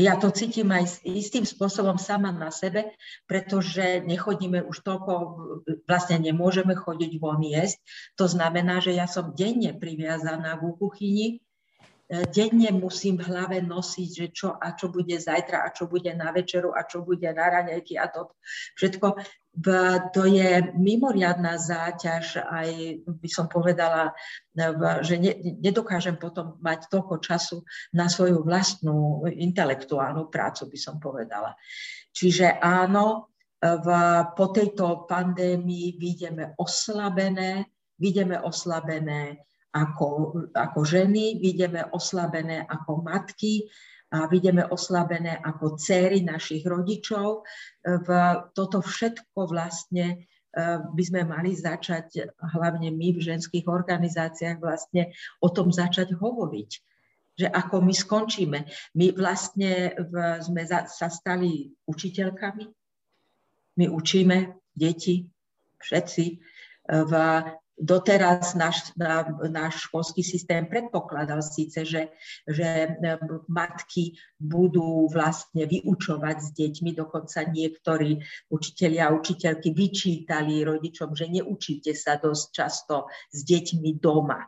[0.00, 2.96] Ja to cítim aj istým spôsobom sama na sebe,
[3.28, 5.12] pretože nechodíme už toľko,
[5.84, 7.76] vlastne nemôžeme chodiť von jesť.
[8.16, 11.26] To znamená, že ja som denne priviazaná k kuchyni,
[12.32, 16.28] denne musím v hlave nosiť, že čo a čo bude zajtra a čo bude na
[16.32, 18.32] večeru a čo bude na raňajky a to
[18.76, 19.16] všetko
[20.16, 22.68] to je mimoriadná záťaž, aj
[23.04, 24.16] by som povedala,
[25.04, 25.20] že
[25.60, 27.60] nedokážem potom mať toľko času
[27.92, 31.52] na svoju vlastnú intelektuálnu prácu, by som povedala.
[32.16, 33.28] Čiže áno,
[33.60, 33.88] v,
[34.32, 37.68] po tejto pandémii vidíme oslabené,
[38.00, 39.36] vidíme oslabené
[39.72, 43.68] ako, ako ženy, vidíme oslabené ako matky,
[44.12, 47.48] a vidíme oslabené ako céry našich rodičov.
[47.80, 48.08] V
[48.52, 50.16] toto všetko vlastne e,
[50.84, 56.70] by sme mali začať, hlavne my v ženských organizáciách, vlastne o tom začať hovoriť.
[57.40, 58.58] Že ako my skončíme.
[59.00, 60.14] My vlastne v,
[60.44, 62.64] sme za, sa stali učiteľkami,
[63.80, 65.24] my učíme deti,
[65.80, 66.24] všetci,
[66.92, 67.12] v,
[67.78, 68.92] doteraz náš,
[69.48, 72.12] náš školský systém predpokladal síce, že,
[72.44, 72.88] že e,
[73.48, 78.20] matky budú vlastne vyučovať s deťmi, dokonca niektorí
[78.52, 84.44] učitelia a učiteľky vyčítali rodičom, že neučíte sa dosť často s deťmi doma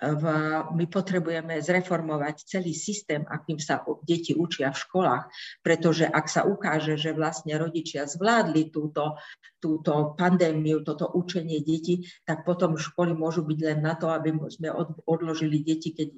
[0.00, 0.24] v,
[0.72, 5.24] my potrebujeme zreformovať celý systém, akým sa deti učia v školách,
[5.60, 9.20] pretože ak sa ukáže, že vlastne rodičia zvládli túto,
[9.60, 14.72] túto pandémiu, toto učenie detí, tak potom školy môžu byť len na to, aby sme
[15.04, 16.08] odložili deti, keď,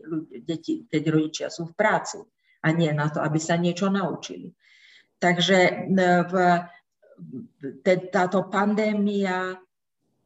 [0.46, 2.22] deti, keď rodičia sú v práci
[2.62, 4.54] a nie na to, aby sa niečo naučili.
[5.18, 5.90] Takže
[6.30, 6.34] v,
[8.14, 9.58] táto pandémia,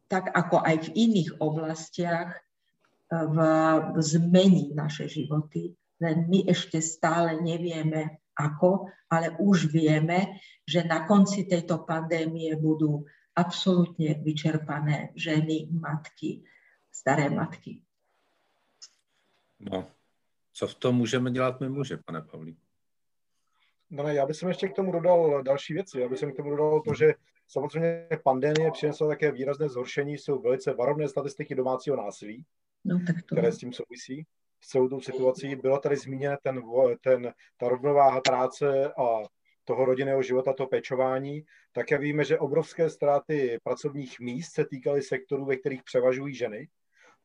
[0.09, 2.46] tak ako aj v iných oblastiach,
[3.11, 3.37] v,
[4.03, 11.47] zmení naše životy, len my ešte stále nevieme ako, ale už vieme, že na konci
[11.47, 13.07] tejto pandémie budú
[13.37, 16.45] absolútne vyčerpané ženy, matky,
[16.91, 17.81] staré matky.
[19.61, 19.89] No,
[20.57, 22.61] Co v tom můžeme dělat my muže, pane Pavlíku?
[23.91, 26.01] No ne, já bych ještě k tomu dodal další věci.
[26.01, 27.15] Já bych k tomu dodal to, že
[27.49, 32.45] samozřejmě pandemie přinesla také výrazné zhoršení, jsou velice varovné statistiky domácího násilí,
[32.87, 33.35] no, tak to...
[33.35, 34.27] které s tím souvisí
[34.61, 35.57] s celou tou situací.
[35.57, 36.63] Byla tady zmíněna ten,
[37.01, 39.23] ten, ta rovnováha práce a
[39.65, 41.45] toho rodinného života, to pečování.
[41.73, 46.69] Také víme, že obrovské ztráty pracovních míst se týkaly sektorů, ve kterých převažují ženy.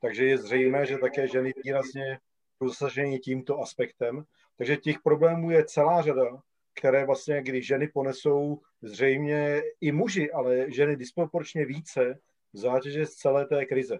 [0.02, 2.20] Takže je zřejmé, že také ženy výrazně
[2.58, 4.24] jsou zasaženy tímto aspektem.
[4.58, 6.42] Takže těch problémů je celá řada,
[6.74, 12.20] které vlastně, když ženy ponesou zřejmě i muži, ale ženy disproporčně více
[12.54, 14.00] zátěže z celé té krize.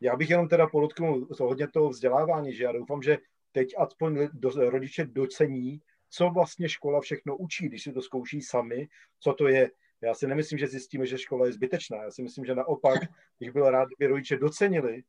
[0.00, 3.18] Já bych jenom teda podotknul hodně toho vzdělávání, že já doufám, že
[3.52, 8.88] teď aspoň do, rodiče docení, co vlastně škola všechno učí, když si to zkouší sami,
[9.20, 9.70] co to je.
[10.02, 12.02] Já si nemyslím, že zjistíme, že škola je zbytečná.
[12.02, 13.00] Já si myslím, že naopak
[13.40, 15.02] bych byl rád, kdyby rodiče docenili,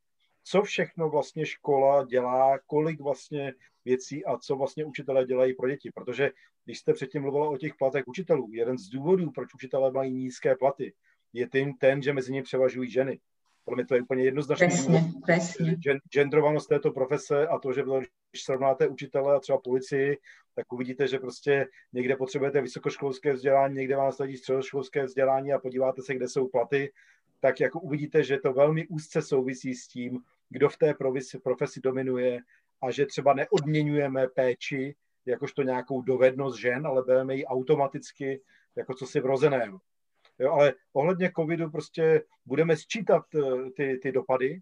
[0.44, 3.54] co všechno vlastně škola dělá, kolik vlastně
[3.84, 5.90] věcí a co vlastně učitelé dělají pro děti.
[5.94, 6.30] Protože
[6.64, 10.56] když jste předtím mluvila o těch platech učitelů, jeden z důvodů, proč učitelé mají nízké
[10.56, 10.94] platy,
[11.32, 13.20] je ten, ten že mezi nimi převažují ženy.
[13.64, 14.66] Podle mě to je úplně jednoznačný.
[14.68, 15.76] Přesně.
[16.14, 17.82] Gendrovanost této profese a to, že
[18.30, 20.18] když srovnáte učitele a třeba policii,
[20.54, 26.02] tak uvidíte, že prostě někde potřebujete vysokoškolské vzdělání, někde vám sledí středoškolské vzdělání a podíváte
[26.02, 26.92] se, kde jsou platy,
[27.40, 30.20] tak jako uvidíte, že to velmi úzce souvisí s tím,
[30.50, 32.40] kdo v té profesi, profesi dominuje
[32.82, 34.94] a že třeba neodměňujeme péči
[35.26, 38.40] jakožto nějakou dovednost žen, ale bereme ji automaticky
[38.76, 39.80] jako co si vrozeného.
[40.38, 44.60] Jo, ale ohledně covidu prostě budeme sčítat eh, ty, ty dopady.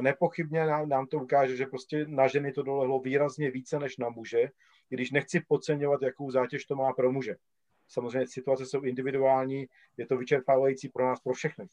[0.00, 4.08] Nepochybně nám, nám to ukáže, že prostě na ženy to dolehlo výrazně více než na
[4.08, 4.48] muže,
[4.88, 7.36] když nechci podceňovat, jakou zátěž to má pro muže.
[7.88, 9.66] Samozřejmě situace jsou individuální,
[9.96, 11.68] je to vyčerpávající pro nás, pro všechny.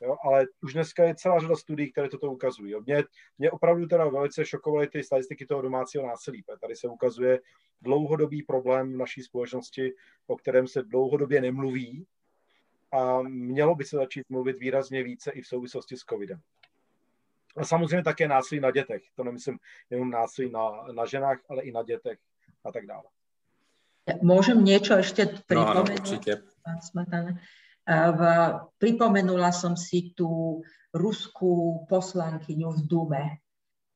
[0.00, 2.72] Jo, ale už dneska je celá řada studií, které toto ukazují.
[2.72, 2.80] Jo.
[2.86, 3.04] Mě,
[3.38, 6.44] mě opravdu teda velice šokovaly ty statistiky toho domácího násilí.
[6.60, 7.40] Tady se ukazuje
[7.82, 9.92] dlouhodobý problém v naší společnosti,
[10.26, 12.06] o kterém se dlouhodobě nemluví
[12.94, 16.40] a mělo by se začít mluvit výrazně více i v souvislosti s covidem.
[17.56, 19.02] A samozřejmě také násilí na dětech.
[19.14, 19.58] To nemyslím
[19.90, 22.18] jenom násilí na, na ženách, ale i na dětech
[22.64, 23.04] a tak dále.
[24.20, 26.28] Môžem niečo ešte pripomenúť?
[26.92, 27.40] No, áno,
[27.88, 28.20] v,
[28.76, 30.60] pripomenula som si tú
[30.92, 33.24] ruskú poslankyňu v Dume,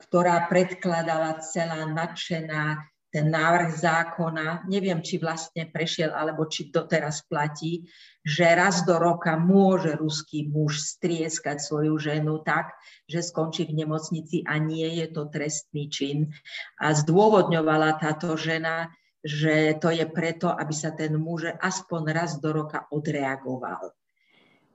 [0.01, 7.89] ktorá predkladala celá nadšená ten návrh zákona, neviem, či vlastne prešiel, alebo či doteraz platí,
[8.21, 12.77] že raz do roka môže ruský muž strieskať svoju ženu tak,
[13.09, 16.29] že skončí v nemocnici a nie je to trestný čin.
[16.77, 18.93] A zdôvodňovala táto žena,
[19.25, 23.97] že to je preto, aby sa ten muž aspoň raz do roka odreagoval.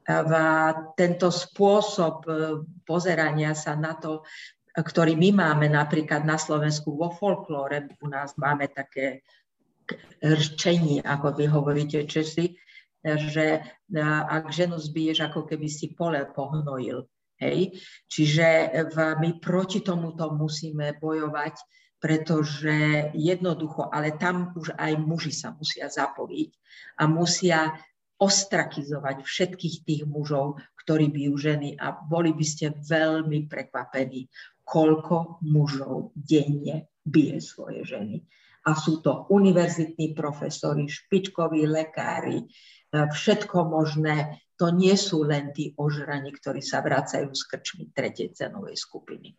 [0.03, 0.19] A
[0.99, 2.31] tento spôsob e,
[2.83, 4.27] pozerania sa na to,
[4.73, 9.21] ktorý my máme napríklad na Slovensku vo folklóre, u nás máme také
[10.23, 12.57] rčenie, ako vy hovoríte Česi,
[13.03, 17.05] že e, ak ženu zbiješ, ako keby si pole pohnojil.
[17.37, 17.75] Hej?
[18.07, 22.75] Čiže my proti tomuto musíme bojovať pretože
[23.15, 26.51] jednoducho, ale tam už aj muži sa musia zapojiť
[26.99, 27.79] a musia
[28.19, 34.27] ostrakizovať všetkých tých mužov, ktorí bijú ženy a boli by ste veľmi prekvapení,
[34.63, 38.23] koľko mužov denne bije svoje ženy.
[38.63, 42.47] A sú to univerzitní profesori, špičkoví lekári,
[42.91, 44.39] všetko možné.
[44.55, 49.35] To nie sú len tí ožrani, ktorí sa vracajú z krčmy tretej cenovej skupiny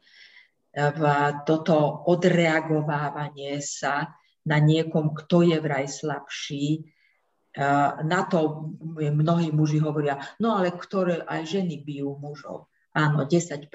[0.75, 1.03] v
[1.47, 4.11] toto odreagovávanie sa
[4.45, 6.83] na niekom, kto je vraj slabší.
[8.03, 12.67] Na to mnohí muži hovoria, no ale ktoré aj ženy bijú mužov.
[12.91, 13.71] Áno, 10%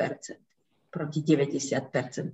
[0.89, 2.33] proti 90%,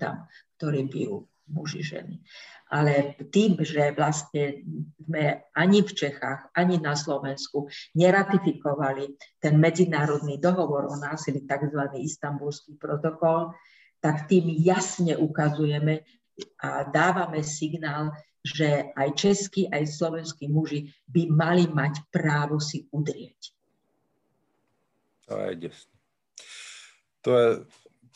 [0.58, 2.18] ktorí bijú muži ženy.
[2.66, 4.66] Ale tým, že vlastne
[4.98, 11.82] sme ani v Čechách, ani na Slovensku neratifikovali ten medzinárodný dohovor o násilí, tzv.
[12.02, 13.54] istambulský protokol,
[14.02, 16.02] tak tým jasne ukazujeme
[16.58, 23.54] a dávame signál, že aj českí, aj slovenskí muži by mali mať právo si udrieť.
[25.26, 25.70] To je.
[27.26, 27.50] To je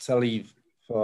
[0.00, 0.50] celý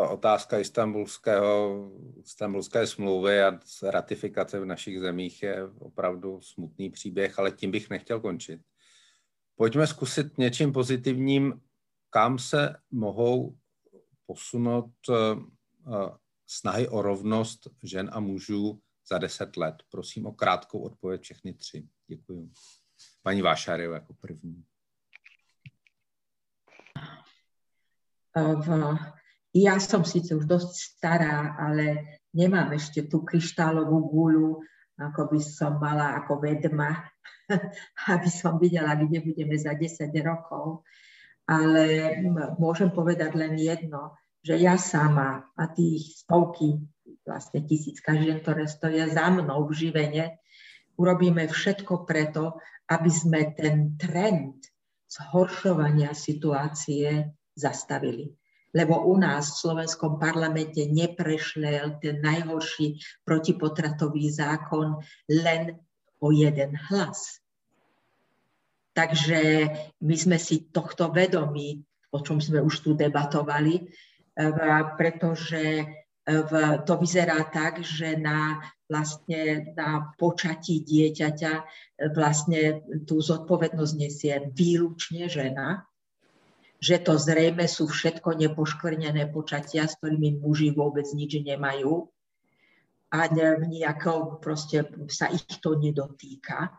[0.09, 1.89] otázka istambulského,
[2.25, 8.21] istambulské smlouvy a ratifikace v našich zemích je opravdu smutný příběh, ale tím bych nechtěl
[8.21, 8.61] končit.
[9.57, 11.61] Pojďme zkusit něčím pozitivním,
[12.11, 13.57] kam se mohou
[14.27, 16.11] posunout eh, eh,
[16.47, 19.75] snahy o rovnost žen a mužů za deset let?
[19.91, 21.89] Prosím o krátkou odpověď všechny tři.
[22.07, 22.51] Děkuji.
[23.23, 24.65] Paní Vášarev jako první.
[28.37, 28.69] V,
[29.57, 34.61] ja som síce už dosť stará, ale nemám ešte tú kryštálovú guľu,
[35.01, 37.01] ako by som mala ako vedma,
[38.13, 40.85] aby som videla, kde budeme za 10 rokov.
[41.49, 42.19] Ale
[42.61, 46.77] môžem povedať len jedno, že ja sama a tých stovky,
[47.25, 50.25] vlastne tisícka žien, ktoré stoja za mnou v živene,
[51.01, 52.61] urobíme všetko preto,
[52.91, 54.61] aby sme ten trend
[55.07, 58.37] zhoršovania situácie zastavili
[58.77, 65.01] lebo u nás v slovenskom parlamente neprešlel ten najhorší protipotratový zákon
[65.33, 65.81] len
[66.21, 67.41] o jeden hlas.
[68.93, 69.41] Takže
[70.05, 71.81] my sme si tohto vedomí,
[72.13, 73.89] o čom sme už tu debatovali,
[75.01, 75.85] pretože
[76.85, 81.53] to vyzerá tak, že na, vlastne na počatí dieťaťa
[82.13, 85.89] vlastne tú zodpovednosť nesie výlučne žena
[86.77, 92.09] že to zrejme sú všetko nepoškvrnené počatia, s ktorými muži vôbec nič nemajú
[93.13, 96.75] a nejako proste sa ich to nedotýka.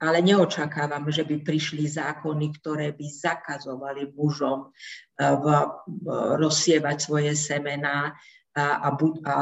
[0.00, 5.44] Ale neočakávam, že by prišli zákony, ktoré by zakazovali mužom eh, v,
[5.84, 6.06] v,
[6.40, 8.16] rozsievať svoje semená
[8.56, 9.36] a, a, a,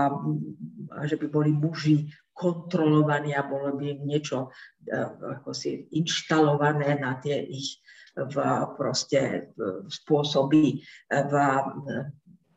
[0.99, 4.51] a že by boli muži kontrolovaní a bolo by im niečo
[4.87, 5.07] eh,
[5.39, 7.79] ako si inštalované na tie ich
[8.27, 8.37] v
[8.75, 9.55] proste
[9.87, 11.35] spôsoby v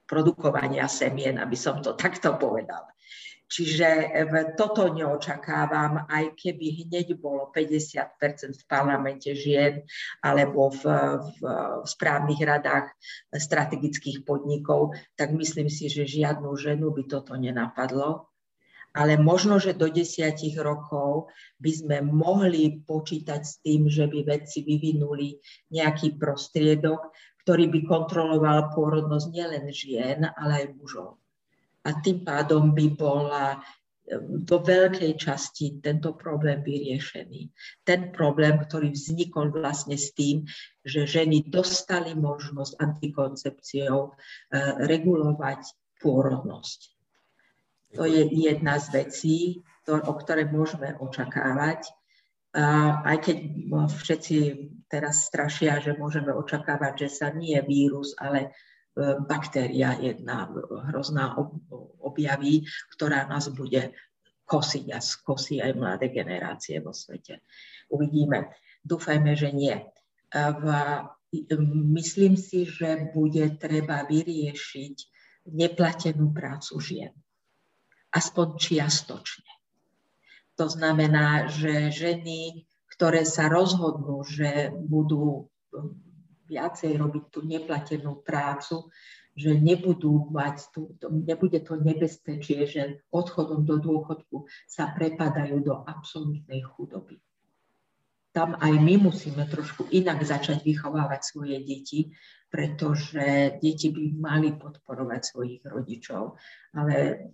[0.09, 2.91] produkovania semien, aby som to takto povedala.
[3.51, 4.15] Čiže
[4.55, 9.83] toto neočakávam, aj keby hneď bolo 50% v parlamente žien
[10.23, 10.83] alebo v,
[11.19, 11.43] v, v
[11.83, 12.95] správnych radách
[13.35, 18.30] strategických podnikov, tak myslím si, že žiadnu ženu by toto nenapadlo
[18.91, 21.31] ale možno, že do desiatich rokov
[21.63, 25.39] by sme mohli počítať s tým, že by vedci vyvinuli
[25.72, 27.11] nejaký prostriedok,
[27.47, 31.18] ktorý by kontroloval pôrodnosť nielen žien, ale aj mužov.
[31.88, 33.57] A tým pádom by bola
[34.19, 37.41] do veľkej časti tento problém vyriešený.
[37.88, 40.43] Ten problém, ktorý vznikol vlastne s tým,
[40.84, 44.13] že ženy dostali možnosť antikoncepciou eh,
[44.84, 45.61] regulovať
[46.03, 47.00] pôrodnosť.
[47.95, 49.38] To je jedna z vecí,
[49.88, 51.91] o ktoré môžeme očakávať.
[52.55, 53.38] Aj keď
[53.91, 54.38] všetci
[54.91, 58.49] teraz strašia, že môžeme očakávať, že sa nie vírus, ale e,
[59.23, 60.51] baktéria jedna
[60.91, 61.39] hrozná
[62.03, 63.95] objaví, ktorá nás bude
[64.43, 67.39] kosiť a skosí aj mladé generácie vo svete.
[67.88, 68.51] Uvidíme.
[68.84, 69.80] Dúfajme, že nie.
[71.88, 74.95] Myslím si, že bude treba vyriešiť
[75.55, 77.15] neplatenú prácu žien
[78.11, 79.51] aspoň čiastočne.
[80.59, 85.95] To znamená, že ženy, ktoré sa rozhodnú, že budú um,
[86.51, 88.91] viacej robiť tú neplatenú prácu,
[89.31, 95.79] že nebudú mať tú, to, nebude to nebezpečie, že odchodom do dôchodku sa prepadajú do
[95.88, 97.23] absolútnej chudoby.
[98.31, 102.15] Tam aj my musíme trošku inak začať vychovávať svoje deti,
[102.51, 106.35] pretože deti by mali podporovať svojich rodičov,
[106.75, 107.27] ale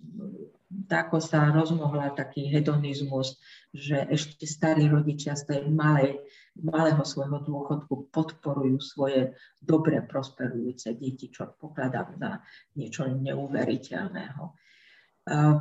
[0.89, 3.37] tako sa rozmohla taký hedonizmus,
[3.73, 6.21] že ešte starí rodičia z tej malej,
[6.57, 12.31] malého svojho dôchodku podporujú svoje dobre prosperujúce deti, čo pokladám za
[12.77, 14.43] niečo neuveriteľného.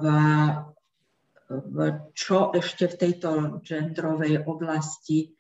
[0.01, 0.05] V,
[2.17, 3.29] čo ešte v tejto
[3.63, 5.31] genderovej oblasti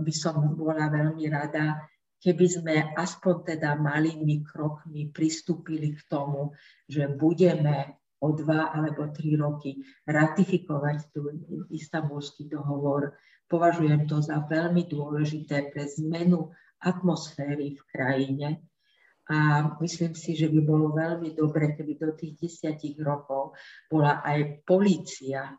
[0.00, 1.84] by som bola veľmi rada,
[2.20, 6.56] keby sme aspoň teda malými krokmi pristúpili k tomu,
[6.88, 11.28] že budeme o dva alebo tri roky ratifikovať tu
[11.72, 13.16] istambulský dohovor.
[13.48, 18.48] Považujem to za veľmi dôležité pre zmenu atmosféry v krajine
[19.30, 23.54] a myslím si, že by bolo veľmi dobre, keby do tých desiatich rokov
[23.86, 25.54] bola aj polícia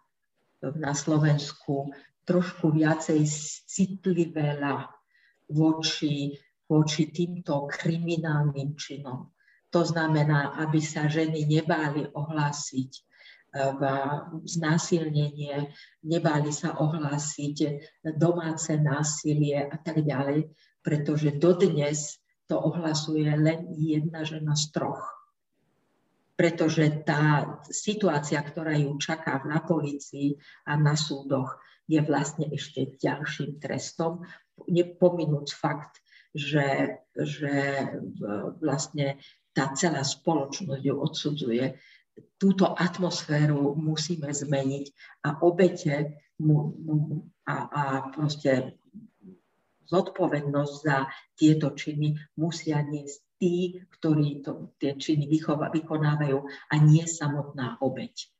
[0.59, 1.87] na Slovensku
[2.27, 3.23] trošku viacej
[3.65, 4.91] citlivela
[5.49, 6.35] voči,
[6.67, 9.31] voči týmto kriminálnym činom.
[9.71, 13.81] To znamená, aby sa ženy nebáli ohlásiť eh, v
[14.43, 15.71] znásilnenie,
[16.03, 17.55] nebáli sa ohlásiť
[18.19, 20.51] domáce násilie a tak ďalej,
[20.83, 22.20] pretože dodnes
[22.51, 24.99] to ohlasuje len jedna žena z troch.
[26.35, 30.35] Pretože tá situácia, ktorá ju čaká na policii
[30.67, 31.55] a na súdoch,
[31.87, 34.27] je vlastne ešte ďalším trestom,
[34.67, 36.03] nepominúc fakt,
[36.35, 37.87] že, že
[38.59, 39.15] vlastne
[39.55, 41.65] tá celá spoločnosť ju odsudzuje.
[42.35, 44.85] Túto atmosféru musíme zmeniť
[45.27, 46.95] a obete mu, mu,
[47.47, 48.80] a, a proste
[49.91, 57.03] zodpovednosť za tieto činy musia niesť tí, ktorí to, tie činy vychova, vykonávajú a nie
[57.03, 58.31] samotná obeď.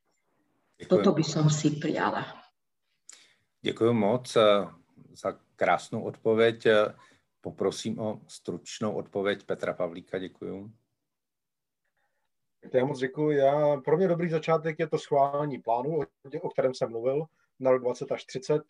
[0.88, 2.24] Toto by som si prijala.
[3.62, 4.66] Děkuji moc eh,
[5.14, 6.66] za krásnou odpověď.
[7.40, 10.18] Poprosím o stručnou odpověď Petra Pavlíka.
[10.18, 10.70] Děkuji.
[12.74, 13.30] Já moc děkuji.
[13.30, 16.00] Já, pro mě dobrý začátek je to schválení plánu,
[16.42, 17.24] o kterém jsem mluvil,
[17.60, 18.62] na rok 20 až 30.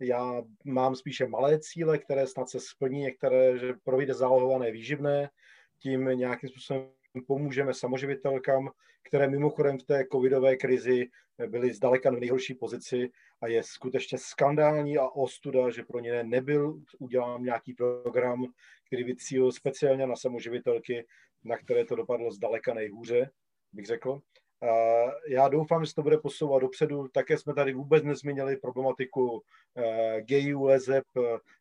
[0.00, 5.30] Já mám spíše malé cíle, které snad se splní, některé, že projde zálohované výživné,
[5.78, 6.90] tím nějakým způsobem
[7.26, 8.70] pomůžeme samoživitelkám,
[9.02, 11.10] které mimochodem v té covidové krizi
[11.46, 13.10] byly zdaleka na nejhorší pozici
[13.40, 18.46] a je skutečně skandální a ostuda, že pro ně nebyl udělán nějaký program,
[18.86, 21.06] který by cílil speciálně na samoživitelky,
[21.44, 23.30] na které to dopadlo zdaleka nejhůře,
[23.72, 24.20] bych řekl.
[25.28, 27.08] Já doufám, že se to bude posouvat dopředu.
[27.08, 29.42] Také jsme tady vůbec nezmínili problematiku
[29.76, 31.04] eh, gayů, lezeb,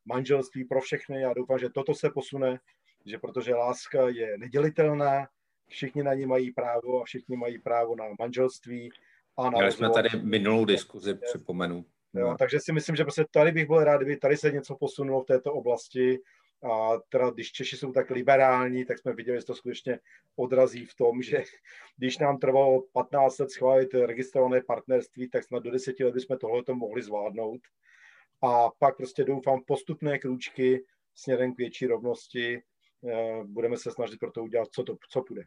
[0.05, 1.21] manželství pro všechny.
[1.21, 2.59] Já doufám, že toto se posune,
[3.05, 5.27] že protože láska je nedělitelná,
[5.67, 8.89] všichni na ní mají právo a všichni mají právo na manželství.
[9.37, 11.85] A na Měli jsme tady minulou diskuzi, připomenu.
[12.13, 15.21] Jo, takže si myslím, že prostě tady bych byl rád, kdyby tady se něco posunulo
[15.21, 16.19] v této oblasti
[16.63, 19.99] a teda, když Češi jsou tak liberální, tak jsme viděli, že to skutečně
[20.35, 21.43] odrazí v tom, že
[21.97, 26.63] když nám trvalo 15 let schválit registrované partnerství, tak snad do 10 let bychom tohle
[26.73, 27.61] mohli zvládnout.
[28.41, 30.85] A pak prostě doufám postupné krůčky
[31.15, 32.61] směrem k větší rovnosti.
[33.09, 35.43] Eh, budeme se snažit pro to udělat, co, to, co půjde.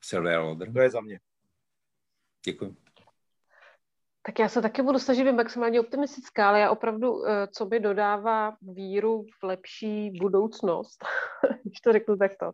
[0.00, 0.72] Silvia Loder.
[0.72, 1.20] To je za mě.
[2.44, 2.83] Děkuji.
[4.26, 7.80] Tak já se taky budu snažit být maximálně optimistická, ale já opravdu, eh, co mi
[7.80, 11.04] dodává víru v lepší budoucnost,
[11.64, 12.52] když to řeknu takto,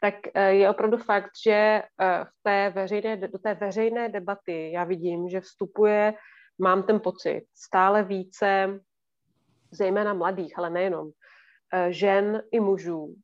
[0.00, 4.84] tak eh, je opravdu fakt, že eh, v té veřejné, do té veřejné debaty já
[4.84, 6.14] vidím, že vstupuje,
[6.58, 8.80] mám ten pocit, stále více,
[9.70, 11.10] zejména mladých, ale nejenom,
[11.88, 13.14] žen i mužů,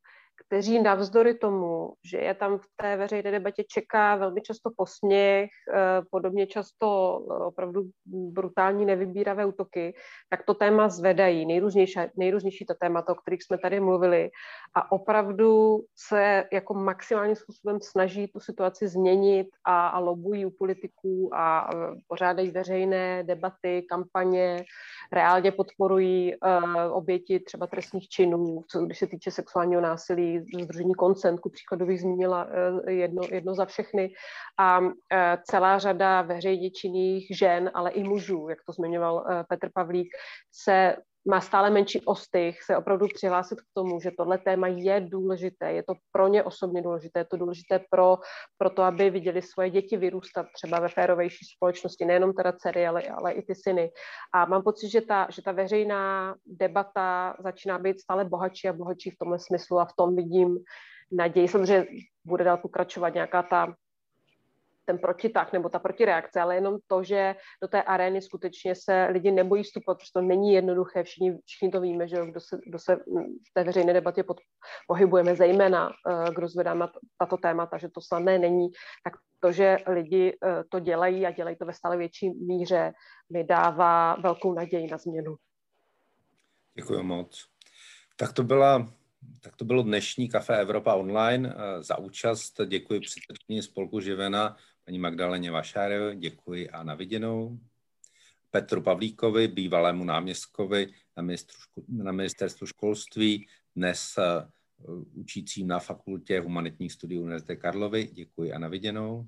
[0.47, 6.03] kteří navzdory tomu, že je tam v té veřejné debatě čeká velmi často posměch, eh,
[6.11, 9.95] podobně často eh, opravdu brutální nevybíravé útoky,
[10.31, 14.31] tak to téma zvedají, nejrůznější, nejrůznější ta témata, o kterých jsme tady mluvili.
[14.75, 21.31] A opravdu se jako maximálním způsobem snaží tu situaci změnit a, a lobují u politiků
[21.35, 21.71] a
[22.09, 24.65] pořádají veřejné debaty, kampaně,
[25.13, 31.41] reálně podporují uh, oběti třeba trestních činů, co když se týče sexuálního násilí, Združení Koncent,
[31.41, 32.49] ku příkladu bych zmínila
[32.87, 34.11] eh, jedno, jedno za všechny,
[34.59, 34.81] a
[35.13, 40.09] eh, celá řada veřejně činných žen, ale i mužů, jak to zmiňoval eh, Petr Pavlík,
[40.53, 40.97] se
[41.27, 45.83] má stále menší ostych se opravdu přihlásit k tomu, že tohle téma je důležité, je
[45.83, 48.19] to pro ně osobně důležité, je to důležité pro,
[48.59, 53.03] pro to, aby viděli svoje děti vyrůstat třeba ve férovější společnosti, nejenom teda dcery, ale,
[53.03, 53.91] ale i ty syny.
[54.35, 59.11] A mám pocit, že ta, že ta veřejná debata začíná být stále bohatší a bohatší
[59.11, 60.59] v tomhle smyslu a v tom vidím
[61.13, 61.49] naději.
[61.49, 61.87] Samozřejmě
[62.27, 63.75] bude dál pokračovat nějaká ta
[64.87, 69.31] ten protitah nebo ta protireakce, ale jenom to, že do té arény skutečně se lidi
[69.31, 72.97] nebojí vstupovat, protože to není jednoduché, všichni, všichni to víme, že kdo se, kdo se
[72.97, 74.41] v té veřejné debatě pod,
[74.89, 76.89] pohybujeme, zejména uh, kdo zvedáme
[77.19, 78.69] tato témata, že to snadné není,
[79.05, 82.93] tak to, že lidi uh, to dělají a dělají to ve stále větší míře,
[83.33, 85.37] mi dává velkou naději na změnu.
[86.75, 87.47] Děkuji moc.
[88.17, 88.87] Tak to byla
[89.41, 91.55] tak to bylo dnešní Kafe Evropa online.
[91.57, 94.57] Eh, za účast děkuji předsedkyni spolku Živena
[94.87, 97.59] paní Magdaleně Vašárové, děkuji a na viděnou.
[98.51, 101.23] Petru Pavlíkovi, bývalému náměstkovi na,
[101.89, 108.05] na ministerstvu školství, dnes uh, učícím na fakultě humanitních studií Univerzity Karlovy.
[108.05, 109.27] Děkuji a na viděnou.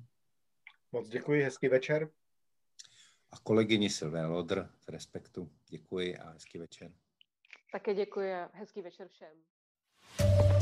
[0.92, 2.08] Moc děkuji, hezký večer.
[3.30, 5.50] A kolegyni Silvé Lodr z Respektu.
[5.68, 6.92] Děkuji a hezký večer.
[7.72, 10.57] Také děkuji a hezký večer všem.